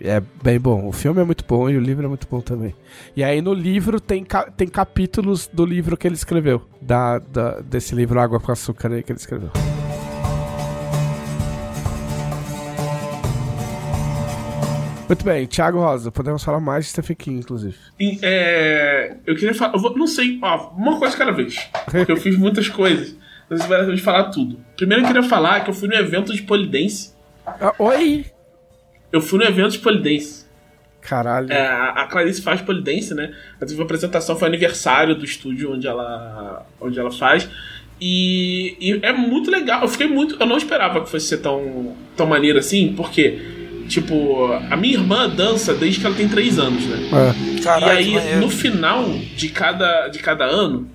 [0.00, 0.86] É bem bom.
[0.88, 2.74] O filme é muito bom e o livro é muito bom também.
[3.16, 6.60] E aí no livro tem, ca- tem capítulos do livro que ele escreveu.
[6.80, 9.50] Da, da- desse livro Água com Açúcar aí que ele escreveu.
[15.12, 17.76] Muito bem, Thiago Rosa, podemos falar mais de Stephen King, inclusive.
[18.00, 19.74] E, é, eu queria falar.
[19.74, 21.54] Eu vou- não sei, ó, uma coisa cada vez.
[21.84, 23.14] Porque eu fiz muitas coisas.
[23.50, 24.58] Não sei se vai falar tudo.
[24.74, 27.12] Primeiro eu queria falar que eu fui no evento de polidense.
[27.46, 28.24] Ah, oi!
[29.12, 30.46] Eu fui no evento de polidense.
[31.02, 31.52] Caralho.
[31.52, 33.34] É, a a Clarice faz polidense, né?
[33.60, 37.46] Ela teve uma apresentação, foi aniversário do estúdio onde ela, onde ela faz.
[38.00, 39.82] E, e é muito legal.
[39.82, 40.36] Eu fiquei muito.
[40.40, 43.51] Eu não esperava que fosse ser tão, tão maneiro assim, porque,
[43.92, 46.98] tipo, a minha irmã dança desde que ela tem 3 anos, né?
[47.12, 47.62] É.
[47.62, 48.40] Caralho, e aí, maneiro.
[48.40, 50.88] no final de cada, de cada ano,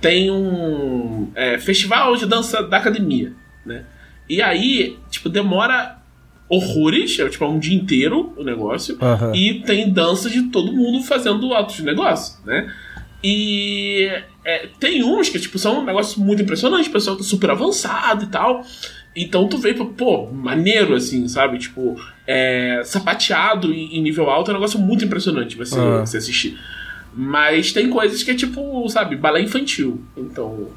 [0.00, 3.32] tem um é, festival de dança da academia,
[3.64, 3.84] né?
[4.28, 5.98] E aí, tipo, demora
[6.48, 8.98] horrores, é, tipo, é um dia inteiro o negócio,
[9.34, 12.70] e tem dança de todo mundo fazendo altos negócios, né?
[13.22, 14.10] E
[14.44, 18.24] é, tem uns que, tipo, são um negócio muito impressionante, o pessoal tá super avançado
[18.24, 18.62] e tal.
[19.16, 21.58] Então tu vê, pô, maneiro, assim, sabe?
[21.58, 21.94] Tipo,
[22.26, 26.00] é, sapateado em nível alto é um negócio muito impressionante você, Ah.
[26.04, 26.58] você assistir.
[27.16, 30.02] Mas tem coisas que é tipo, sabe, balé infantil.
[30.16, 30.68] Então,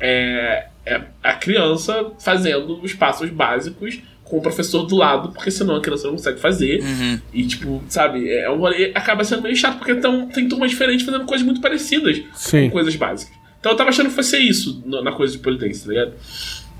[0.00, 5.76] é, é a criança fazendo os passos básicos com o professor do lado, porque senão
[5.76, 6.80] a criança não consegue fazer.
[6.82, 7.20] Uhum.
[7.34, 11.04] E, tipo, sabe, é um rolê, acaba sendo meio chato, porque tão, tem turmas diferentes
[11.04, 12.64] fazendo coisas muito parecidas Sim.
[12.66, 13.36] com coisas básicas.
[13.60, 16.14] Então eu tava achando que fosse isso no- na coisa de polidense, tá ligado?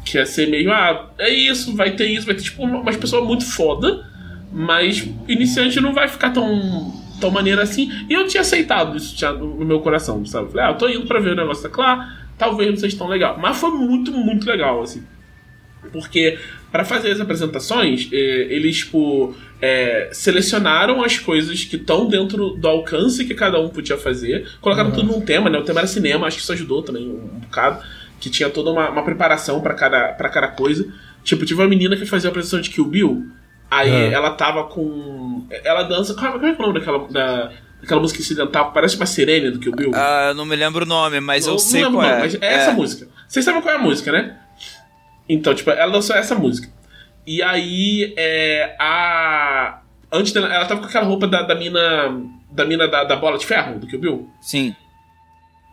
[0.05, 2.97] Que ia ser meio, ah, é isso, vai ter isso, vai ter, tipo, uma- umas
[2.97, 4.05] pessoas muito foda,
[4.53, 7.91] mas iniciante não vai ficar tão, tão maneiro assim.
[8.09, 10.51] E eu tinha aceitado isso já no meu coração, sabe?
[10.51, 13.07] Falei, ah, eu tô indo pra ver o negócio da Clá, talvez não seja tão
[13.07, 13.39] legal.
[13.41, 15.03] Mas foi muito, muito legal, assim.
[15.93, 16.39] Porque
[16.71, 22.67] para fazer as apresentações, eh, eles tipo, eh, selecionaram as coisas que estão dentro do
[22.69, 25.59] alcance que cada um podia fazer, colocaram tudo num tema, né?
[25.59, 27.83] O tema era cinema, acho que isso ajudou também um bocado,
[28.23, 30.87] que tinha toda uma, uma preparação para cada, pra cada coisa.
[31.25, 33.27] Tipo, tive uma menina que fazia a apresentação de Kill Bill,
[33.69, 34.13] aí É.
[34.13, 35.45] ela tava com.
[35.65, 36.15] Ela dança.
[36.15, 37.51] Qual, qual é o nome daquela, da,
[37.81, 38.71] daquela música incidental?
[38.73, 39.91] Parece uma sirene do Kill Bill.
[39.93, 42.11] Ah, eu não me lembro o nome, mas eu, Não sei lembro qual o é.
[42.19, 43.09] nome, Mas é essa música.
[43.27, 44.37] Vocês sabem qual é a música, né?
[45.29, 46.69] Então, tipo, ela lançou essa música.
[47.27, 49.81] E aí, é, a.
[50.13, 51.81] Antes dela, ela tava com aquela roupa da, da mina.
[52.53, 54.29] Da mina da, da bola de ferro, do Kill Bill.
[54.41, 54.77] Sim.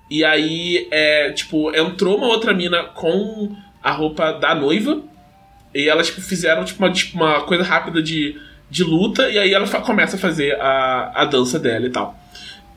[0.10, 5.02] E aí, é, tipo, entrou uma outra mina com a roupa da noiva.
[5.74, 8.36] E elas tipo, fizeram tipo, uma, tipo, uma coisa rápida de,
[8.70, 9.30] de luta.
[9.30, 12.18] E aí ela começa a fazer a, a dança dela e tal.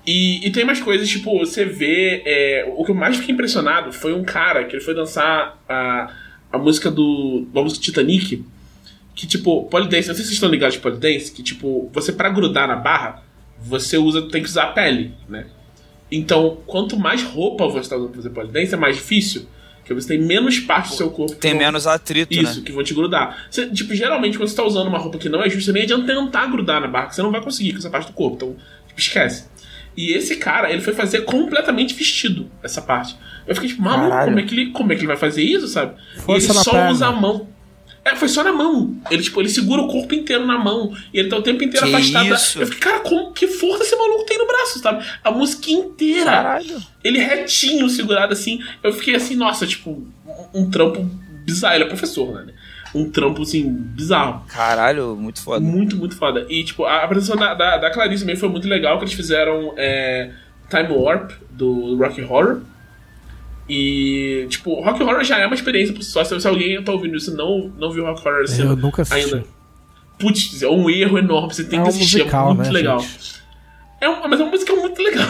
[0.06, 2.22] E, e tem mais coisas, tipo, você vê.
[2.26, 6.10] é, o que eu mais fiquei impressionado foi um cara que ele foi dançar a,
[6.52, 7.46] a música do.
[7.54, 8.44] A música Titanic.
[9.14, 12.28] que, tipo, polidense, não sei se vocês estão ligados de polidense, que, tipo, você pra
[12.28, 13.22] grudar na barra,
[13.58, 15.46] você usa, tem que usar a pele, né?
[16.14, 19.46] Então, quanto mais roupa você tá usando pra fazer polidense, é mais difícil.
[19.78, 21.32] Porque você tem menos parte do seu corpo.
[21.34, 22.62] que Tem vão- menos atrito, Isso, né?
[22.66, 23.46] que vão te grudar.
[23.50, 26.06] Você, tipo, geralmente, quando você tá usando uma roupa que não é justa, nem adianta
[26.06, 28.36] tentar grudar na barra, que você não vai conseguir com essa parte do corpo.
[28.36, 28.56] Então,
[28.86, 29.46] tipo, esquece.
[29.96, 33.16] E esse cara, ele foi fazer completamente vestido essa parte.
[33.46, 35.66] Eu fiquei tipo, maluco, como é, que ele, como é que ele vai fazer isso,
[35.66, 35.94] sabe?
[36.18, 36.90] Força e ele só perna.
[36.92, 37.48] usa a mão.
[38.04, 38.96] É, foi só na mão.
[39.10, 40.92] Ele, tipo, ele segura o corpo inteiro na mão.
[41.14, 42.28] E ele tá o tempo inteiro Que afastado.
[42.28, 42.60] da- isso?
[42.60, 45.04] Eu fiquei, cara, como, que força esse maluco tem no braço, sabe?
[45.22, 46.30] A música inteira.
[46.30, 46.82] Caralho.
[47.04, 48.60] Ele retinho, segurado assim.
[48.82, 50.04] Eu fiquei assim, nossa, tipo,
[50.52, 51.02] um, um trampo
[51.44, 51.76] bizarro.
[51.76, 52.52] Ele é professor, né?
[52.94, 54.44] Um trampo, assim, bizarro.
[54.48, 55.60] Caralho, muito foda.
[55.64, 56.44] Muito, muito foda.
[56.48, 59.72] E, tipo, a apresentação da, da, da Clarice também foi muito legal, que eles fizeram
[59.76, 60.30] é,
[60.68, 62.60] Time Warp, do Rocky Horror.
[63.74, 66.22] E, tipo, Rock Horror já é uma experiência por si só.
[66.22, 69.34] Se alguém tá ouvindo isso e não, não viu Rock Horror esse Eu nunca assisti.
[69.34, 69.44] ainda.
[70.18, 71.54] Putz, é um erro enorme.
[71.54, 72.18] Você tem É que um assistir.
[72.18, 73.00] musical, é muito né, legal.
[73.00, 73.42] gente?
[73.98, 75.28] É um, mas é uma música muito legal.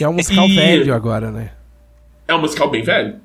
[0.00, 1.52] É um musical E- velho agora, né?
[2.28, 3.16] É um musical bem velho.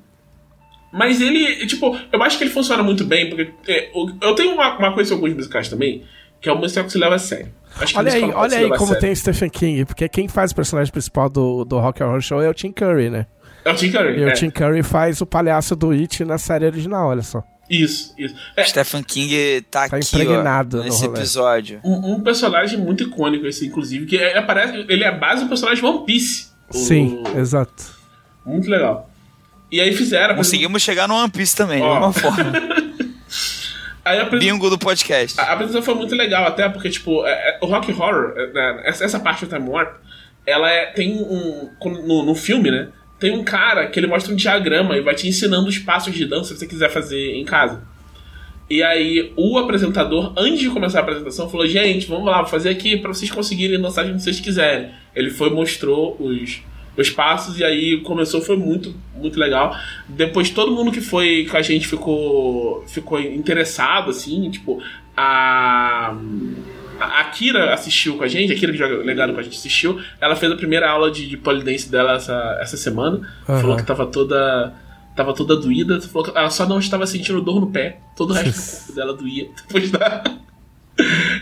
[0.90, 3.90] Mas ele, tipo, eu acho que ele funciona muito bem, porque é,
[4.22, 6.04] eu tenho uma, uma coisa com alguns musicais também,
[6.40, 7.48] que é um musical que se leva a sério.
[7.94, 11.64] Olha aí, olha aí como tem Stephen King, porque quem faz o personagem principal do,
[11.64, 13.26] do Rock Horror Show é o Tim Curry, né?
[13.64, 14.18] É o Tim Curry.
[14.18, 14.28] E é.
[14.28, 17.42] o Tim Curry faz o palhaço do It na série original, olha só.
[17.70, 18.34] Isso, isso.
[18.56, 21.80] É, Stephen King tá, Tá aqui, impregnado ó, nesse episódio.
[21.84, 25.48] um, um personagem muito icônico esse, inclusive, que é- aparece, ele é a base do
[25.48, 26.48] personagem One Piece.
[26.68, 27.82] O- Sim, exato.
[28.44, 29.08] Muito legal.
[29.70, 30.34] E aí fizeram...
[30.34, 32.52] Conseguimos chegar no One Piece também, de alguma forma.
[34.04, 35.38] Aí a Bingo do podcast.
[35.40, 38.46] A a apresentação foi muito legal, até porque, tipo, é- é- o Rock Horror, é,
[38.52, 39.94] né, essa, essa parte do Time Warp,
[40.44, 41.70] ela é, tem um.
[41.78, 42.88] quando- No, no filme, né?
[43.22, 46.26] Tem um cara que ele mostra um diagrama e vai te ensinando os passos de
[46.26, 47.80] dança que você quiser fazer em casa.
[48.68, 52.70] E aí, o apresentador, antes de começar a apresentação, falou: Gente, vamos lá, vou fazer
[52.70, 54.90] aqui pra vocês conseguirem dançar como vocês quiserem.
[55.14, 56.62] Ele foi mostrou os,
[56.96, 59.72] os passos e aí começou, foi muito, muito legal.
[60.08, 64.82] Depois, todo mundo que foi com a gente ficou, ficou interessado, assim, tipo,
[65.16, 66.16] a.
[67.04, 70.00] A Akira assistiu com a gente, a Akira que joga legado com a gente assistiu.
[70.20, 73.20] Ela fez a primeira aula de, de polidense dela essa, essa semana.
[73.48, 73.60] Aham.
[73.60, 74.72] Falou que tava toda.
[75.14, 76.00] Tava toda doída.
[76.00, 77.98] Falou que ela só não estava sentindo dor no pé.
[78.16, 79.48] Todo o resto do corpo dela doía.
[79.68, 80.24] Depois da.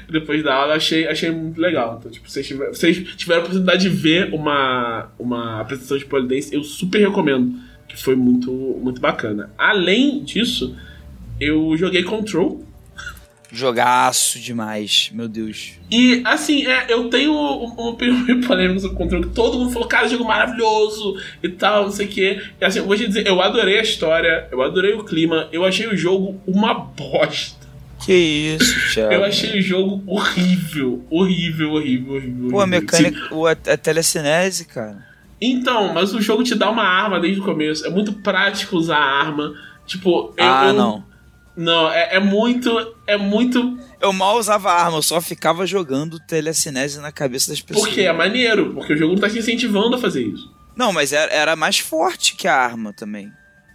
[0.09, 1.97] Depois da aula, achei, achei muito legal.
[1.99, 6.55] Então, tipo, vocês tiveram, vocês tiveram a oportunidade de ver uma, uma apresentação de polidense,
[6.55, 7.55] eu super recomendo.
[7.89, 9.51] Que foi muito, muito bacana.
[9.59, 10.77] Além disso,
[11.41, 12.65] eu joguei Control.
[13.53, 15.73] Jogaço demais, meu Deus.
[15.91, 19.59] E, assim, é, eu tenho um- uma opinião meio polêmica sobre o Control, que todo
[19.59, 22.43] mundo falou, cara, jogo maravilhoso e tal, não sei o quê.
[22.61, 25.65] E, assim, eu vou te dizer, eu adorei a história, eu adorei o clima, eu
[25.65, 27.59] achei o jogo uma bosta.
[28.05, 29.13] Que isso, Thiago.
[29.13, 32.51] Eu achei o jogo horrível, horrível, horrível, horrível.
[32.51, 35.07] Pô, a mecânica, o, a, a telecinese, cara.
[35.41, 37.87] Então, mas o jogo te dá uma arma desde o começo.
[37.87, 39.55] É muito prático usar a arma.
[39.87, 40.45] Tipo, eu.
[40.45, 41.10] ah, eu- não.
[41.57, 42.95] Não, é, é muito.
[43.07, 43.79] É muito.
[44.01, 47.87] Eu mal usava arma, eu só ficava jogando telecinese na cabeça das pessoas.
[47.87, 50.51] Porque é maneiro, porque o jogo não tá te incentivando a fazer isso.
[50.77, 53.31] Não, mas era, era mais forte que a arma também.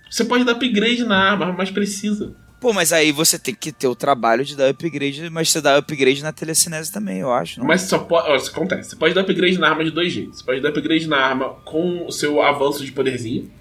[0.09, 2.33] Você pode dar upgrade na arma, a arma mais precisa.
[2.59, 5.77] Pô, mas aí você tem que ter o trabalho de dar upgrade, mas você dá
[5.77, 7.59] upgrade na telecinese também, eu acho.
[7.59, 7.67] Não?
[7.67, 8.27] Mas só pode.
[8.29, 8.89] Ó, isso acontece.
[8.91, 10.39] Você pode dar upgrade na arma de dois jeitos.
[10.39, 13.51] Você pode dar upgrade na arma com o seu avanço de poderzinho.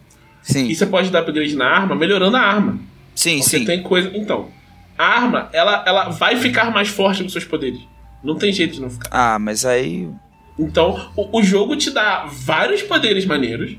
[0.40, 2.78] Sim, E você pode dar upgrade na arma melhorando a arma.
[3.14, 3.64] Sim, Porque sim.
[3.64, 4.10] tem coisa.
[4.14, 4.48] Então,
[4.98, 7.80] a arma, ela, ela vai ficar mais forte com seus poderes.
[8.22, 9.08] Não tem jeito de não ficar.
[9.10, 10.08] Ah, mas aí.
[10.58, 13.76] Então, o, o jogo te dá vários poderes maneiros,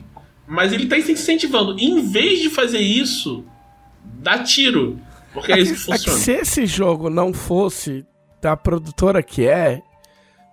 [0.48, 1.78] mas ele tá te incentivando.
[1.80, 3.44] Em vez de fazer isso,
[4.03, 4.99] dá tiro.
[5.34, 6.20] Porque é isso que É que funciona.
[6.20, 8.06] se esse jogo não fosse
[8.41, 9.82] da produtora que é,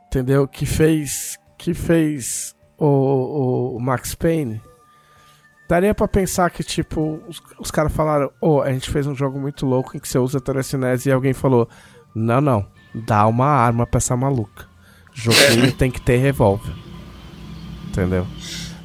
[0.07, 0.47] entendeu?
[0.49, 4.61] Que fez, que fez o, o- o Max Payne,
[5.73, 9.41] daria pra pensar que, tipo, os, os caras falaram, ô, a gente fez um jogo
[9.41, 11.67] muito louco em que você usa telecinese e alguém falou,
[12.15, 14.67] não, não, dá uma arma pra essa maluca.
[15.15, 16.75] Joguinho tem que ter revólver.
[17.89, 18.27] Entendeu?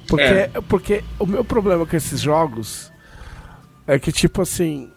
[0.08, 0.50] Porque, É.
[0.70, 2.90] porque o meu problema com esses jogos
[3.86, 4.90] é que, tipo assim,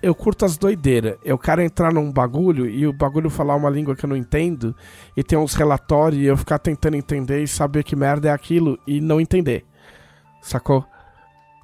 [0.00, 1.16] eu curto as doideiras.
[1.24, 4.72] Eu quero entrar num bagulho e o bagulho falar uma língua que eu não entendo
[5.16, 8.78] e ter uns relatórios e eu ficar tentando entender e saber que merda é aquilo
[8.86, 9.64] e não entender.
[10.42, 10.84] Sacou?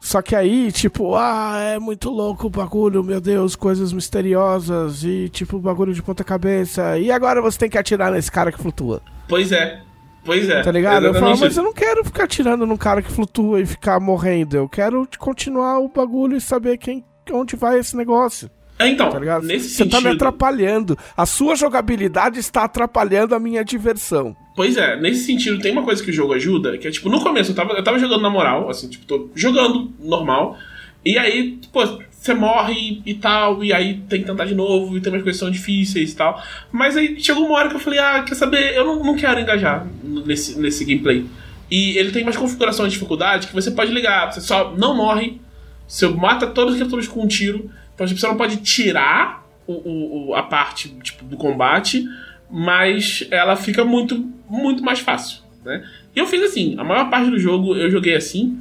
[0.01, 5.29] Só que aí, tipo, ah, é muito louco o bagulho, meu Deus, coisas misteriosas e
[5.29, 6.97] tipo, bagulho de ponta cabeça.
[6.99, 9.03] E agora você tem que atirar nesse cara que flutua.
[9.29, 9.81] Pois é.
[10.25, 10.63] Pois é.
[10.63, 11.07] Tá ligado?
[11.07, 13.99] Eu falo, Exatamente mas eu não quero ficar atirando num cara que flutua e ficar
[13.99, 14.57] morrendo.
[14.57, 18.49] Eu quero continuar o bagulho e saber quem, onde vai esse negócio.
[18.79, 20.97] É, então, Tá nesse Você tá me sentido- atrapalhando.
[21.17, 24.37] A sua jogabilidade está atrapalhando a minha diversão.
[24.59, 27.21] Pois é, nesse sentido, tem uma coisa que o jogo ajuda, que é tipo, no
[27.23, 30.59] começo eu tava, eu tava jogando na moral, assim, tipo, tô jogando normal,
[31.05, 35.01] e aí, pô, você morre e tal, e aí tem que tentar de novo, e
[35.01, 36.43] tem umas coisas que são difíceis e tal.
[36.73, 39.39] Mas aí chegou uma hora que eu falei, ah, quer saber, eu não, não quero
[39.39, 39.87] engajar
[40.27, 41.25] nesse, nesse gameplay.
[41.71, 45.41] E ele tem umas configurações de dificuldade que você pode ligar, você só não morre,
[45.87, 50.31] você mata todas as criaturas com um tiro, então tipo, você não pode tirar o-
[50.31, 52.05] o- a parte tipo, do combate,
[52.51, 55.87] mas ela fica muito, muito mais fácil, né?
[56.15, 58.59] E eu fiz assim, a maior parte do jogo eu joguei assim,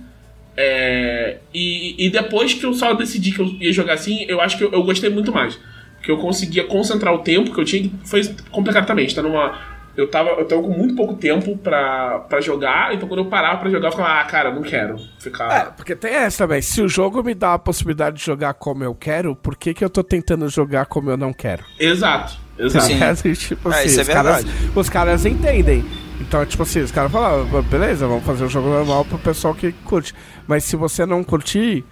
[0.56, 4.58] é, e, e depois que eu só decidi que eu ia jogar assim, eu acho
[4.58, 5.60] que eu, eu gostei muito mais.
[5.98, 9.08] Porque eu conseguia concentrar o tempo que eu tinha, que foi complicado também.
[9.08, 13.22] Tá numa, eu, tava, eu tava com muito pouco tempo pra, pra jogar, então quando
[13.22, 15.52] eu parava pra jogar, eu ficava, ah, cara, não quero ficar.
[15.52, 16.62] É, porque tem essa também.
[16.62, 19.84] Se o jogo me dá a possibilidade de jogar como eu quero, por que, que
[19.84, 21.64] eu tô tentando jogar como eu não quero?
[21.80, 22.86] Exato, exato.
[22.86, 23.00] Sim.
[23.04, 24.46] É, tipo É, assim, isso é os, caras,
[24.76, 25.84] os caras entendem.
[26.22, 29.54] Então, tipo assim, os caras falam, ah, beleza, vamos fazer o jogo normal pro pessoal
[29.54, 30.14] que curte.
[30.48, 31.84] Mas se você não curtir,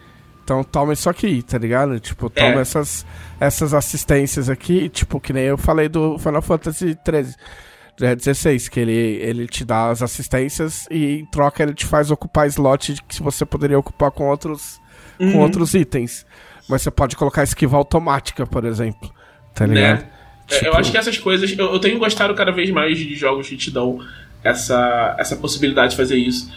[0.44, 2.00] então toma isso aqui, tá ligado?
[2.00, 2.60] Tipo, toma É.
[2.62, 3.06] essas,
[3.40, 7.36] essas assistências aqui, tipo, que nem eu falei do Final Fantasy XIII.
[8.02, 12.12] É 16, que ele, ele te dá as assistências e em troca ele te faz
[12.12, 14.82] ocupar slot que você poderia ocupar com outros,
[15.20, 15.32] Uhum.
[15.32, 16.26] com outros itens.
[16.68, 19.10] Mas você pode colocar esquiva automática, por exemplo.
[19.54, 20.00] Tá ligado?
[20.02, 20.10] Né?
[20.52, 21.58] É, Eu acho que essas coisas.
[21.58, 24.00] Eu, eu tenho gostado cada vez mais de jogos que te dão
[24.44, 26.52] essa, essa possibilidade de fazer isso.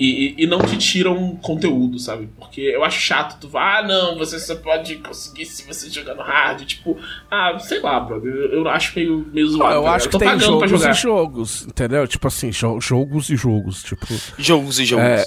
[0.00, 2.28] E, e, e não te tiram conteúdo, sabe?
[2.38, 6.14] Porque eu acho chato tu vai, ah, não, você só pode conseguir se você jogar
[6.14, 6.64] no hard.
[6.64, 6.98] Tipo,
[7.30, 8.32] ah, sei lá, brother.
[8.32, 9.74] Eu, eu acho meio, meio zoado.
[9.76, 10.12] eu tá acho ligado?
[10.12, 10.90] que tem pagando pra jogos jogar.
[10.92, 12.08] e jogos, entendeu?
[12.08, 14.06] Tipo assim, jo- jogos e jogos, tipo...
[14.38, 15.04] Jogos e jogos.
[15.04, 15.24] É,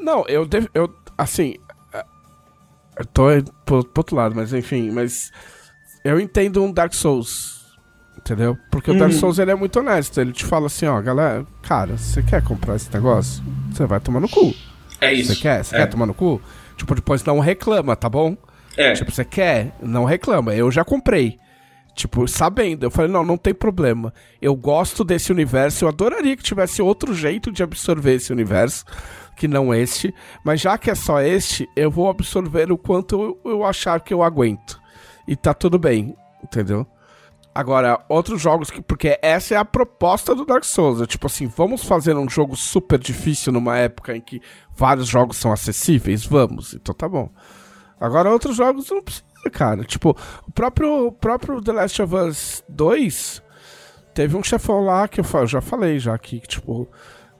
[0.00, 1.54] não, eu, devo, eu assim...
[1.94, 2.04] é,
[2.98, 3.22] Eu tô
[3.64, 5.30] pro, pro outro lado, mas enfim, mas...
[6.04, 7.61] Eu entendo um Dark Souls,
[8.24, 8.56] entendeu?
[8.70, 9.18] Porque o Dark Uhum.
[9.18, 10.20] Souls, ele é muito honesto.
[10.20, 13.42] Ele te fala assim, ó, galera, cara, você quer comprar esse negócio?
[13.70, 14.54] Você vai tomar no cu.
[15.00, 15.34] É isso.
[15.34, 15.64] Você quer?
[15.64, 15.78] Você é.
[15.80, 16.40] quer tomar no cu?
[16.76, 18.36] Tipo, depois não reclama, tá bom?
[18.76, 18.92] É.
[18.94, 19.72] Tipo, você quer?
[19.82, 20.54] Não reclama.
[20.54, 21.38] Eu já comprei.
[21.94, 22.86] Tipo, sabendo.
[22.86, 24.14] Eu falei, não, não tem problema.
[24.40, 25.84] Eu gosto desse universo.
[25.84, 28.84] Eu adoraria que tivesse outro jeito de absorver esse universo.
[29.36, 30.14] Que não este.
[30.44, 34.14] Mas já que é só este, eu vou absorver o quanto eu, eu achar que
[34.14, 34.80] eu aguento.
[35.28, 36.16] E tá tudo bem.
[36.42, 36.86] Entendeu?
[37.54, 38.80] Agora, outros jogos que.
[38.80, 41.02] Porque essa é a proposta do Dark Souls.
[41.02, 44.40] É tipo assim, vamos fazer um jogo super difícil numa época em que
[44.74, 46.24] vários jogos são acessíveis?
[46.24, 46.72] Vamos.
[46.74, 47.30] Então tá bom.
[48.00, 49.84] Agora, outros jogos não precisa, cara.
[49.84, 50.16] Tipo,
[50.48, 53.42] o próprio, próprio The Last of Us 2
[54.14, 56.88] teve um chefão lá que eu, já falei já aqui, que, tipo,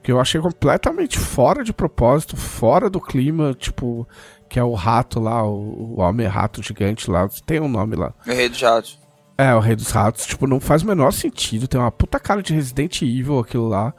[0.02, 4.06] que eu achei completamente fora de propósito, fora do clima, tipo,
[4.48, 8.14] que é o rato lá, o, o homem-rato gigante lá, tem um nome lá.
[8.24, 9.01] Rei dos Ratos.
[9.42, 11.66] É, o Rei dos Ratos, tipo, não faz o menor sentido.
[11.66, 13.92] Tem uma puta cara de Resident Evil aquilo lá.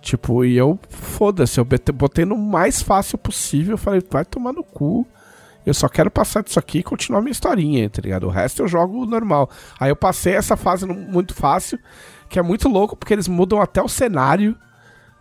[0.00, 3.76] Tipo, e eu, foda-se, eu botei no mais fácil possível.
[3.76, 5.04] Falei, vai tomar no cu.
[5.66, 8.28] Eu só quero passar disso aqui e continuar minha historinha, tá ligado?
[8.28, 9.50] O resto eu jogo normal.
[9.78, 11.76] Aí eu passei essa fase muito fácil,
[12.28, 14.56] que é muito louco, porque eles mudam até o cenário,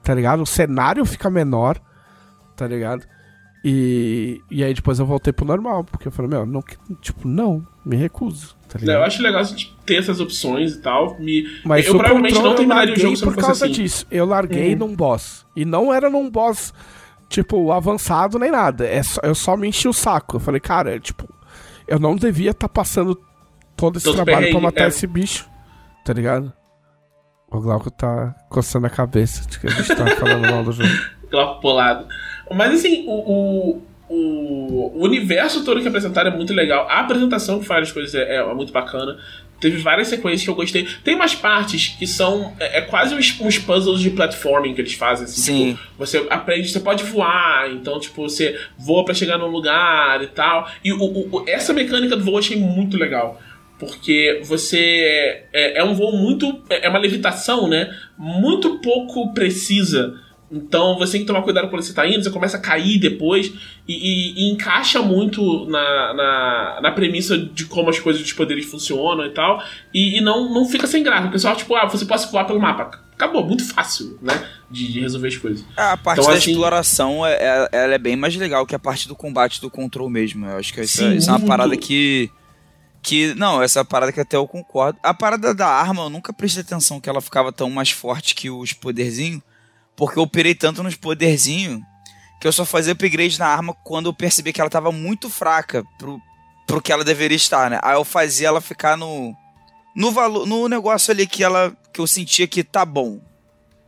[0.03, 0.43] tá ligado?
[0.43, 1.81] O cenário fica menor,
[2.55, 3.03] tá ligado?
[3.65, 6.63] E, e aí depois eu voltei pro normal, porque eu falei, meu, não,
[7.01, 8.79] tipo, não, me recuso, tá?
[8.85, 11.17] Eu acho legal a gente ter essas opções e tal.
[11.19, 11.43] Me...
[11.65, 13.73] Mas eu provavelmente controle não terminaria o jogo larguei se por causa assim.
[13.73, 14.05] disso.
[14.11, 15.45] Eu larguei num boss.
[15.55, 16.73] E não era num boss,
[17.27, 18.85] tipo, avançado nem nada.
[18.85, 20.37] É só- eu só me enchi o saco.
[20.37, 21.27] Eu falei, cara, tipo,
[21.87, 23.19] eu não devia estar passando
[23.75, 24.87] todo esse Todo trabalho pra perrengue, matar é.
[24.89, 25.49] esse bicho.
[26.05, 26.53] Tá ligado?
[27.51, 30.89] O Glauco tá coçando a cabeça de que a gente tá falando mal do jogo.
[31.31, 32.07] Glauco polado.
[32.53, 33.11] Mas assim, o,
[33.77, 36.88] o, o, o universo todo que apresentaram é muito legal.
[36.90, 39.18] A apresentação que faz as coisas é, é muito bacana.
[39.60, 40.88] Teve várias sequências que eu gostei.
[41.03, 42.53] Tem umas partes que são.
[42.60, 45.26] É, é quase uns, uns puzzles de platforming que eles fazem.
[45.26, 45.72] Assim, Sim.
[45.73, 50.27] Tipo, você aprende, você pode voar, então, tipo, você voa pra chegar num lugar e
[50.27, 50.69] tal.
[50.84, 53.40] E o, o- essa mecânica do voo eu achei muito legal.
[53.77, 55.44] Porque você.
[55.53, 56.61] É, é um voo muito.
[56.69, 57.94] É é uma levitação, né?
[58.18, 60.15] Muito pouco precisa.
[60.51, 63.53] Então você tem que tomar cuidado quando você tá indo, você começa a cair depois
[63.88, 68.65] e, e- e encaixa muito na, na, na premissa de como as coisas dos poderes
[68.65, 69.63] funcionam e tal.
[69.93, 71.27] E, e não, não fica sem graça.
[71.27, 72.99] O pessoal, tipo, ah, você pode voar pelo mapa.
[73.13, 74.34] Acabou, muito fácil, né?
[74.71, 75.63] De, de resolver as coisas.
[75.77, 78.80] A parte Então, da assim- exploração é, é- ela é bem mais legal que a
[78.80, 80.45] parte do combate do control mesmo.
[80.47, 82.31] Eu acho que isso, é- Sim, isso é uma parada que.
[83.03, 83.34] Que.
[83.35, 84.97] Não, essa parada que até eu concordo.
[85.03, 88.49] A parada da arma, eu nunca prestei atenção que ela ficava tão mais forte que
[88.49, 89.41] os poderzinhos.
[89.99, 91.81] Porque eu operei tanto nos poderzinhos
[92.39, 95.84] que eu só fazia upgrade na arma quando eu percebi que ela tava muito fraca
[95.97, 96.21] pro,
[96.65, 97.81] pro que ela deveria estar, né?
[97.84, 99.35] Aí eu fazia ela ficar no
[99.93, 103.19] no valor, no negócio ali que ela que eu sentia que tá bom.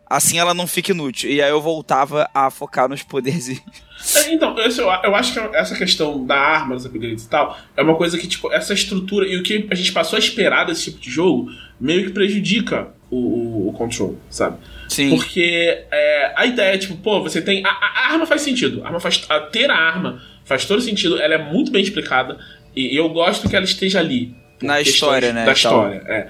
[0.06, 1.30] Assim ela não fica inútil.
[1.30, 3.62] E aí eu voltava a focar nos poderes.
[4.16, 4.72] É, então, eu,
[5.04, 8.28] eu acho que essa questão da arma, dos upgrades e tal, é uma coisa que,
[8.28, 11.52] tipo, essa estrutura e o que a gente passou a esperar desse tipo de jogo
[11.80, 14.58] meio que prejudica o, o, o control, sabe?
[14.88, 15.10] Sim.
[15.10, 17.64] Porque é, a ideia é, tipo, pô, você tem.
[17.66, 18.82] A, a, arma faz sentido.
[18.84, 22.38] A arma faz, a, ter a arma faz todo sentido, ela é muito bem explicada.
[22.76, 24.34] E eu gosto que ela esteja ali.
[24.62, 25.46] Na história, né?
[25.46, 26.30] Da história, é.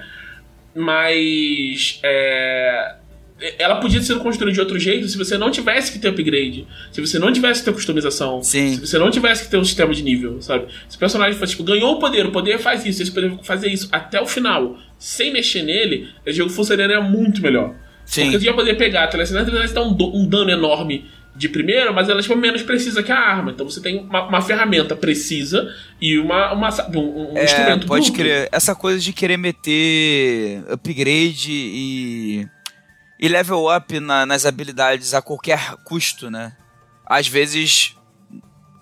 [0.74, 2.00] Mas.
[2.02, 2.96] É,
[3.58, 7.00] ela podia ser construída de outro jeito se você não tivesse que ter upgrade, se
[7.00, 8.74] você não tivesse que ter customização, Sim.
[8.74, 10.66] se você não tivesse que ter um sistema de nível, sabe?
[10.88, 13.68] Se o personagem fosse, tipo, ganhou o poder, o poder faz isso, esse poder fazer
[13.68, 17.74] isso até o final, sem mexer nele, o jogo funcionaria muito melhor.
[18.04, 18.22] Sim.
[18.22, 21.04] Porque você ia poder pegar a telecinese, a telecinese dá um, um dano enorme
[21.34, 23.52] de primeira, mas ela é tipo, menos precisa que a arma.
[23.52, 28.06] Então você tem uma, uma ferramenta precisa e uma, uma um, um é, instrumento Pode
[28.06, 28.22] duplo.
[28.22, 28.48] crer.
[28.52, 32.46] Essa coisa de querer meter upgrade e
[33.22, 36.56] e level up na, nas habilidades a qualquer custo, né?
[37.06, 37.96] Às vezes.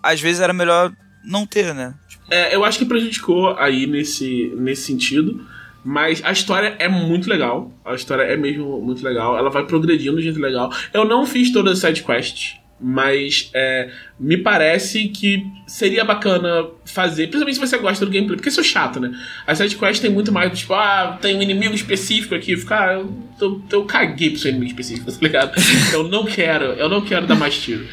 [0.02, 0.90] Às vezes era melhor
[1.22, 1.94] não ter, né?
[2.30, 5.46] É, eu acho que prejudicou aí nesse, nesse sentido.
[5.84, 7.70] Mas a história é muito legal.
[7.84, 9.36] A história é mesmo muito legal.
[9.36, 10.72] Ela vai progredindo de jeito legal.
[10.92, 12.58] Eu não fiz todas as side quests.
[12.82, 18.48] Mas é, me parece que seria bacana fazer, principalmente se você gosta do gameplay, porque
[18.48, 19.12] isso é chato, né?
[19.46, 23.04] As sidequests tem muito mais, tipo, ah, tem um inimigo específico aqui, ficar, ah,
[23.40, 25.52] eu, eu caguei pro seu inimigo específico, tá ligado?
[25.92, 27.86] eu não quero, eu não quero dar mais tiro.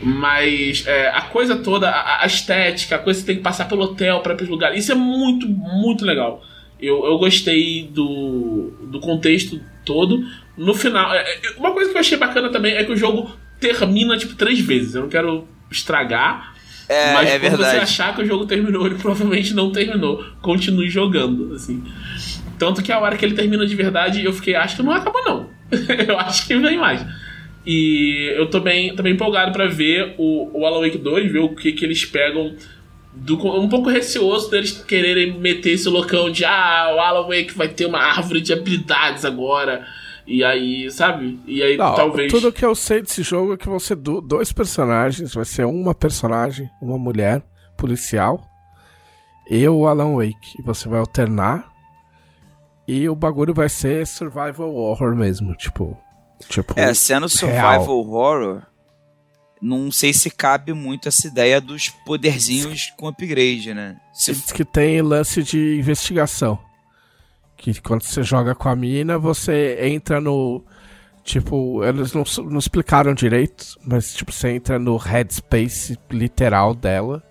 [0.00, 3.64] Mas é, a coisa toda, a, a, estética, a coisa que você tem que passar
[3.66, 6.44] pelo hotel para ir pros lugares, isso é muito, muito legal.
[6.80, 10.24] Eu, eu gostei do, do contexto todo.
[10.56, 11.24] No final, é,
[11.56, 14.94] uma coisa que eu achei bacana também é que o jogo termina, tipo, três vezes.
[14.94, 16.54] Eu não quero estragar.
[16.88, 17.76] É, mas é quando verdade.
[17.76, 20.24] você achar que o jogo terminou, ele provavelmente não terminou.
[20.40, 21.82] Continue jogando, assim.
[22.58, 25.22] Tanto que a hora que ele termina de verdade, eu fiquei, acho que não acabou,
[25.24, 25.50] não.
[26.08, 27.04] eu acho que vem mais.
[27.64, 31.40] E eu tô bem, tô bem empolgado para ver o, o Alan Wake 2, ver
[31.40, 32.54] o que, que eles pegam.
[33.12, 37.68] Do, um pouco receoso deles quererem meter esse loucão de ah, o Alan Wake vai
[37.68, 39.86] ter uma árvore de habilidades agora.
[40.30, 41.40] E aí, sabe?
[41.46, 42.30] E aí Não, talvez.
[42.30, 45.32] Tudo que eu sei desse jogo é que vão ser do- dois personagens.
[45.32, 47.42] Vai ser uma personagem, uma mulher
[47.78, 48.46] policial.
[49.50, 50.58] E o Alan Wake.
[50.58, 51.72] E você vai alternar.
[52.86, 55.54] E o bagulho vai ser survival horror mesmo.
[55.54, 55.96] Tipo.
[56.46, 56.78] Tipo.
[56.78, 58.62] É, sendo survival horror,
[59.62, 63.96] não sei se cabe muito essa ideia dos poderzinhos com upgrade, né?
[64.12, 66.58] Se Diz que tem lance de investigação.
[67.58, 70.64] Que quando você joga com a mina, você entra no.
[71.24, 77.22] Tipo, eles não, não explicaram direito, mas tipo, você entra no headspace literal dela.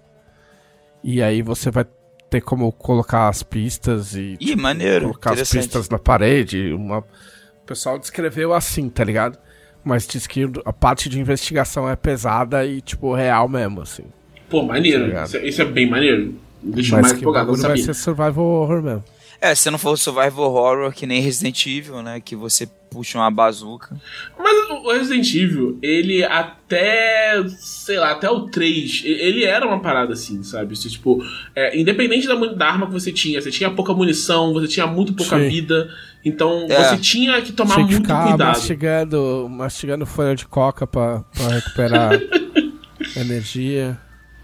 [1.04, 1.86] E aí você vai
[2.30, 5.06] ter como colocar as pistas e Ih, maneiro.
[5.06, 6.74] colocar as pistas na parede.
[6.74, 7.00] Uma...
[7.00, 9.40] O pessoal descreveu assim, tá ligado?
[9.84, 14.04] Mas diz que a parte de investigação é pesada e, tipo, real mesmo, assim.
[14.50, 15.04] Pô, maneiro.
[15.04, 15.28] Obrigado.
[15.28, 16.36] Isso, é- isso é bem maneiro.
[16.62, 19.04] Deixa eu Mas mais empolgado, não vai ser survival horror mesmo.
[19.40, 22.20] É, se não for survival horror que nem Resident Evil, né?
[22.20, 23.96] Que você puxa uma bazuca.
[24.38, 29.80] Mas o Resident Evil, ele até, sei lá, até o 3, e- ele era uma
[29.80, 30.74] parada assim, sabe?
[30.74, 31.24] Isso, tipo,
[31.56, 35.14] é, independente da, da arma que você tinha, você tinha pouca munição, você tinha muito
[35.14, 35.50] pouca Sim.
[35.50, 35.88] vida,
[36.26, 36.84] então É.
[36.84, 38.48] você tinha que tomar Tinha que muito ficar cuidado.
[38.48, 42.12] mastigando, mastigando folha de coca pra, pra recuperar
[43.16, 43.98] energia.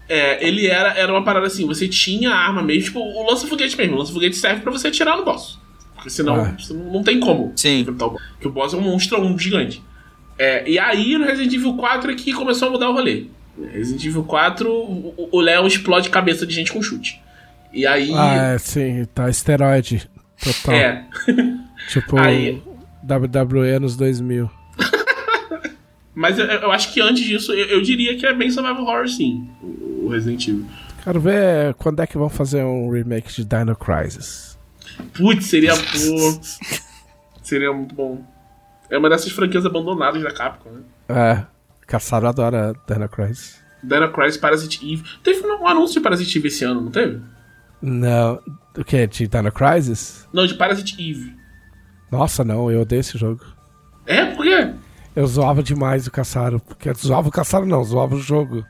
[0.08, 3.76] É, ele era, era uma parada assim, você tinha a arma mesmo, tipo, o lança-foguete
[3.76, 5.58] mesmo, o lança-foguete serve pra você atirar no boss.
[5.94, 6.54] Porque senão Ah.
[6.58, 7.80] você não, não tem como Sim.
[7.80, 8.22] enfrentar o boss.
[8.32, 9.82] Porque o boss é um monstro um gigante.
[10.38, 13.26] É, e aí no Resident Evil 4 é que começou a mudar o rolê.
[13.72, 17.20] Resident Evil 4, o, Léo explode cabeça de gente com chute.
[17.72, 18.10] E aí.
[18.14, 20.08] Ah, é, sim, tá esteroide.
[20.42, 20.74] Total.
[20.74, 21.04] é.
[21.88, 22.62] Tipo, Aí-
[23.06, 24.50] WWE anos 2000.
[26.14, 29.08] Mas eu, eu acho que antes disso, eu, eu diria que é bem survival horror,
[29.08, 29.48] sim,
[30.04, 30.66] o Resident Evil.
[31.02, 34.58] Quero ver quando é que vão fazer um remake de Dino Crisis.
[35.12, 35.74] Putz, seria.
[35.76, 36.40] pô,
[37.42, 38.24] seria muito bom.
[38.90, 40.82] É uma dessas franquias abandonadas da Capcom, né?
[41.08, 41.44] É,
[41.86, 43.60] Caçaro adora Dino Crisis.
[43.82, 45.04] Dino Crisis Parasite Eve.
[45.22, 47.20] Teve um anúncio de Parasite Eve esse ano, não teve?
[47.82, 48.40] Não,
[48.76, 49.06] o que?
[49.06, 50.26] De Dino Crisis?
[50.32, 51.34] Não, de Parasite Eve.
[52.10, 53.44] Nossa, não, eu odeio esse jogo.
[54.06, 54.24] É?
[54.26, 54.72] Por quê?
[55.14, 56.60] Eu zoava demais o Caçaro.
[56.60, 58.64] Porque zoava o Caçaro não, zoava o jogo.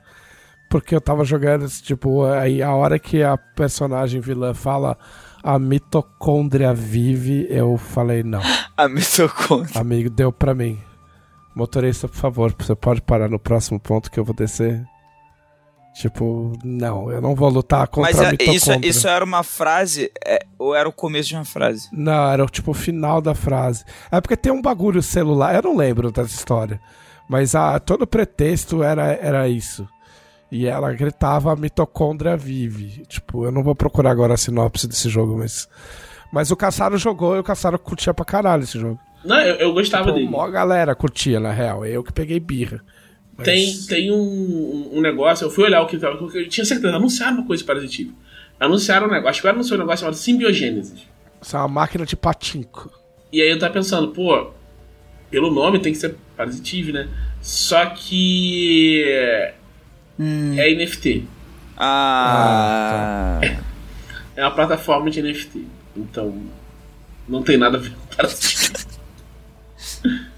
[0.75, 4.99] Porque eu tava jogando, tipo, aí a hora que a personagem vilã fala
[5.41, 8.41] a mitocôndria vive, eu falei, não.
[8.77, 9.81] A mitocôndria.
[9.81, 10.77] Amigo, deu pra mim.
[11.55, 14.85] Motorista, por favor, você pode parar no próximo ponto que eu vou descer.
[15.95, 18.57] Tipo, não, eu não vou lutar contra Mas a é, mitocôndria.
[18.57, 21.89] isso, isso era uma frase é, ou era o começo de uma frase?
[21.93, 23.85] Não, era tipo o final da frase.
[24.11, 26.81] É porque tem um bagulho celular, eu não lembro dessa história.
[27.29, 29.89] Mas a, todo o pretexto era, era isso.
[30.56, 33.05] E ela gritava a mitocôndria vive.
[33.09, 35.68] Tipo, eu não vou procurar agora a sinopse desse jogo, mas.
[36.32, 38.98] Mas o Caçaro jogou e o Caçaro curtia pra caralho esse jogo.
[39.24, 40.28] Não, eu, eu gostava Tipo, dele.
[40.31, 41.85] mó galera curtia, na real.
[41.85, 42.81] Eu que peguei birra.
[43.36, 46.16] Mas- Tem, tem um, um negócio, eu fui olhar o que tava.
[46.35, 48.12] Eu tinha certeza, anunciaram uma coisa parasitiva.
[48.60, 50.94] Anunciaram um negócio, acho que anunciaram um negócio chamado simbiogênese.
[51.43, 52.90] Isso é uma máquina de patinco.
[53.32, 54.51] E aí eu tava pensando, pô,
[55.31, 57.09] pelo nome tem que ser parasitive, né?
[57.40, 59.02] Só que.
[60.19, 61.24] É NFT.
[61.77, 63.41] Ah.
[64.36, 65.65] É uma plataforma de NFT.
[65.97, 66.43] Então.
[67.28, 68.85] Não tem nada a ver com parasitive.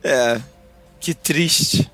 [0.00, 0.40] É.
[1.00, 1.90] Que triste.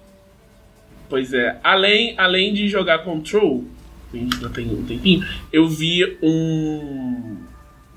[1.08, 1.58] Pois é.
[1.64, 3.64] Além, além de jogar Control,
[4.12, 7.38] a gente já tem um tempinho, eu vi um.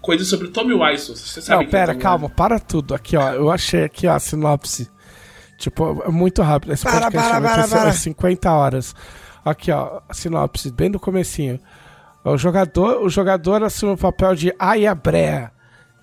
[0.01, 1.15] Coisa sobre Tommy Wiseau.
[1.15, 2.95] Você sabe Não, é pera, Tommy calma, para tudo.
[2.95, 3.33] Aqui, ó.
[3.33, 4.89] Eu achei aqui ó, a sinopse.
[5.57, 6.73] Tipo, é muito rápido.
[6.73, 7.91] Esse Para, podcast para, para, para.
[7.93, 8.95] 50 horas.
[9.43, 11.59] Aqui, ó, a sinopse, bem do comecinho.
[12.23, 15.51] O jogador, o jogador assume o papel de Aya Brea,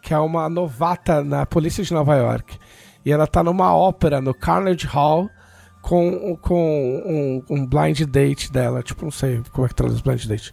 [0.02, 2.58] que é uma novata na polícia de Nova York.
[3.04, 5.28] E ela tá numa ópera no Carnegie Hall
[5.82, 8.82] com, com um, um blind date dela.
[8.82, 10.50] Tipo, não sei como é que traduz blind date.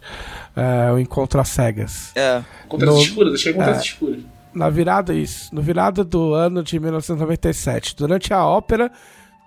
[0.54, 2.12] É, o encontro às cegas.
[2.14, 2.42] É.
[2.68, 3.80] Contras No- escuras, achei contras é.
[3.80, 4.20] escuras.
[4.54, 5.54] Na virada, isso.
[5.54, 7.96] No virada do ano de 1997.
[7.96, 8.90] Durante a ópera,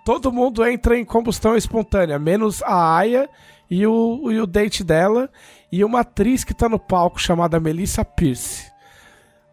[0.03, 3.30] todo mundo entra em combustão espontânea, menos a Aya
[3.69, 5.30] e o, e o date dela
[5.72, 8.72] e uma atriz que tá no palco chamada Melissa Pierce.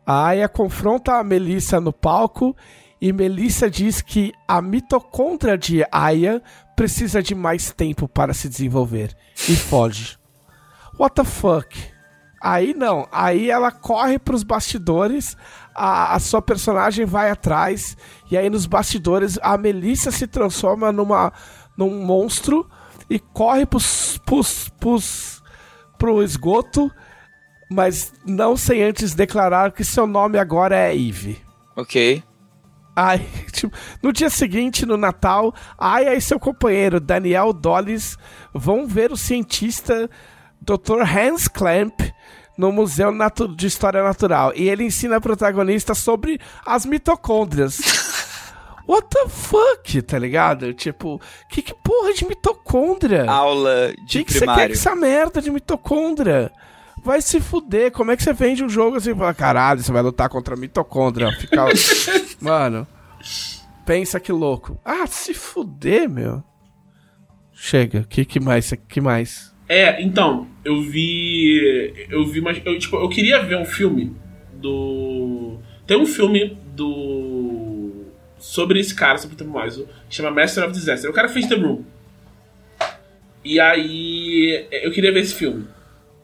[0.07, 2.57] A Aya confronta a Melissa no palco
[3.01, 6.43] e Melissa diz que a mitocôndria de Aya
[6.77, 9.16] precisa de mais tempo para se desenvolver
[9.49, 10.16] e foge.
[10.99, 11.91] What the fuck?
[12.43, 15.36] Aí não, aí ela corre pros bastidores,
[15.73, 17.97] a, a sua personagem vai atrás,
[18.28, 21.32] e aí nos bastidores a Melissa se transforma numa,
[21.77, 22.69] num monstro
[23.09, 25.40] e corre pros, pros, pros,
[25.97, 26.90] pro esgoto,
[27.70, 31.40] mas não sem antes declarar que seu nome agora é Eve.
[31.77, 32.24] Ok.
[32.97, 33.20] Aí,
[33.52, 38.19] tipo, no dia seguinte, no Natal, Aya e seu companheiro Daniel Dollis
[38.52, 40.10] vão ver o cientista
[40.60, 41.02] Dr.
[41.02, 42.01] Hans Klemp
[42.57, 44.53] no Museu Natu- de História Natural.
[44.55, 47.79] E ele ensina a protagonista sobre as mitocôndrias.
[48.87, 50.74] What the fuck, tá ligado?
[50.74, 53.31] Tipo, que, que porra de mitocôndria?
[53.31, 54.66] Aula de que que você quer primário.
[54.69, 56.51] com essa merda de mitocôndria?
[57.05, 59.15] Vai se fuder, como é que você vende um jogo assim?
[59.15, 61.31] Fala, caralho, você vai lutar contra a mitocôndria.
[61.33, 61.65] Fica...
[62.41, 62.87] Mano,
[63.87, 64.77] pensa que louco.
[64.85, 66.43] Ah, se fuder, meu.
[67.53, 68.73] Chega, que, que mais?
[68.89, 69.53] Que mais?
[69.69, 72.06] É, então, eu vi.
[72.09, 72.60] Eu vi, mas.
[72.64, 74.14] Eu, tipo, eu queria ver um filme
[74.55, 75.59] do.
[75.86, 78.06] Tem um filme do.
[78.39, 81.10] Sobre esse cara, sobre o Wiseau, que chama Master of Disaster.
[81.10, 81.84] O cara fez The Room.
[83.44, 84.66] E aí.
[84.70, 85.66] Eu queria ver esse filme.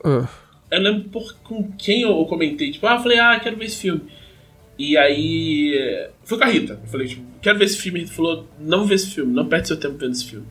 [0.04, 0.28] Ah,
[0.70, 3.80] Eu lembro por, com quem eu comentei, tipo, ah, eu falei, ah, quero ver esse
[3.80, 4.02] filme.
[4.78, 6.08] E aí.
[6.24, 6.78] Fui com a Rita.
[6.82, 7.98] Eu falei, tipo, quero ver esse filme.
[7.98, 10.46] A Rita falou, não vê esse filme, não perde seu tempo vendo esse filme.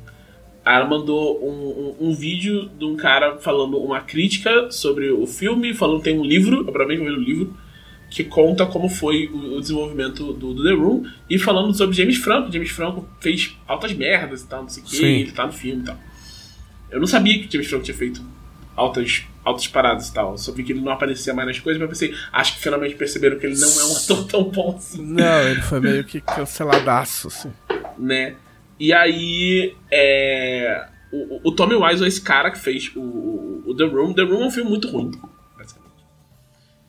[0.68, 5.26] Aí ela mandou um, um, um vídeo de um cara falando uma crítica sobre o
[5.26, 7.57] filme, falando que tem um livro, eu provavelmente vou ler o livro,
[8.10, 12.18] que conta como foi o, o desenvolvimento do, do The Room, e falando sobre James
[12.18, 12.52] Franco.
[12.52, 15.84] James Franco fez altas merdas e tal, não sei o que, ele tá no filme
[15.84, 15.98] e tal.
[16.91, 18.22] Eu não sabia que o James Franco tinha feito
[18.76, 20.31] altas, altas paradas e tal.
[20.31, 22.60] Eu só vi que ele não aparecia mais nas coisas, mas eu pensei, acho que
[22.61, 26.03] finalmente perceberam que ele não é um ator tão bom assim não, ele foi meio
[26.03, 27.53] que canceladaço, assim.
[27.98, 28.35] né?
[28.80, 33.86] E aí, é, o, o Tommy Wiseau é esse cara que fez o, o, The
[33.86, 34.14] Room.
[34.14, 35.12] The Room é um filme muito ruim,
[35.58, 35.94] basicamente.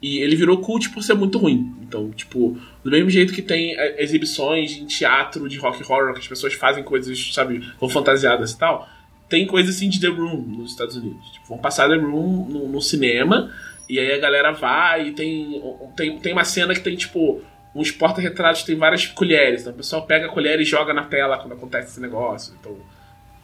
[0.03, 1.75] E ele virou cult por ser muito ruim.
[1.83, 6.21] Então, tipo, do mesmo jeito que tem é, exibições em teatro de rock horror, que
[6.21, 8.89] as pessoas fazem coisas, sabe, vão fantasiadas e tal,
[9.29, 11.31] tem coisa assim de The Room nos Estados Unidos.
[11.33, 13.53] Tipo, vão passar The Room no, no cinema,
[13.89, 15.63] e aí a galera vai e tem,
[15.97, 17.41] tem, tem uma cena que tem, tipo,
[17.75, 19.63] uns porta-retratos tem várias colheres.
[19.63, 22.55] Então o pessoal pega a colher e joga na tela quando acontece esse negócio.
[22.61, 22.77] Então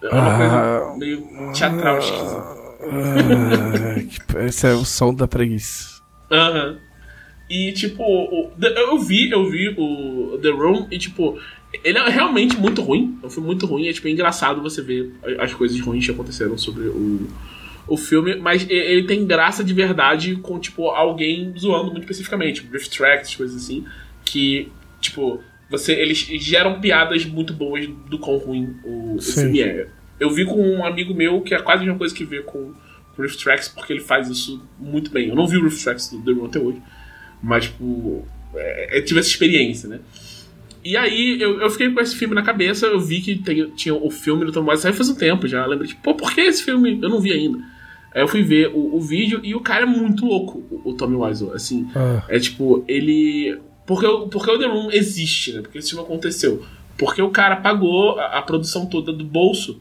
[0.02, 0.80] é uma Ah.
[0.80, 2.64] coisa meio teatral esquisita.
[4.36, 6.00] Ah, esse é o som da preguiça.
[6.30, 6.78] Aham.
[7.48, 11.38] E tipo, o- eu vi, eu vi o The Room e tipo,
[11.84, 13.18] ele é realmente muito ruim.
[13.22, 13.86] É um filme muito ruim.
[13.88, 17.28] É tipo é engraçado você ver as coisas ruins que aconteceram sobre o,
[17.86, 22.88] o filme, mas ele tem graça de verdade com tipo alguém zoando muito especificamente, riff
[22.88, 23.84] tracks, coisas assim,
[24.24, 25.40] que tipo
[25.70, 29.88] você eles geram piadas muito boas do quão ruim o, filme é.
[30.18, 32.72] Eu vi com um amigo meu que é quase a mesma coisa que ver com
[33.18, 35.28] o Rift Tracks, porque ele faz isso muito bem.
[35.28, 36.82] Eu não vi o Rift Tracks do The Room até hoje,
[37.42, 40.00] mas, tipo, é, eu tive essa experiência, né?
[40.84, 43.94] E aí eu, eu fiquei com esse filme na cabeça, eu vi que tem, tinha
[43.94, 46.42] o filme do Tom Wise, aí faz um tempo já, lembrei, tipo, pô, por que
[46.42, 46.98] esse filme?
[47.00, 47.58] Eu não vi ainda.
[48.14, 50.94] Aí eu fui ver o, o vídeo e o cara é muito louco, o, o
[50.94, 51.88] Tommy Wiseau, assim.
[51.94, 52.22] Ah.
[52.28, 53.58] É tipo, ele...
[53.86, 55.60] Porque, o- porque o The Room existe, né?
[55.62, 56.64] Porque esse filme aconteceu.
[56.96, 59.80] Porque o cara pagou a, a produção toda do bolso.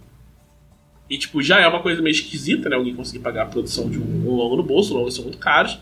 [1.09, 2.75] E, tipo, já é uma coisa meio esquisita, né?
[2.75, 5.77] Alguém conseguir pagar a produção de um, um longo no bolso, longos são muito caros.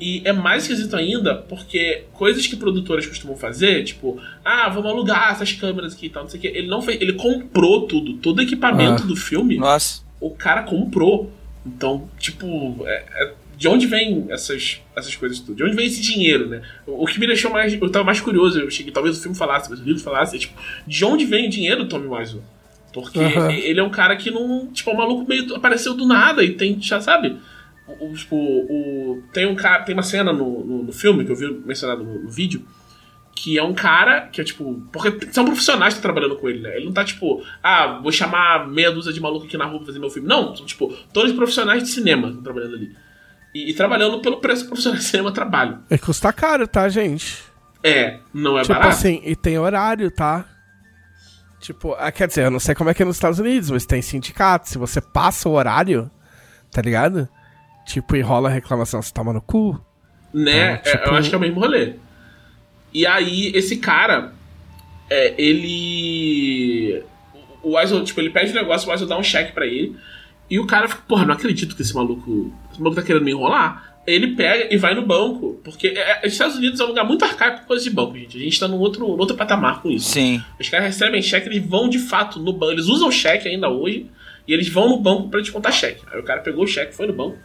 [0.00, 5.32] E é mais esquisito ainda porque coisas que produtoras costumam fazer, tipo, ah, vamos alugar
[5.32, 6.46] essas câmeras aqui e tal, não sei o que.
[6.48, 9.06] Ele não fez, ele comprou tudo, todo o equipamento Ah.
[9.06, 10.02] do filme, Nossa.
[10.20, 11.32] o cara comprou.
[11.66, 15.56] Então, tipo, é- é- de onde vem essas, essas coisas tudo?
[15.56, 16.62] De onde vem esse dinheiro, né?
[16.86, 17.74] O, o que me deixou mais.
[17.74, 20.38] Eu tava mais curioso, eu cheguei, talvez o filme falasse, mas o livro falasse, é,
[20.38, 20.54] tipo,
[20.86, 22.42] de onde vem o dinheiro do Tommy Wiseau?
[22.94, 23.50] Porque Aham.
[23.52, 24.68] ele é um cara que não.
[24.72, 25.54] Tipo, é um maluco meio.
[25.54, 27.36] apareceu do nada e tem, já sabe?
[27.86, 29.82] O, o- tipo, o, tem um cara.
[29.82, 32.64] Tem uma cena no, no, no filme que eu vi mencionado no, no vídeo.
[33.36, 34.82] Que é um cara que é tipo.
[34.92, 36.76] Porque são profissionais que estão trabalhando com ele, né?
[36.76, 39.86] Ele não tá tipo, ah, vou chamar meia dúzia de maluco aqui na rua pra
[39.86, 40.26] fazer meu filme.
[40.28, 42.96] Não, são tipo, todos profissionais de cinema que estão trabalhando ali.
[43.58, 45.80] E, e trabalhando pelo preço que profissionais de cinema trabalham.
[45.90, 47.42] E custa caro, tá, gente?
[47.82, 48.90] É, não é tipo barato.
[48.90, 50.44] assim, e tem horário, tá?
[51.60, 53.84] Tipo, ah, quer dizer, eu não sei como é que é nos Estados Unidos, mas
[53.86, 54.68] tem sindicato.
[54.68, 56.08] Se você passa o horário,
[56.70, 57.28] tá ligado?
[57.86, 59.72] Tipo, e rola reclamação, você toma no cu.
[60.32, 60.74] Né?
[60.74, 61.94] Então, É, tipo- eu acho que é o mesmo rolê.
[62.92, 64.32] E aí, esse cara,
[65.10, 67.02] é, ele.
[67.62, 69.96] O Wiseau, tipo, ele pede um negócio, o Wiseau dá um cheque pra ele.
[70.50, 72.52] E o cara fica, porra, não acredito que esse maluco.
[72.70, 73.96] Esse maluco tá querendo me enrolar.
[74.06, 75.60] Ele pega e vai no banco.
[75.62, 78.16] Porque é, é, os Estados Unidos é um lugar muito arcaico com coisa de banco,
[78.16, 78.36] gente.
[78.36, 80.10] A gente tá num outro, num outro patamar com isso.
[80.10, 80.42] Sim.
[80.58, 82.72] Os caras recebem cheque, eles vão de fato no banco.
[82.72, 84.06] Eles usam cheque ainda hoje.
[84.46, 86.02] E eles vão no banco pra descontar cheque.
[86.10, 87.36] Aí o cara pegou o cheque, foi no banco.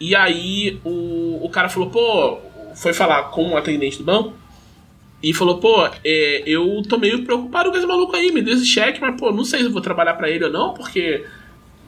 [0.00, 2.38] E aí o, o cara falou, pô,
[2.74, 4.32] foi falar com o atendente do banco.
[5.22, 8.66] E falou, pô, é, eu tô meio preocupado com esse maluco aí, me deu esse
[8.66, 11.24] cheque, mas pô, não sei se eu vou trabalhar pra ele ou não, porque.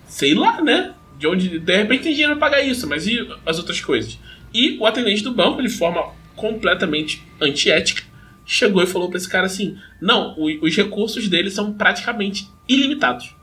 [0.06, 0.92] Sei lá, né?
[1.18, 1.58] De onde.
[1.58, 4.18] De repente tem dinheiro pra pagar isso, mas e as outras coisas?
[4.52, 8.02] E o atendente do banco, de forma completamente antiética,
[8.44, 13.34] chegou e falou pra esse cara assim: Não, os recursos dele são praticamente ilimitados.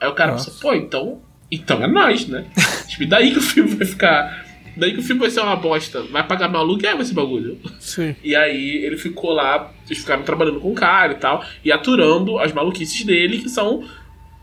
[0.00, 0.50] Aí o cara Nossa.
[0.50, 1.22] pensou, pô, então.
[1.50, 2.44] Então é nós, né?
[2.88, 4.46] tipo, daí que o filme vai ficar.
[4.76, 6.02] Daí que o filme vai ser uma bosta.
[6.02, 7.58] Vai pagar meu aluguel esse bagulho.
[7.80, 8.14] Sim.
[8.22, 12.38] E aí ele ficou lá, eles ficaram trabalhando com o cara e tal, e aturando
[12.38, 13.82] as maluquices dele, que são,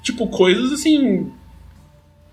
[0.01, 1.31] tipo, coisas assim.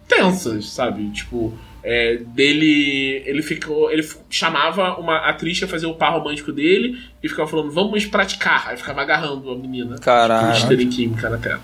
[0.09, 1.11] Tensas, sabe?
[1.11, 3.23] Tipo, é, dele.
[3.27, 3.91] Ele ficou.
[3.91, 8.69] Ele chamava uma atriz pra fazer o par romântico dele e ficava falando, vamos praticar.
[8.69, 9.99] Aí ficava agarrando a menina.
[9.99, 10.61] Caralho.
[10.61, 11.61] Tipo, em química na tela.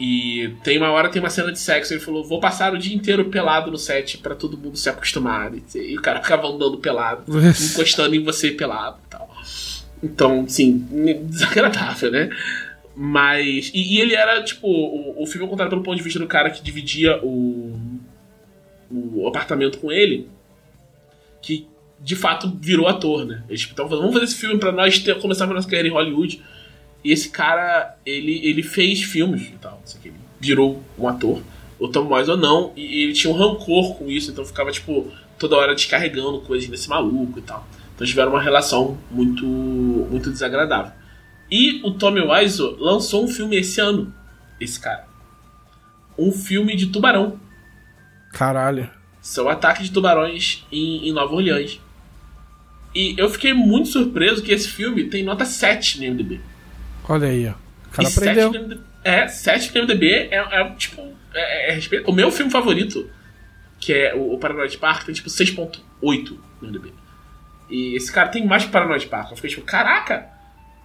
[0.00, 2.96] E tem uma hora, tem uma cena de sexo, ele falou, vou passar o dia
[2.96, 5.52] inteiro pelado no set pra todo mundo se acostumar.
[5.52, 9.28] E, e o cara ficava andando pelado, encostando em você pelado e tal.
[10.02, 10.86] Então, sim,
[11.24, 12.30] desagradável, né?
[13.02, 13.70] Mas.
[13.72, 16.26] E, e ele era, tipo, o, o filme é contado pelo ponto de vista do
[16.26, 17.80] cara que dividia o,
[18.90, 20.28] o apartamento com ele,
[21.40, 21.66] que
[21.98, 23.42] de fato virou ator, né?
[23.48, 25.92] Eles estavam falando, vamos fazer esse filme pra nós ter, começar a nossa carreira em
[25.92, 26.42] Hollywood.
[27.02, 31.40] E esse cara, ele, ele fez filmes e tal, que, ele virou um ator.
[31.78, 35.56] O Tom Wiseau não, e ele tinha um rancor com isso, então ficava, tipo, toda
[35.56, 37.66] hora descarregando coisas nesse maluco e tal.
[37.94, 40.99] Então tiveram uma relação muito, muito desagradável.
[41.50, 44.14] E o Tommy Wiseau lançou um filme esse ano,
[44.60, 45.08] esse cara.
[46.18, 47.40] Um filme de tubarão.
[48.32, 48.88] Caralho.
[49.20, 51.80] São ataques de tubarões em, em Nova Orleans.
[52.94, 56.40] E eu fiquei muito surpreso que esse filme tem nota 7 no MDB.
[57.08, 57.52] Olha aí, ó.
[57.86, 58.52] O cara E aprendeu.
[58.52, 61.02] no MDB É, 7 no MDB é, é, tipo.
[61.34, 62.08] É, é respeito.
[62.10, 63.08] O meu filme favorito,
[63.78, 66.92] que é o, o Paranoid Park, tem tipo 6.8 no MDB.
[67.68, 69.30] E esse cara tem mais que o Paranoid Park.
[69.30, 70.28] Eu fiquei tipo, caraca,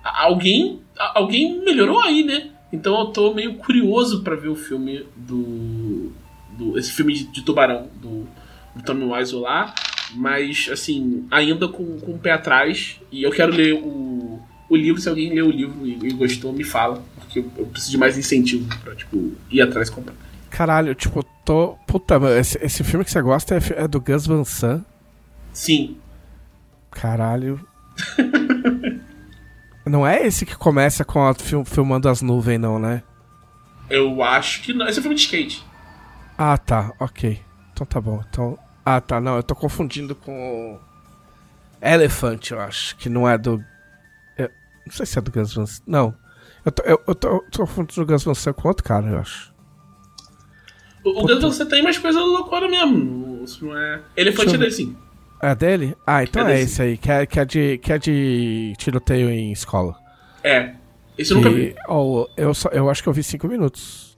[0.06, 0.80] alguém,
[1.14, 2.52] alguém melhorou aí, né?
[2.72, 6.11] Então eu tô meio curioso pra ver o filme do.
[6.52, 8.27] do esse filme de, de tubarão do,
[8.76, 9.73] do Tommy Wiseau lá.
[10.14, 12.99] Mas, assim, ainda com, com o pé atrás.
[13.11, 15.02] E eu quero ler o, o livro.
[15.02, 17.03] Se alguém leu o livro e, e gostou, me fala.
[17.15, 20.15] Porque eu, eu preciso de mais incentivo pra, tipo, ir atrás e comprar.
[20.49, 21.76] Caralho, tipo, tô.
[21.88, 24.84] Puta, esse, esse filme que você gosta é, é do Gus Van Sant.
[25.52, 25.98] Sim.
[26.91, 27.60] Caralho.
[29.86, 33.03] não é esse que começa com a fil- filmando as nuvens, não, né?
[33.90, 34.88] Eu acho que não.
[34.88, 35.64] Esse é filme de skate.
[36.38, 37.40] Ah, tá, ok.
[37.74, 38.22] Então tá bom.
[38.30, 38.57] Então.
[38.86, 40.76] Ah, tá, não, eu tô confundindo com.
[40.76, 40.80] o
[41.82, 43.64] Elephant, eu acho, que não é do.
[44.38, 44.49] eu-
[44.86, 45.84] não sei se é do Gus Van Sant.
[45.88, 46.16] Não.
[46.66, 49.07] Eu tô, eu, eu tô, eu tô confundindo o Gus Van Sant com outro cara,
[49.07, 49.53] eu acho.
[51.03, 53.44] O, o Guns você tem mais coisa loucura mesmo.
[53.44, 54.02] Isso não é.
[54.18, 54.98] Elefante eu dele, sim.
[55.46, 55.96] É dele?
[56.08, 59.30] Ah, então É é, esse aí, que é, que, é de, que é de tiroteio
[59.30, 59.96] em escola.
[60.44, 60.74] É.
[61.18, 61.76] Esse eu nunca vi.
[61.88, 64.18] ó, eu, só, eu acho que eu vi cinco minutos.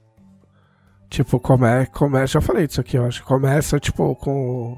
[1.10, 2.34] Tipo, come, começa.
[2.34, 3.24] Já falei disso aqui, eu acho.
[3.24, 4.78] Começa, tipo, com.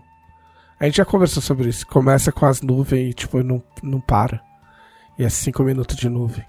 [0.79, 1.85] A gente já conversou sobre isso.
[1.85, 4.41] Começa com as nuvens e, tipo, não, não para.
[5.17, 6.45] E é cinco minutos de nuvem.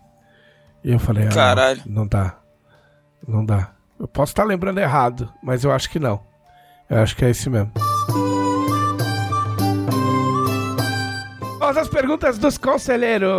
[0.83, 1.83] E eu falei, ah, Caralho.
[1.85, 2.39] não dá.
[3.29, 3.73] Não dá.
[3.99, 6.23] Eu posso estar lembrando errado, mas eu acho que não.
[6.89, 7.71] Eu acho que é esse mesmo.
[11.71, 13.31] Vamos às perguntas dos conselheiros.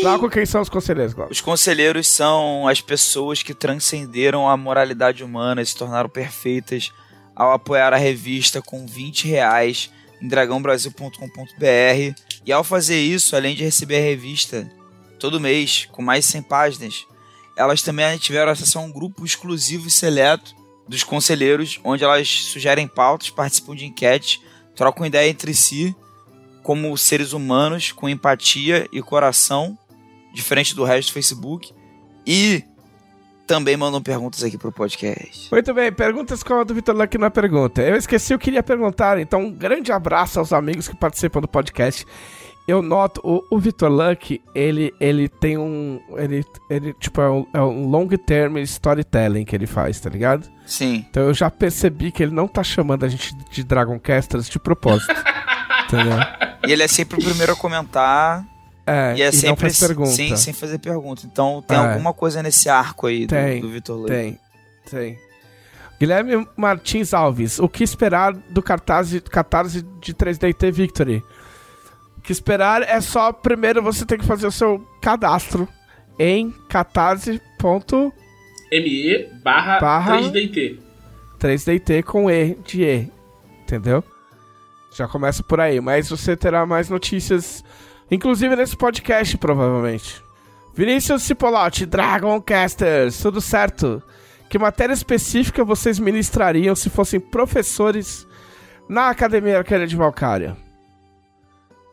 [0.00, 1.32] Glauco, quem são os conselheiros, Glauco?
[1.32, 6.92] Os conselheiros são as pessoas que transcenderam a moralidade humana e se tornaram perfeitas
[7.34, 9.90] ao apoiar a revista com 20 reais
[10.20, 12.14] em dragãobrasil.com.br
[12.46, 14.70] e ao fazer isso, além de receber a revista
[15.18, 17.06] todo mês com mais de 100 páginas,
[17.56, 20.54] elas também tiveram acesso a um grupo exclusivo e seleto
[20.86, 24.40] dos conselheiros, onde elas sugerem pautas, participam de enquetes,
[24.74, 25.94] trocam ideia entre si
[26.62, 29.76] como seres humanos com empatia e coração
[30.32, 31.72] diferente do resto do Facebook.
[32.26, 32.64] E
[33.46, 35.48] também mandam perguntas aqui pro podcast.
[35.50, 37.82] Muito bem, perguntas com a do Vitor Luck na pergunta.
[37.82, 42.06] Eu esqueci, eu queria perguntar, então um grande abraço aos amigos que participam do podcast.
[42.66, 46.00] Eu noto, o, o Vitor Luck, ele, ele tem um.
[46.16, 50.48] Ele, ele tipo, é um, é um long term storytelling que ele faz, tá ligado?
[50.64, 51.04] Sim.
[51.10, 55.12] Então eu já percebi que ele não tá chamando a gente de Dragoncasters de propósito.
[55.86, 56.18] entendeu?
[56.66, 58.46] E ele é sempre o primeiro a comentar.
[58.86, 60.10] É, e é não sempre faz pergunta.
[60.10, 61.22] Sim, sem fazer pergunta.
[61.26, 61.80] Então tem É.
[61.80, 64.10] alguma coisa nesse arco aí do, Tem, do Vitor Luiz.
[64.10, 64.38] Tem,
[64.88, 65.18] tem.
[65.98, 71.22] Guilherme Martins Alves, o que esperar do catarse, catarse de 3DT Victory?
[72.22, 75.68] Que esperar é só, primeiro você tem que fazer o seu cadastro
[76.18, 78.12] em catarse.3DT
[78.72, 80.18] ME barra Barra-
[81.38, 82.02] 3DT.
[82.04, 83.10] com E de E,
[83.62, 84.02] entendeu?
[84.96, 87.64] Já começa por aí, mas você terá mais notícias,
[88.10, 90.22] inclusive nesse podcast, provavelmente.
[90.74, 94.02] Vinícius Cipolotti, Dragoncasters, tudo certo?
[94.48, 98.26] Que matéria específica vocês ministrariam se fossem professores
[98.88, 100.56] na Academia Arcana de Valkyria?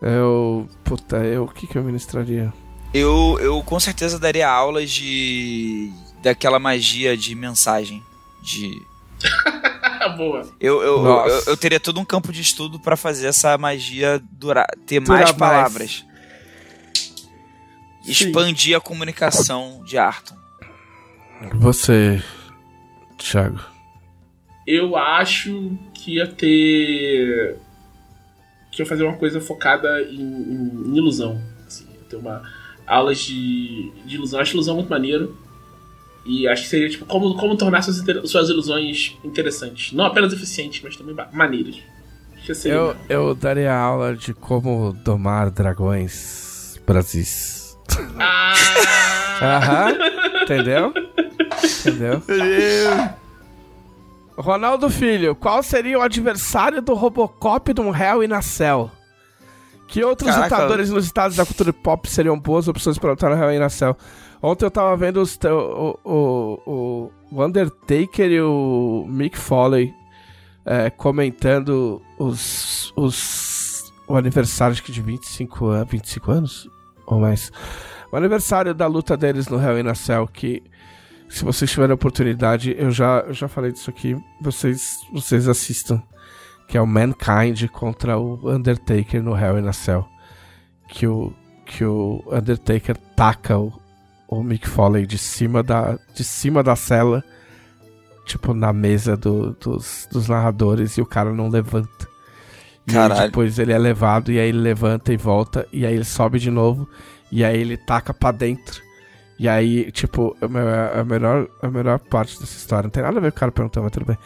[0.02, 0.68] Eu.
[0.84, 1.44] Puta, eu.
[1.44, 2.54] O que, que eu ministraria?
[2.94, 5.92] Eu, eu com certeza daria aulas de.
[6.22, 8.04] daquela magia de mensagem.
[8.42, 8.82] De.
[10.18, 10.48] Boa.
[10.60, 14.66] Eu, eu, eu, eu teria todo um campo de estudo pra fazer essa magia durar,
[14.88, 15.38] ter Durar mais mais.
[15.38, 16.06] palavras.
[18.04, 18.12] Sim.
[18.12, 20.36] Expandir a comunicação de Arton.
[21.56, 22.24] Você,
[23.18, 23.60] Thiago.
[24.66, 27.58] Eu acho que ia ter.
[28.80, 31.42] Que ia fazer uma coisa focada em, em- em ilusão.
[31.68, 32.42] Assim, ter uma.
[32.88, 34.40] aulas de, de ilusão.
[34.40, 35.36] Acho ilusão muito maneiro.
[36.26, 39.94] E acho que seria tipo como, como tornar suas, suas ilusões interessantes.
[39.94, 41.76] Não apenas eficientes, mas também maneiras.
[42.38, 42.78] Acho que seria.
[42.78, 47.78] Eu, eu daria aula de como domar dragões Brasis.
[48.20, 48.54] Ah!
[49.42, 49.98] Aham,
[50.44, 50.94] entendeu?
[51.80, 52.22] Entendeu?
[54.40, 58.90] Ronaldo Filho, qual seria o adversário do Robocop no Hell e na Cell?
[59.86, 60.56] Que outros Caraca.
[60.56, 63.70] lutadores nos estados da cultura pop seriam boas opções para lutar no Hell e na
[63.70, 63.98] Cell?
[64.42, 69.94] Ontem eu tava vendo os, o, o, o, Undertaker e o Mick Foley
[70.66, 76.70] é, comentando os, os, o aniversário acho que de 25, an- 25 anos
[77.06, 77.52] ou mais.
[78.10, 80.64] O aniversário da luta deles no Hell in a Cell, que
[81.30, 86.02] se vocês tiverem oportunidade, eu já, eu já falei disso aqui, vocês, vocês assistam.
[86.68, 90.06] Que é o Mankind contra o Undertaker no Hell in a Cell.
[90.88, 91.34] Que o,
[91.66, 93.74] que o Undertaker taca o,
[94.28, 97.24] o Mick Foley de cima da, de cima da cela,
[98.26, 102.08] tipo, na mesa do- dos, dos narradores, e o cara não levanta.
[102.88, 103.22] E Caralho.
[103.24, 106.52] depois ele é levado, e aí ele levanta e volta, e aí ele sobe de
[106.52, 106.88] novo,
[107.32, 108.82] e aí ele taca pra dentro.
[109.40, 113.22] E aí, tipo, a a melhor, a melhor parte dessa história, não tem nada a
[113.22, 114.18] ver com o cara perguntando, mas tudo bem.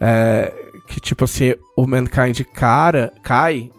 [0.00, 0.52] É,
[0.88, 3.70] que, tipo assim, o Mankind cara, cai,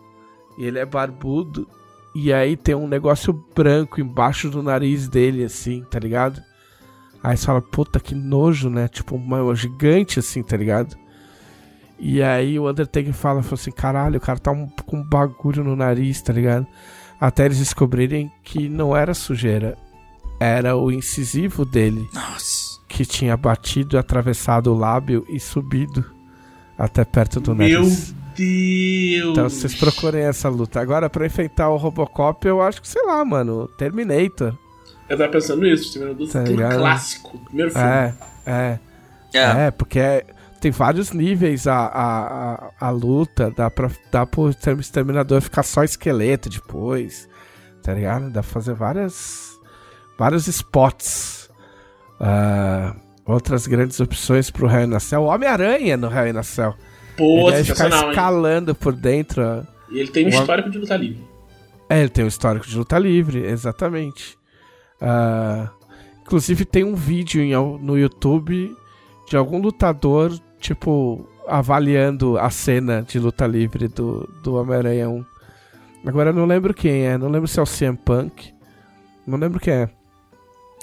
[0.58, 1.68] e ele é barbudo,
[2.16, 6.42] e aí tem um negócio branco embaixo do nariz dele, assim, tá ligado?
[7.22, 8.88] Aí você fala, puta, que nojo, né?
[8.88, 10.96] Tipo, uma gigante, assim, tá ligado?
[12.00, 15.64] E aí o Undertaker fala, fala assim, caralho, o cara tá um- com um bagulho
[15.64, 16.66] no nariz, tá ligado?
[17.20, 19.76] Até eles descobrirem que não era sujeira,
[20.40, 22.80] era o incisivo dele Nossa.
[22.88, 26.06] que tinha batido, atravessado o lábio e subido
[26.78, 28.14] até perto do Meu nariz.
[28.36, 29.32] Deus!
[29.32, 30.80] Então vocês procurem essa luta.
[30.80, 34.56] Agora, pra enfrentar o Robocop, eu acho que, sei lá, mano, Terminator.
[35.10, 36.44] Eu tava pensando nisso, primeiro do Tá
[36.76, 37.38] clássico.
[37.46, 37.88] Primeiro filme.
[37.88, 38.14] É,
[38.46, 38.80] é.
[39.34, 39.66] É.
[39.68, 40.26] É, porque é-
[40.62, 43.52] tem vários níveis a, a, a, a luta.
[43.56, 47.28] Dá pra, dá pro Exterm- exterminador ficar só esqueleto depois.
[47.82, 48.26] Tá ligado?
[48.30, 49.47] Dá pra fazer várias.
[50.18, 51.50] Vários spots.
[52.20, 52.96] Ah,
[53.26, 55.22] outras grandes opções pro na Céu.
[55.24, 56.76] O Homem-Aranha no Raio na Céu.
[57.16, 58.10] Pô, ele ficar sensacional, hein?
[58.12, 59.42] escalando por dentro.
[59.92, 61.28] E ele tem um Uma- histórico de luta livre.
[61.90, 64.38] É, ele tem um histórico de luta livre, exatamente.
[65.02, 65.70] Ah,
[66.22, 68.76] inclusive tem um vídeo em no YouTube
[69.30, 75.26] de algum lutador, tipo, avaliando a cena de luta livre do, do Homem-Aranha 1.
[76.06, 78.54] Agora eu não lembro quem é, não lembro se é o CM Punk.
[79.26, 79.90] Não lembro quem é.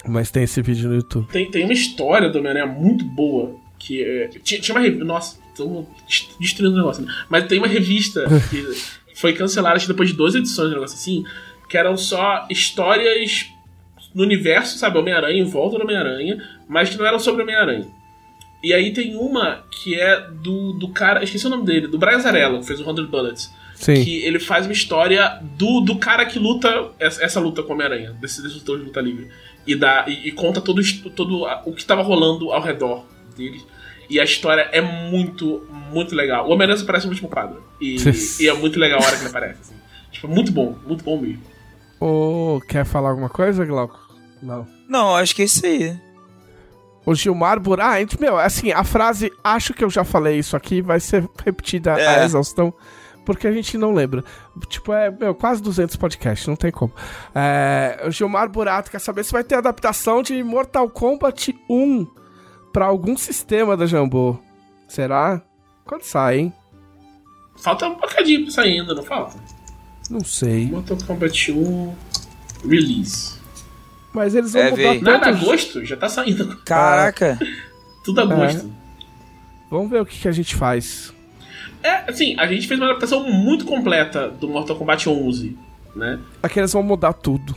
[0.07, 1.27] Mas tem esse vídeo no YouTube.
[1.31, 3.55] Tem, tem uma história do Homem-Aranha muito boa.
[3.77, 5.05] Que é, tinha, tinha uma revista.
[5.05, 5.85] Nossa, estamos
[6.39, 7.13] destruindo o negócio, né?
[7.29, 11.23] Mas tem uma revista que foi cancelada acho depois de 12 edições, um negócio assim.
[11.69, 13.47] Que eram só histórias
[14.13, 14.97] no universo, sabe?
[14.97, 17.87] Homem-Aranha em volta do Homem-Aranha, mas que não eram sobre Homem-Aranha.
[18.63, 21.23] E aí tem uma que é do, do cara.
[21.23, 23.53] Esqueci o nome dele, do Brian Zarello, que fez o 100 Bullets.
[23.75, 24.03] Sim.
[24.03, 27.75] Que ele faz uma história do, do cara que luta essa, essa luta com o
[27.75, 29.29] Homem-Aranha, desse, desse de luta livre.
[29.67, 30.81] E, dá, e, e conta todo,
[31.15, 33.05] todo a- o que estava rolando ao redor
[33.35, 33.61] dele.
[34.09, 36.47] E a história é muito, muito legal.
[36.47, 37.63] O Homem-Aranha aparece no último quadro.
[37.81, 37.97] E,
[38.39, 39.59] e é muito legal a hora que ele aparece.
[39.61, 39.75] Assim.
[40.11, 41.41] Tipo, muito bom, muito bom mesmo.
[41.99, 43.99] Ô, quer falar alguma coisa, Glauco?
[44.43, 44.67] Não.
[44.87, 45.97] Não, acho que é isso aí.
[47.05, 47.79] O Gilmar Bur...
[47.81, 51.91] Ah, meu, assim, a frase acho que eu já falei isso aqui vai ser repetida
[51.99, 52.21] É.
[52.21, 52.73] a exaustão,
[53.25, 54.23] porque a gente não lembra.
[54.69, 56.93] Tipo, é, meu, quase 200 podcasts, não tem como.
[57.33, 62.07] É, o Gilmar Burato quer saber se vai ter adaptação de Mortal Kombat 1
[62.71, 64.37] pra algum sistema da Jambô.
[64.87, 65.41] Será?
[65.85, 66.53] Quando sai, hein?
[67.57, 69.37] Falta um bocadinho pra sair ainda, não falta?
[70.09, 70.67] Não sei.
[70.67, 71.95] Mortal Kombat 1
[72.67, 73.39] Release.
[74.13, 75.01] Mas eles vão É, mudar véi.
[75.01, 75.45] Nada, tanto...
[75.45, 75.83] agosto?
[75.85, 76.55] Já tá saindo.
[76.65, 77.37] Caraca.
[78.03, 78.71] Tudo agosto.
[79.69, 81.13] Vamos ver o que, que a gente faz.
[81.83, 85.57] É, assim, a gente fez uma adaptação muito completa do Mortal Kombat 11,
[85.95, 86.19] né?
[86.41, 87.55] Aqui eles vão mudar tudo.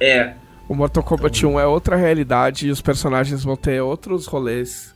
[0.00, 0.34] É,
[0.68, 4.94] O Mortal Kombat 1 é outra realidade e os personagens vão ter outros rolês.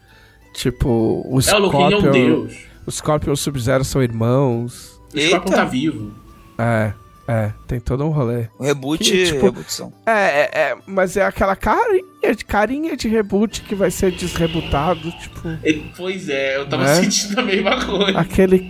[0.54, 0.88] Tipo,
[1.26, 2.56] o é o Luke é um Scorpion, deus.
[2.86, 5.00] o Scorpion e o Sub-Zero são irmãos.
[5.12, 5.56] O Scorpion Eita.
[5.56, 6.12] tá vivo.
[6.56, 6.92] É,
[7.26, 8.46] é, tem todo um rolê.
[8.58, 9.92] O reboot, Que, tipo, rebootzão.
[10.06, 12.13] É, é, é, mas é aquela carinha de,
[12.46, 15.40] carinha de reboot que vai ser desrebutado, tipo,
[15.96, 16.94] pois é, eu tava Né?
[17.02, 18.18] sentindo a mesma coisa.
[18.18, 18.66] aquele,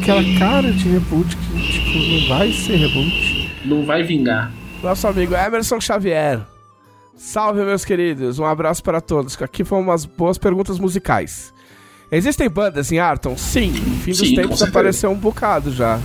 [0.00, 3.50] aquela cara de reboot que, tipo, não vai ser reboot.
[3.64, 4.52] Não vai vingar.
[4.82, 6.40] Nosso amigo Emerson Xavier.
[7.16, 8.38] Salve, meus queridos.
[8.38, 9.40] Um abraço para todos.
[9.40, 11.52] Aqui foram umas boas perguntas musicais.
[12.12, 13.36] Existem bandas em Arton?
[13.36, 13.70] Sim.
[13.70, 15.98] No fim dos Sim, tempos apareceu um bocado já.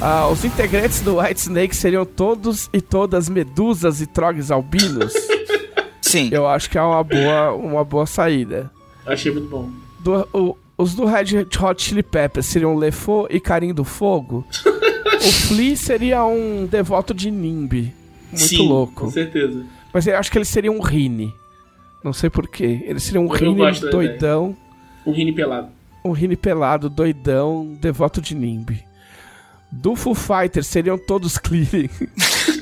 [0.00, 5.14] Ah, os integrantes do White Snake seriam todos e todas medusas e trogs albinos?
[6.00, 6.28] Sim.
[6.32, 8.70] Eu acho que é uma boa, uma boa saída.
[9.06, 9.70] Achei muito bom.
[10.00, 14.44] Do- o- os do Red Hot Chili Peppers seriam Lefou e Carim do Fogo?
[14.64, 17.92] o Flea seria um devoto de Nimbi.
[18.30, 19.06] Muito Sim, louco.
[19.06, 19.64] Com certeza.
[19.92, 21.32] Mas eu acho que ele seria um Rini.
[22.04, 22.84] Não sei porquê.
[22.86, 24.56] Ele seria um Eu Rini doidão.
[25.06, 25.68] Um Rini pelado.
[26.04, 28.84] Um Rini pelado, doidão, devoto de Nimbi.
[29.72, 31.88] Do Foo Fighters seriam todos clearing.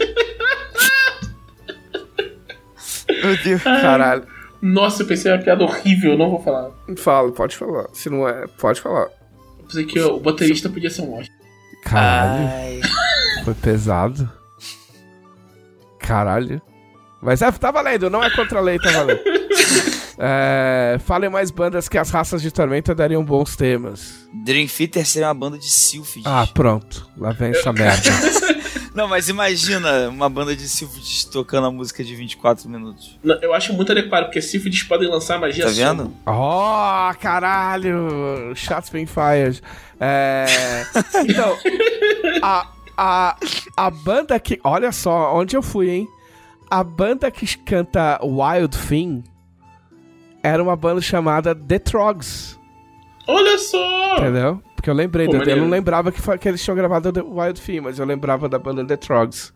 [3.25, 3.63] Meu Deus.
[3.63, 4.25] Caralho.
[4.61, 6.71] Nossa, eu pensei uma piada horrível, eu não vou falar.
[6.97, 7.87] Fala, pode falar.
[7.93, 9.09] Se não é, pode falar.
[9.59, 11.37] Eu pensei que o baterista podia ser um Oscar.
[11.85, 12.81] Caralho, Ai.
[13.45, 14.31] foi pesado.
[16.01, 16.63] Caralho.
[17.21, 19.21] Mas é, tá valendo, não é contra a lei, tá valendo.
[20.17, 24.29] É, falem mais bandas que as raças de Tormenta dariam bons temas.
[24.45, 26.25] Dream Theater seria uma banda de Sylphids.
[26.25, 27.09] Ah, pronto.
[27.19, 28.11] Lá vem essa merda.
[28.95, 33.19] Não, mas imagina uma banda de Sylphids tocando a música de 24 minutos.
[33.25, 36.15] Não, Eu acho muito adequado, porque Sífides podem lançar magia Tá vendo?
[36.25, 38.55] Oh, caralho!
[38.55, 39.61] Shots been fired.
[39.99, 40.47] É,
[41.29, 41.57] então,
[42.41, 43.37] a, a,
[43.77, 44.61] a banda que.
[44.63, 46.09] Olha só, onde eu fui, hein?
[46.71, 49.25] A banda que canta Wild Thing
[50.43, 52.59] era uma banda chamada The Trogs,
[53.27, 54.19] Olha só!
[54.19, 54.63] entendeu?
[54.85, 57.23] Porque eu lembrei, Pô, da- eu não lembrava que, foi- que eles tinham gravado The
[57.23, 59.51] Wild Thing, mas eu lembrava da banda The Trogs.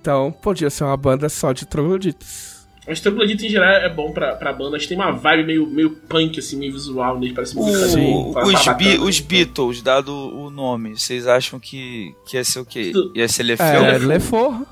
[0.00, 2.66] Então, podia ser uma banda só de trogloditas.
[2.84, 4.76] Mas Troglodita em geral é bom pra, pra banda.
[4.76, 7.34] Acho que tem uma vibe meio, meio punk, assim, meio visual nele.
[7.34, 12.36] Parece música O- assim, os, Be- os Beatles, dado o nome, vocês acham que, que
[12.36, 12.90] ia ser o quê?
[12.92, 13.64] Tudo- Ia ser Lefeu?
[13.64, 14.08] É, Lefou.
[14.08, 14.66] Lefou.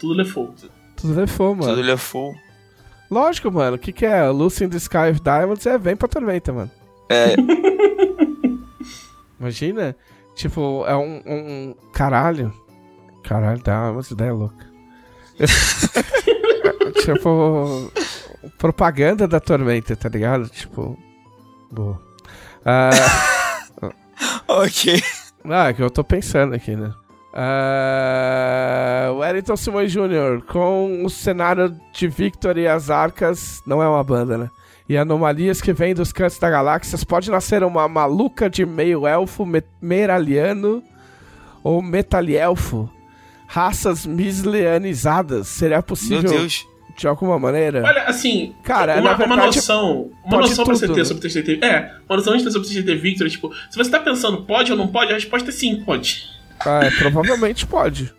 [0.00, 0.54] Tudo levou.
[0.96, 1.76] Tudo Lefou, mano.
[1.76, 2.34] Tudo Lefou.
[3.08, 3.76] Lógico, mano.
[3.76, 4.28] O que, que é?
[4.30, 6.70] Lucy in the Sky of Diamonds é vem pra tormenta, mano.
[7.08, 7.34] É,
[9.40, 9.96] Imagina.
[10.34, 11.22] Tipo, é um.
[11.26, 12.52] um- caralho.
[13.24, 14.66] Caralho, dá umas ideias loucas.
[17.04, 17.92] tipo.
[18.58, 20.48] propaganda da Tormenta, tá ligado?
[20.48, 20.98] Tipo.
[21.70, 22.00] Boa.
[22.64, 22.90] Ah,
[24.48, 25.02] Ok.
[25.44, 26.92] ah, é que eu tô pensando aqui, né?
[27.32, 34.02] Ah, Wellington Simões Jr., com o cenário de Victor e as arcas, não é uma
[34.02, 34.50] banda, né?
[34.88, 39.44] E anomalias que vêm dos cantos da galáxias, pode nascer uma maluca de meio elfo,
[39.44, 40.82] me meraliano
[41.62, 42.90] ou metalielfo.
[43.46, 45.48] Raças misleanizadas.
[45.48, 46.66] Seria Meu possível Deus.
[46.96, 47.82] de alguma maneira?
[47.84, 50.10] Olha, assim, Cara, uma, verdade, uma noção.
[50.24, 51.04] Uma noção pra você tudo, ter né?
[51.04, 51.64] sobre o TCT.
[51.64, 54.72] É, uma noção de ter sobre o TCT Victor, tipo, se você tá pensando pode
[54.72, 56.24] ou não pode, a resposta é sim, pode.
[56.60, 58.12] Ah, é, provavelmente pode.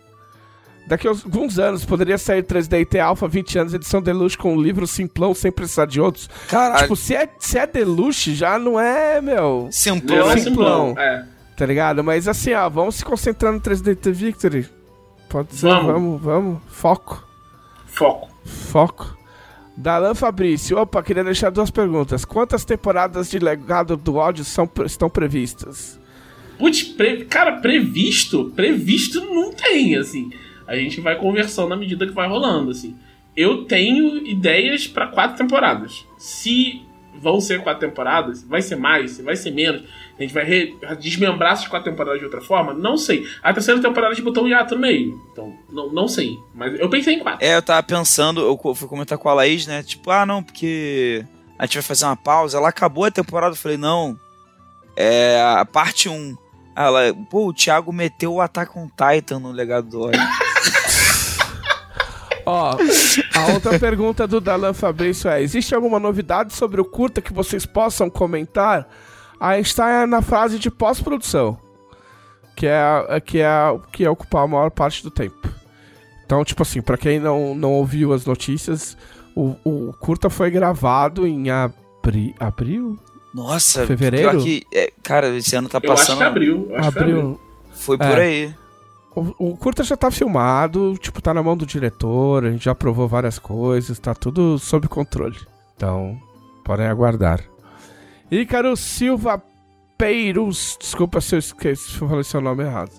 [0.90, 4.60] Daqui a alguns anos poderia sair 3D T Alpha 20 anos, edição Deluxe com um
[4.60, 6.28] livro simplão sem precisar de outros.
[6.48, 6.82] Caralho.
[6.82, 9.68] Tipo, se é, se é Deluxe, já não é, meu.
[9.70, 10.18] Simplão.
[10.18, 10.88] Não é simplão.
[10.88, 10.98] simplão.
[11.04, 11.24] É.
[11.56, 12.02] Tá ligado?
[12.02, 14.68] Mas assim, ó, vamos se concentrar no 3D T Victory.
[15.28, 15.86] Pode ser, Vamos.
[15.92, 16.58] vamos, vamos.
[16.68, 17.24] Foco.
[17.86, 18.28] Foco.
[18.44, 19.16] Foco.
[19.76, 22.24] Dalan Fabrício, opa, queria deixar duas perguntas.
[22.24, 26.00] Quantas temporadas de Legado do Ódio são, estão previstas?
[26.58, 30.30] Putz, pre- cara, previsto, previsto não tem, assim.
[30.70, 32.96] A gente vai conversando na medida que vai rolando, assim.
[33.36, 36.06] Eu tenho ideias pra quatro temporadas.
[36.16, 36.80] Se
[37.20, 39.82] vão ser quatro temporadas, vai ser mais, vai ser menos,
[40.16, 40.46] a gente vai
[40.96, 43.26] desmembrar essas quatro temporadas de outra forma, não sei.
[43.42, 46.38] A terceira temporada gente botou um hiato no meio, então não, não sei.
[46.54, 47.44] Mas eu pensei em quatro.
[47.44, 49.82] É, eu tava pensando, eu fui comentar com a Laís, né?
[49.82, 51.24] Tipo, ah, não, porque
[51.58, 52.58] a gente vai fazer uma pausa.
[52.58, 54.16] Ela acabou a temporada, eu falei, não.
[54.96, 56.36] É a parte 1.
[56.74, 60.20] Ela, pô, o Thiago meteu o Attack on Titan no legado do ódio.
[62.46, 62.76] Ó,
[63.34, 67.66] a outra pergunta do Dalan Fabrício é: existe alguma novidade sobre o curta que vocês
[67.66, 68.88] possam comentar?
[69.38, 71.58] A gente tá na fase de pós-produção,
[72.56, 75.48] que é, que, é, que é ocupar a maior parte do tempo.
[76.24, 78.96] Então, tipo assim, pra quem não, não ouviu as notícias,
[79.34, 82.98] o, o curta foi gravado em abri, abril?
[83.32, 84.30] Nossa, Fevereiro?
[84.30, 84.66] pior que.
[84.72, 86.18] é, cara, esse ano tá Eu acho passando.
[86.18, 86.66] que abriu.
[86.70, 87.18] Eu acho que abriu.
[87.18, 87.40] Abril.
[87.72, 88.08] Foi É.
[88.08, 88.54] por aí.
[89.14, 92.74] O, o curta já tá filmado, tipo, tá na mão do diretor, a gente já
[92.74, 95.36] provou várias coisas, tá tudo sob controle.
[95.76, 96.16] Então,
[96.64, 97.40] podem aguardar.
[98.30, 99.42] Ícaro Silva
[99.98, 102.92] Peirus, desculpa se eu esqueci, se eu falei seu nome errado.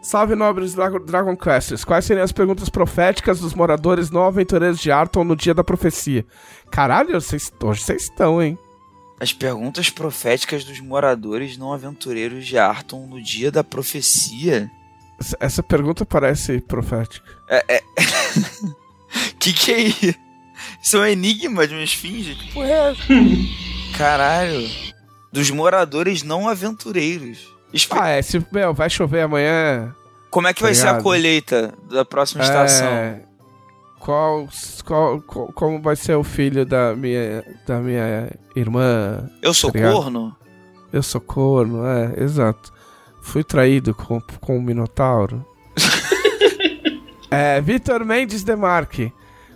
[0.00, 1.84] Salve nobres Dragon, Dragon Questers.
[1.84, 6.24] Quais seriam as perguntas proféticas dos moradores não aventureiros de Arton no dia da profecia?
[6.70, 8.56] Caralho, vocês, hoje vocês estão, hein?
[9.22, 14.68] As perguntas proféticas dos moradores não aventureiros de Arton no dia da profecia.
[15.20, 17.24] Essa- Essa pergunta parece profética.
[19.38, 20.14] Que que é isso?
[20.82, 22.34] Isso é um enigma de uma esfinge?
[22.34, 23.02] Que porra é essa?
[23.98, 24.68] Caralho.
[25.32, 27.38] Dos moradores não aventureiros.
[27.72, 29.94] Expli- Ah, é, se, meu, vai chover amanhã,
[30.30, 31.02] Como é que tá vai ser a ligado?
[31.02, 33.20] colheita da próxima estação?
[34.04, 34.48] Qual,
[34.84, 39.30] qual, qual- como vai ser o filho da minha, da minha irmã?
[39.40, 40.36] Eu sou tá corno?
[40.92, 42.72] Eu sou corno, é, exato.
[43.20, 45.46] Fui traído com, com o Minotauro.
[47.30, 49.12] é, Vitor Mendes Demarque.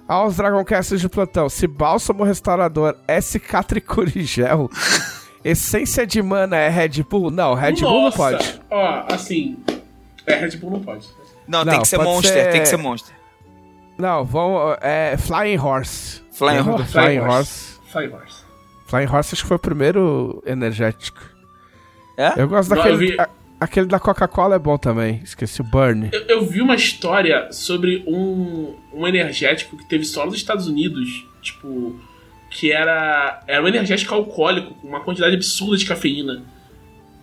[0.08, 1.48] Aos Dragoncasters de plantão.
[1.48, 4.70] Se bálsamo restaurador é cicatricurigel,
[5.44, 7.32] essência de mana é Red Bull?
[7.32, 8.60] Não, Red Bull não Nossa, pode.
[8.70, 9.56] Ó, assim.
[10.24, 11.08] É, Red Bull não pode.
[11.48, 13.15] Não, Não, tem que ser monster, ser- tem que ser monster.
[13.98, 14.76] Não, vão.
[14.80, 16.22] É, Flying Horse.
[16.32, 16.92] Flying Horse.
[16.92, 17.78] Flying Horse.
[17.90, 18.44] Flying Horse.
[18.86, 21.20] Flying Horse acho que foi o primeiro energético.
[22.16, 22.32] É?
[22.40, 22.94] Eu gosto Não, daquele.
[22.94, 23.28] eu vi- a-
[23.60, 25.20] aquele da Coca-Cola é bom também.
[25.24, 26.10] Esqueci o Burn.
[26.12, 31.26] Eu, eu vi uma história sobre um, um energético que teve só nos Estados Unidos,
[31.42, 31.98] tipo,
[32.50, 36.42] que era, era um energético alcoólico, com uma quantidade absurda de cafeína.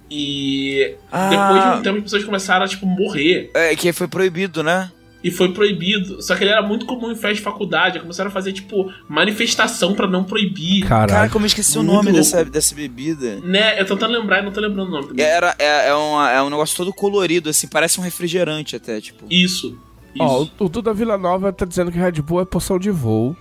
[0.10, 1.30] E Ah.
[1.30, 3.50] depois de um tempo as pessoas começaram a, tipo, morrer.
[3.54, 4.92] É, que foi proibido, né?
[5.24, 6.22] E foi proibido.
[6.22, 8.00] Só que ele era muito comum em festa de faculdade.
[8.00, 10.86] Começaram a fazer, tipo, manifestação pra não proibir.
[10.86, 11.32] Cara, Caralho.
[11.32, 12.18] como eu esqueci o Muito nome louco.
[12.18, 13.40] dessa, dessa bebida.
[13.42, 13.80] Né?
[13.80, 15.26] Eu tô tentando lembrar e não tô lembrando o nome também.
[15.26, 19.24] Era, é, é, uma- é um negócio todo colorido, assim, parece um refrigerante até, tipo.
[19.30, 19.78] Isso.
[20.14, 20.20] Isso.
[20.20, 23.36] Ó, o, o Duda Villanova tá dizendo que Red Bull é poção de voo.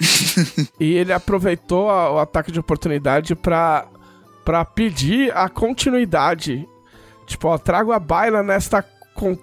[0.80, 3.86] e ele aproveitou a- o ataque de oportunidade pra,
[4.44, 6.66] pra pedir a continuidade.
[7.26, 8.82] Tipo, ó, trago a baila nesta.
[9.14, 9.36] con-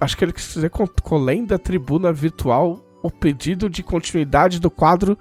[0.00, 2.82] acho que ele quis dizer con- colenda tribuna virtual.
[3.02, 5.16] O pedido de continuidade do quadro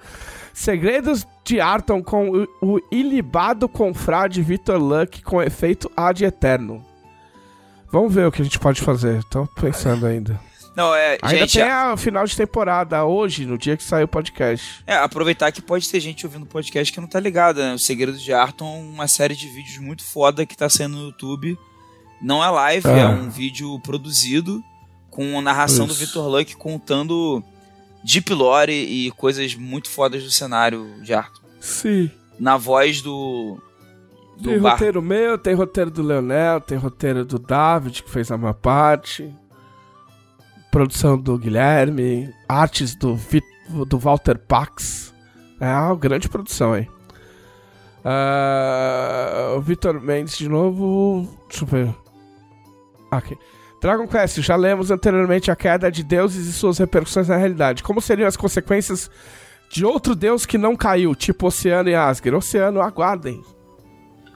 [0.54, 6.84] Segredos de Arton com o, o ilibado confrade Victor Luck com efeito ad eterno.
[7.92, 9.24] Vamos ver o que a gente pode fazer.
[9.26, 10.40] Tô pensando ainda.
[10.76, 14.08] Não, é, Ainda gente, tem a final de temporada hoje, no dia que saiu o
[14.10, 14.84] podcast.
[14.88, 17.74] é, aproveitar que pode ter gente ouvindo o podcast que não tá ligada, né?
[17.76, 21.58] O Segredo de Arton, uma série de vídeos muito foda que tá saindo no YouTube.
[22.22, 22.92] Não é live, Ah.
[22.98, 24.64] é um vídeo produzido
[25.10, 26.02] com narração do Isso.
[26.06, 27.44] Victor Luck contando
[28.04, 31.42] deep lore e coisas muito fodas do cenário de Arthur.
[31.60, 32.10] Sim.
[32.40, 33.58] Na voz do.
[34.38, 38.30] do Tem Bar- roteiro meu, tem roteiro do Leonel, tem roteiro do David, que fez
[38.32, 39.34] a maior parte.
[40.72, 43.42] Produção do Guilherme, artes do, Vi-
[43.88, 45.14] do Walter Pax.
[45.60, 46.90] É uma grande produção, hein?
[48.04, 51.28] Ah, o Vitor Mendes de novo.
[51.50, 51.96] Deixa eu ver.
[53.12, 53.38] Ok.
[53.82, 57.84] Dragon Quest, já lemos anteriormente a queda de deuses e suas repercussões na realidade.
[57.84, 59.12] Como seriam as consequências
[59.70, 62.36] de outro deus que não caiu, tipo Oceano e Asgard?
[62.38, 63.44] Oceano, aguardem.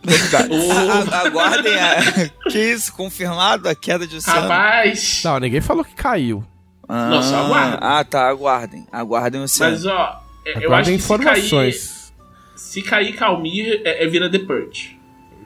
[0.07, 2.29] A- a- aguardem a.
[2.49, 2.93] que isso?
[2.93, 4.41] Confirmado a queda de oceano?
[4.41, 5.21] rapaz.
[5.25, 6.41] Não, ninguém falou que caiu.
[6.87, 7.79] Ah, Não, só aguardem.
[7.81, 8.87] Ah, tá, aguardem.
[8.91, 9.73] Aguardem o oceano.
[9.73, 12.13] Mas ó, é- eu acho Aguardem que se cair, informações.
[12.55, 14.97] se cair Calmir, é, é vira The Purge.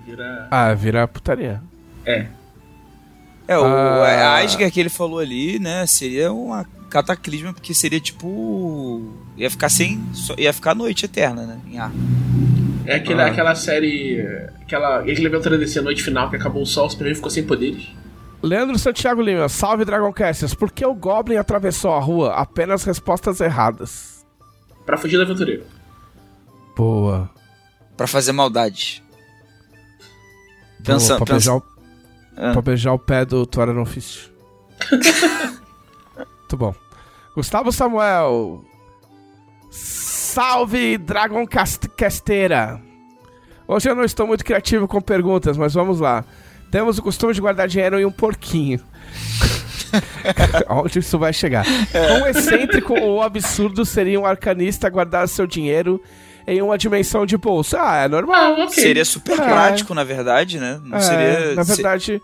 [0.06, 0.48] Vira.
[0.52, 1.62] Ah, vira putaria.
[2.06, 2.28] É.
[3.48, 4.08] É, o, Ah.
[4.08, 9.14] a Asgard que ele falou ali, né, seria uma cataclisma, porque seria tipo.
[9.38, 10.02] ia ficar sem.
[10.14, 11.60] só- ia ficar noite eterna, né?
[11.68, 11.92] Em ar.
[12.86, 13.28] É aquele, Ah.
[13.28, 14.22] aquela série.
[14.62, 15.00] Aquela.
[15.00, 17.88] Aquele evento DC Noite Final que acabou o sol, o Superman ficou sem poderes.
[18.42, 20.54] Leandro Santiago Lima, salve Dragoncasters.
[20.54, 22.34] Por que o Goblin atravessou a rua?
[22.34, 24.26] Apenas respostas erradas.
[24.86, 25.64] Pra fugir do aventureiro.
[26.76, 27.30] Boa.
[27.96, 29.02] Pra fazer maldade.
[30.82, 31.18] Boa, Pensa,
[32.36, 32.52] Ah.
[32.54, 34.30] pra beijar o pé do Tuarão Fist.
[36.18, 36.74] Muito bom.
[37.36, 38.64] Gustavo Samuel.
[39.70, 42.82] Salve Dragon Cast- Casteira.
[43.68, 46.24] Hoje eu não estou muito criativo com perguntas, mas vamos lá.
[46.72, 48.80] Temos o costume de guardar dinheiro em um porquinho.
[50.70, 51.66] Onde isso vai chegar?
[52.22, 56.02] Um excêntrico ou absurdo seria um arcanista guardar seu dinheiro
[56.48, 57.78] em uma dimensão de bolsa.
[57.82, 58.56] Ah, é normal.
[58.56, 58.70] Ah, ok.
[58.70, 59.44] Seria super É.
[59.44, 60.80] prático, na verdade, né?
[60.84, 61.56] Não É, seria.
[61.56, 62.22] na se- verdade,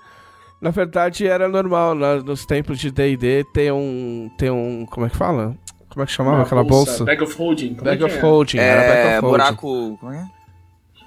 [0.62, 5.10] na verdade era normal na- nos templos de D&D ter um ter um, como é
[5.10, 5.56] que fala?
[5.90, 7.04] Como é que chamava Uma aquela bolsa?
[7.04, 7.70] Bag of Holding.
[7.76, 8.24] Como Bag é of que é?
[8.24, 9.30] holding, era bag É, of holding.
[9.32, 9.98] buraco.
[10.00, 10.26] Como é?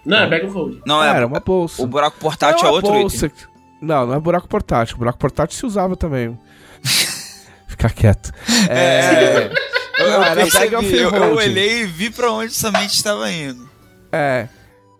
[0.05, 0.81] Não, é Bag of Holding.
[0.85, 1.17] Não, É, é.
[1.17, 1.81] era uma bolsa.
[1.83, 3.27] O buraco portátil é, uma outro bolsa.
[3.27, 3.47] item.
[3.81, 4.97] Não, não é buraco portátil.
[4.97, 6.37] Buraco portátil se usava também.
[7.69, 8.33] Ficar quieto.
[8.69, 9.72] É, Eu,
[10.11, 11.37] Não, era percebi, bag of eu, eu holding.
[11.37, 13.69] olhei e vi pra onde essa mente estava indo.
[14.13, 14.49] é,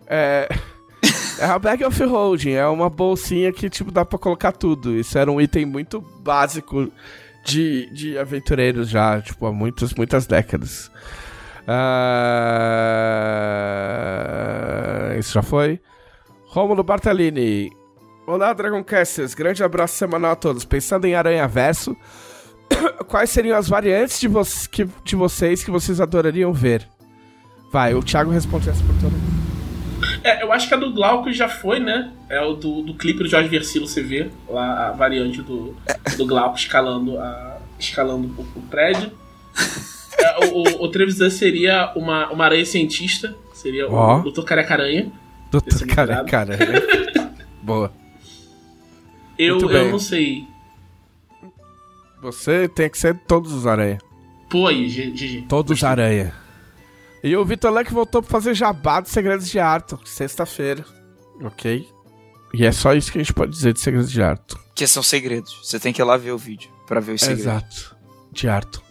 [0.07, 0.49] é,
[1.39, 2.51] é a bag of holding.
[2.53, 4.95] É uma bolsinha que tipo dá pra colocar tudo.
[4.95, 6.91] Isso era um item muito básico
[7.45, 10.89] de, de aventureiros já, tipo, há muitas, muitas décadas.
[15.03, 15.79] Ah, isso já foi.
[16.47, 17.71] Rômulo Bartalini.
[18.27, 19.33] Olá, Dragoncasters.
[19.33, 20.63] Grande abraço semanal a todos.
[20.65, 21.95] Pensando em Aranha Verso,
[23.07, 24.41] quais seriam as variantes de, vo
[24.71, 26.87] que, de vocês que vocês adorariam ver?
[27.71, 29.43] Vai, o Thiago responde essa por todo mundo.
[30.23, 32.11] É, eu acho que a do Glauco já foi, né?
[32.29, 35.75] É o do, do clipe do Jorge Versilo, você vê lá a variante do,
[36.17, 39.11] do Glauco escalando, a, escalando o, o prédio.
[40.17, 44.19] É, o, o, o Trevisan seria uma, uma aranha cientista, seria Ó.
[44.19, 44.43] o Dr.
[44.43, 45.11] Careca-Aranha.
[45.51, 46.23] Doutor, Esse é cara.
[47.61, 47.91] Boa.
[49.37, 50.47] Eu, eu não sei.
[52.23, 53.97] Você tem que ser todos os aranha.
[54.49, 55.45] Pô aí, GG.
[55.49, 56.33] Todos aranha.
[57.23, 60.85] E o Vitor Leque voltou pra fazer jabá dos Segredos de Arthur, sexta-feira.
[61.43, 61.87] Ok?
[62.53, 64.59] E é só isso que a gente pode dizer de Segredos de Arthur.
[64.75, 65.59] Que são segredos.
[65.63, 67.43] Você tem que ir lá ver o vídeo pra ver os segredos.
[67.45, 67.95] Exato.
[68.31, 68.83] De Arthur.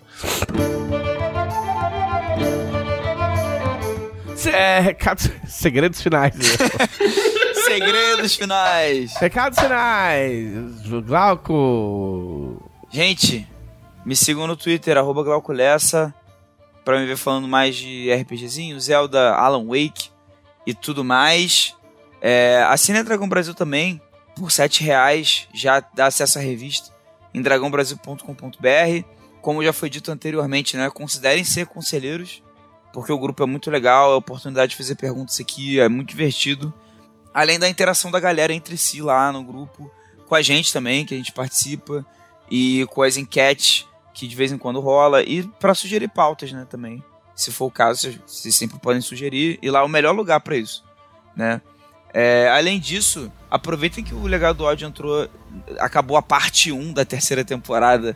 [4.37, 5.29] Se- É, recados.
[5.49, 6.35] Segredos finais.
[7.65, 9.15] Segredos finais.
[9.19, 10.49] recados finais.
[11.07, 12.32] Glauco.
[12.93, 13.49] Gente,
[14.05, 16.15] me sigam no Twitter, arroba Glauco Lessa,
[16.85, 20.11] pra me ver falando mais de RPGzinho, Zelda, Alan Wake
[20.67, 21.75] e tudo mais.
[22.21, 23.99] É, assine a Dragão Brasil também,
[24.37, 26.91] por 7 reais já dá acesso à revista
[27.33, 29.07] em dragãobrasil.com.br.
[29.41, 32.43] Como já foi dito anteriormente, né, considerem ser conselheiros,
[32.93, 36.73] porque o grupo é muito legal, a oportunidade de fazer perguntas aqui é muito divertido.
[37.33, 39.91] Além da interação da galera entre si lá no grupo,
[40.29, 42.05] com a gente também, que a gente participa
[42.51, 46.67] e com as enquetes que de vez em quando rola e para sugerir pautas, né,
[46.69, 47.03] também.
[47.35, 50.57] Se for o caso, vocês- sempre podem sugerir e lá é o melhor lugar para
[50.57, 50.85] isso,
[51.35, 51.61] né?
[52.15, 55.27] É, além disso, aproveitem que o Legado do Ódio entrou,
[55.79, 58.15] acabou a parte 1 da terceira temporada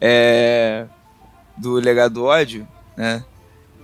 [0.00, 0.86] é,
[1.56, 2.66] do Legado do Ódio,
[2.96, 3.24] né?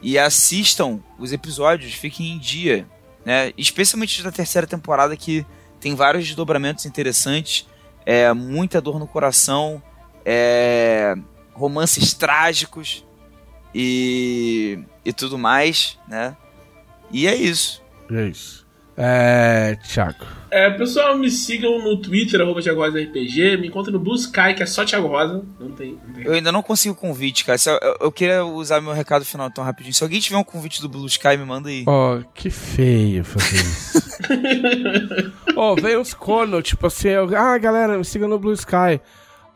[0.02, 2.86] E assistam os episódios, fiquem em dia,
[3.24, 3.52] né?
[3.58, 5.44] Especialmente da terceira temporada que
[5.80, 7.66] tem vários desdobramentos interessantes,
[8.04, 9.82] é, muita dor no coração,
[10.24, 11.14] é,
[11.52, 13.04] romances trágicos
[13.74, 16.36] e, e tudo mais, né?
[17.10, 17.82] E é isso.
[18.10, 18.59] É isso.
[18.96, 20.26] É, Thiago.
[20.50, 24.52] É, pessoal, me sigam no Twitter, arroba Thiago Rosa RPG, me encontrem no Blue Sky,
[24.56, 25.44] que é só Thiago Rosa.
[25.60, 25.96] Não tem.
[26.06, 26.24] Não tem.
[26.24, 27.56] Eu ainda não consigo convite, cara.
[27.66, 29.94] Eu, eu- eu queria usar meu recado final tão rapidinho.
[29.94, 31.84] Se alguém tiver um convite do Blue Sky, me manda aí.
[31.86, 34.00] Ó, que feio fazer isso.
[35.56, 39.00] Ó, vem uns cornos, tipo assim, eu- ah, galera, me siga no Blue Sky.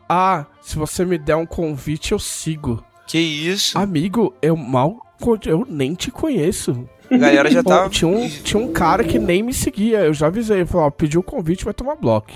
[0.07, 2.83] Ah, se você me der um convite, eu sigo.
[3.07, 3.77] Que isso?
[3.77, 5.01] Amigo, eu mal.
[5.45, 6.87] Eu nem te conheço.
[7.11, 7.89] A galera já tá.
[7.89, 9.99] tinha, um, tinha um cara que nem me seguia.
[9.99, 10.57] Eu já avisei.
[10.57, 12.31] Ele falou: ó, pediu o convite, vai tomar bloco.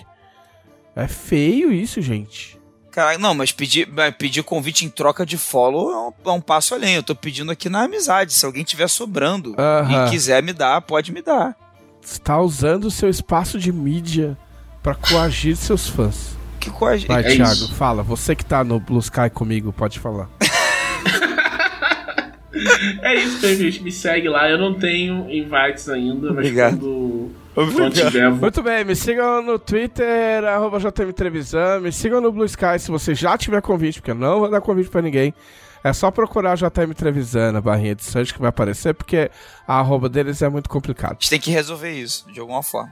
[0.96, 2.60] É feio isso, gente.
[2.92, 3.88] Caraca, não, mas pedir,
[4.18, 6.96] pedir convite em troca de follow é um, é um passo além.
[6.96, 8.34] Eu tô pedindo aqui na amizade.
[8.34, 10.08] Se alguém tiver sobrando Aham.
[10.08, 11.56] e quiser me dar, pode me dar.
[12.02, 14.38] Você tá usando o seu espaço de mídia
[14.82, 16.38] pra coagir seus fãs.
[16.60, 17.06] Que coisa.
[17.08, 17.74] Vai, É Thiago, isso.
[17.76, 18.02] fala.
[18.04, 20.28] Você que tá no Blue Sky comigo, pode falar.
[23.02, 23.84] É isso, gente.
[23.84, 24.50] Me segue lá.
[24.50, 26.80] Eu não tenho invites ainda, mas Obrigado.
[26.80, 27.76] quando, Obrigado.
[27.76, 28.30] quando tiver.
[28.32, 32.90] Muito bem, me sigam no Twitter, arroba JM Trevisan, me sigam no Blue Sky se
[32.90, 35.34] você já tiver convite, porque eu não vou dar convite pra ninguém.
[35.84, 39.32] É só procurar JM Trevisan na barrinha de search que vai aparecer, porque
[39.68, 41.12] a arroba deles é muito complicado.
[41.12, 42.92] A gente tem que resolver isso, de alguma forma.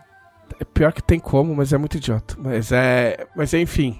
[0.60, 2.36] É pior que tem como, mas é muito idiota.
[2.40, 3.28] Mas é.
[3.36, 4.00] Mas enfim.